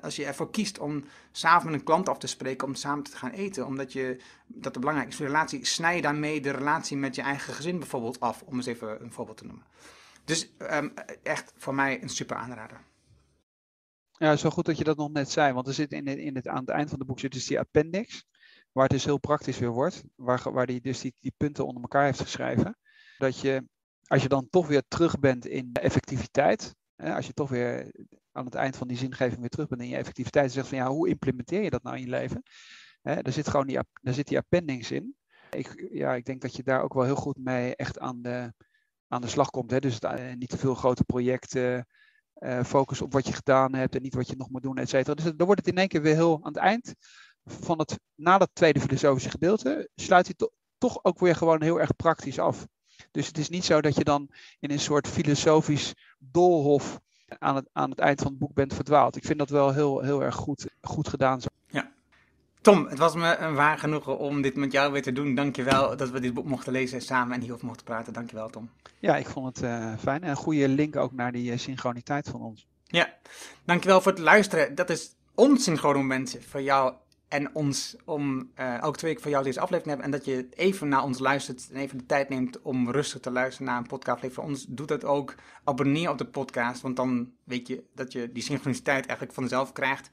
Als 0.01 0.17
je 0.17 0.25
ervoor 0.25 0.51
kiest 0.51 0.79
om 0.79 1.05
s'avonds 1.33 1.65
met 1.65 1.75
een 1.75 1.85
klant 1.85 2.09
af 2.09 2.19
te 2.19 2.27
spreken 2.27 2.67
om 2.67 2.75
samen 2.75 3.05
te 3.05 3.17
gaan 3.17 3.31
eten, 3.31 3.67
omdat 3.67 3.93
je, 3.93 4.21
dat 4.47 4.65
het 4.73 4.81
belangrijk 4.81 5.09
is 5.09 5.17
voor 5.17 5.27
de 5.27 5.33
relatie, 5.33 5.67
snij 5.67 5.97
je 5.97 6.03
daarmee 6.03 6.41
de 6.41 6.51
relatie 6.51 6.97
met 6.97 7.15
je 7.15 7.23
eigen 7.23 7.55
gezin 7.55 7.79
bijvoorbeeld 7.79 8.21
af, 8.21 8.43
om 8.43 8.57
eens 8.57 8.67
even 8.67 9.03
een 9.03 9.13
voorbeeld 9.13 9.37
te 9.37 9.45
noemen. 9.45 9.65
Dus 10.25 10.53
um, 10.59 10.93
echt 11.23 11.53
voor 11.57 11.75
mij 11.75 12.03
een 12.03 12.09
super 12.09 12.37
aanrader. 12.37 12.81
Ja, 14.11 14.37
zo 14.37 14.51
goed 14.51 14.65
dat 14.65 14.79
je 14.79 14.85
dat 14.85 14.97
nog 14.97 15.11
net 15.11 15.31
zei, 15.31 15.53
want 15.53 15.67
er 15.67 15.75
zit 15.75 15.93
in 15.93 16.09
het, 16.09 16.19
in 16.19 16.35
het, 16.35 16.49
aan 16.49 16.61
het 16.61 16.69
eind 16.69 16.91
van 16.91 16.99
de 16.99 17.05
boek 17.05 17.21
zit 17.21 17.33
dus 17.33 17.47
die 17.47 17.59
appendix, 17.59 18.25
waar 18.73 18.85
het 18.85 18.93
dus 18.93 19.05
heel 19.05 19.19
praktisch 19.19 19.59
weer 19.59 19.71
wordt, 19.71 20.03
waar, 20.15 20.53
waar 20.53 20.67
die 20.67 20.81
dus 20.81 21.01
die, 21.01 21.15
die 21.21 21.35
punten 21.37 21.67
onder 21.67 21.83
elkaar 21.83 22.05
heeft 22.05 22.21
geschreven. 22.21 22.79
Dat 23.19 23.41
je, 23.41 23.65
als 24.07 24.23
je 24.23 24.29
dan 24.29 24.49
toch 24.51 24.67
weer 24.67 24.83
terug 24.89 25.19
bent 25.19 25.47
in 25.47 25.71
effectiviteit, 25.73 26.75
als 27.01 27.27
je 27.27 27.33
toch 27.33 27.49
weer 27.49 27.93
aan 28.33 28.45
het 28.45 28.55
eind 28.55 28.77
van 28.77 28.89
die 28.89 28.97
zingeving 28.97 29.41
weer 29.41 29.49
terug 29.49 29.69
bent 29.69 29.83
in 29.83 29.89
je 29.89 29.97
effectiviteit 29.97 30.53
zegt 30.53 30.69
van 30.69 30.79
ja, 30.79 30.89
hoe 30.89 31.09
implementeer 31.09 31.63
je 31.63 31.71
dat 31.71 31.83
nou 31.83 31.97
in 31.97 32.03
je 32.03 32.09
leven? 32.09 32.43
daar 33.03 33.33
zit 33.33 33.49
gewoon 33.49 33.67
die, 33.67 33.79
daar 34.03 34.15
zit 34.15 34.29
die 34.29 34.39
appendix 34.39 34.91
in. 34.91 35.15
Ik, 35.51 35.89
ja, 35.93 36.15
ik 36.15 36.25
denk 36.25 36.41
dat 36.41 36.57
je 36.57 36.63
daar 36.63 36.83
ook 36.83 36.95
wel 36.95 37.05
heel 37.05 37.15
goed 37.17 37.39
mee 37.39 37.77
echt 37.77 37.99
aan 37.99 38.23
de, 38.23 38.53
aan 39.09 39.21
de 39.21 39.29
slag 39.29 39.51
komt. 39.51 39.71
Hè? 39.71 39.81
Dus 39.81 40.01
uh, 40.01 40.35
niet 40.35 40.49
te 40.49 40.59
veel 40.59 40.75
grote 40.75 41.05
projecten, 41.05 41.87
uh, 42.39 42.65
focus 42.65 43.01
op 43.01 43.13
wat 43.13 43.27
je 43.27 43.33
gedaan 43.33 43.75
hebt 43.75 43.95
en 43.95 44.03
niet 44.03 44.15
wat 44.15 44.29
je 44.29 44.37
nog 44.37 44.51
moet 44.51 44.63
doen, 44.63 44.77
et 44.79 44.89
cetera. 44.89 45.15
Dus 45.15 45.25
dan 45.25 45.47
wordt 45.47 45.61
het 45.61 45.75
in 45.75 45.79
één 45.79 45.89
keer 45.89 46.03
weer 46.03 46.15
heel 46.15 46.39
aan 46.43 46.53
het 46.53 46.63
eind 46.63 46.95
van 47.45 47.79
het, 47.79 47.99
na 48.15 48.39
dat 48.39 48.51
tweede 48.53 48.81
filosofische 48.81 49.31
gedeelte, 49.31 49.91
sluit 49.95 50.27
hij 50.27 50.35
to, 50.35 50.51
toch 50.79 51.05
ook 51.05 51.19
weer 51.19 51.37
gewoon 51.37 51.63
heel 51.63 51.81
erg 51.81 51.97
praktisch 51.97 52.39
af. 52.39 52.67
Dus 53.11 53.27
het 53.27 53.39
is 53.39 53.49
niet 53.49 53.65
zo 53.65 53.81
dat 53.81 53.97
je 53.97 54.05
dan 54.05 54.29
in 54.61 54.71
een 54.71 54.81
soort 54.81 55.09
filosofisch 55.09 55.95
doolhof 56.19 57.01
aan 57.39 57.57
het, 57.57 57.69
aan 57.73 57.91
het 57.91 57.99
eind 57.99 58.21
van 58.21 58.31
het 58.31 58.39
boek 58.39 58.55
bent 58.55 58.75
verdwaald. 58.75 59.17
Ik 59.17 59.25
vind 59.25 59.39
dat 59.39 59.51
wel 59.51 59.73
heel, 59.73 60.01
heel 60.01 60.23
erg 60.23 60.35
goed, 60.35 60.67
goed 60.81 61.09
gedaan. 61.09 61.41
Ja. 61.67 61.91
Tom, 62.61 62.87
het 62.87 62.99
was 62.99 63.15
me 63.15 63.37
een 63.37 63.55
waar 63.55 63.79
genoegen 63.79 64.19
om 64.19 64.43
dit 64.43 64.57
met 64.57 64.73
jou 64.73 64.93
weer 64.93 65.03
te 65.03 65.13
doen. 65.13 65.35
Dankjewel 65.35 65.97
dat 65.97 66.11
we 66.11 66.21
dit 66.21 66.35
boek 66.35 66.47
mochten 66.47 66.73
lezen 66.73 67.03
samen 67.03 67.35
en 67.35 67.41
hierover 67.41 67.67
mochten 67.67 67.85
praten. 67.85 68.13
Dankjewel, 68.13 68.51
Tom. 68.51 68.71
Ja, 68.99 69.17
ik 69.17 69.27
vond 69.27 69.47
het 69.47 69.65
uh, 69.65 69.93
fijn. 69.99 70.23
En 70.23 70.31
een 70.31 70.37
goede 70.37 70.69
link 70.69 70.97
ook 70.97 71.13
naar 71.13 71.33
die 71.33 71.53
uh, 71.53 71.59
synchroniteit 71.59 72.29
van 72.29 72.41
ons. 72.41 72.67
Ja, 72.85 73.15
dankjewel 73.65 74.01
voor 74.01 74.13
het 74.13 74.21
luisteren. 74.21 74.75
Dat 74.75 74.91
is 74.91 75.15
ons 75.35 75.65
synchrone 75.65 75.99
moment 75.99 76.39
voor 76.49 76.63
jou 76.63 76.95
en 77.31 77.55
ons 77.55 77.97
om 78.05 78.51
uh, 78.59 78.75
elke 78.81 78.99
twee 78.99 79.11
weken 79.11 79.23
voor 79.23 79.31
jou 79.31 79.45
deze 79.45 79.61
aflevering 79.61 79.97
hebben. 79.97 80.05
En 80.05 80.19
dat 80.19 80.25
je 80.25 80.49
even 80.51 80.89
naar 80.89 81.03
ons 81.03 81.19
luistert 81.19 81.69
en 81.71 81.77
even 81.77 81.99
de 81.99 82.07
tijd 82.07 82.29
neemt 82.29 82.63
om 82.63 82.91
rustig 82.91 83.21
te 83.21 83.31
luisteren 83.31 83.67
naar 83.67 83.79
een 83.79 83.87
podcast. 83.87 84.33
Voor 84.33 84.45
ons 84.45 84.67
doet 84.69 84.89
dat 84.89 85.05
ook. 85.05 85.35
Abonneer 85.65 86.11
op 86.11 86.19
de 86.19 86.27
podcast, 86.27 86.81
want 86.81 86.97
dan 86.97 87.33
weet 87.45 87.69
je 87.69 87.85
dat 87.95 88.13
je 88.13 88.33
die 88.33 88.43
synchroniciteit 88.43 89.07
eigenlijk 89.07 89.33
vanzelf 89.33 89.73
krijgt 89.73 90.11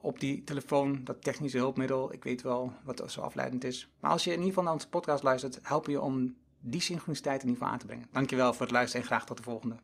op 0.00 0.20
die 0.20 0.44
telefoon, 0.44 1.00
dat 1.04 1.22
technische 1.22 1.58
hulpmiddel. 1.58 2.12
Ik 2.12 2.24
weet 2.24 2.42
wel 2.42 2.72
wat 2.84 3.02
zo 3.06 3.20
afleidend 3.20 3.64
is. 3.64 3.90
Maar 4.00 4.10
als 4.10 4.24
je 4.24 4.30
in 4.30 4.36
ieder 4.36 4.48
geval 4.48 4.64
naar 4.64 4.72
onze 4.72 4.88
podcast 4.88 5.22
luistert, 5.22 5.58
help 5.62 5.86
je 5.86 6.00
om 6.00 6.36
die 6.60 6.80
synchroniciteit 6.80 7.42
in 7.42 7.48
ieder 7.48 7.58
geval 7.58 7.72
aan 7.72 7.80
te 7.80 7.86
brengen. 7.86 8.06
Dankjewel 8.12 8.52
voor 8.52 8.66
het 8.66 8.74
luisteren 8.74 9.02
en 9.02 9.08
graag 9.08 9.26
tot 9.26 9.36
de 9.36 9.42
volgende. 9.42 9.76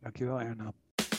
Dankjewel 0.00 0.40
Erna. 0.40 0.72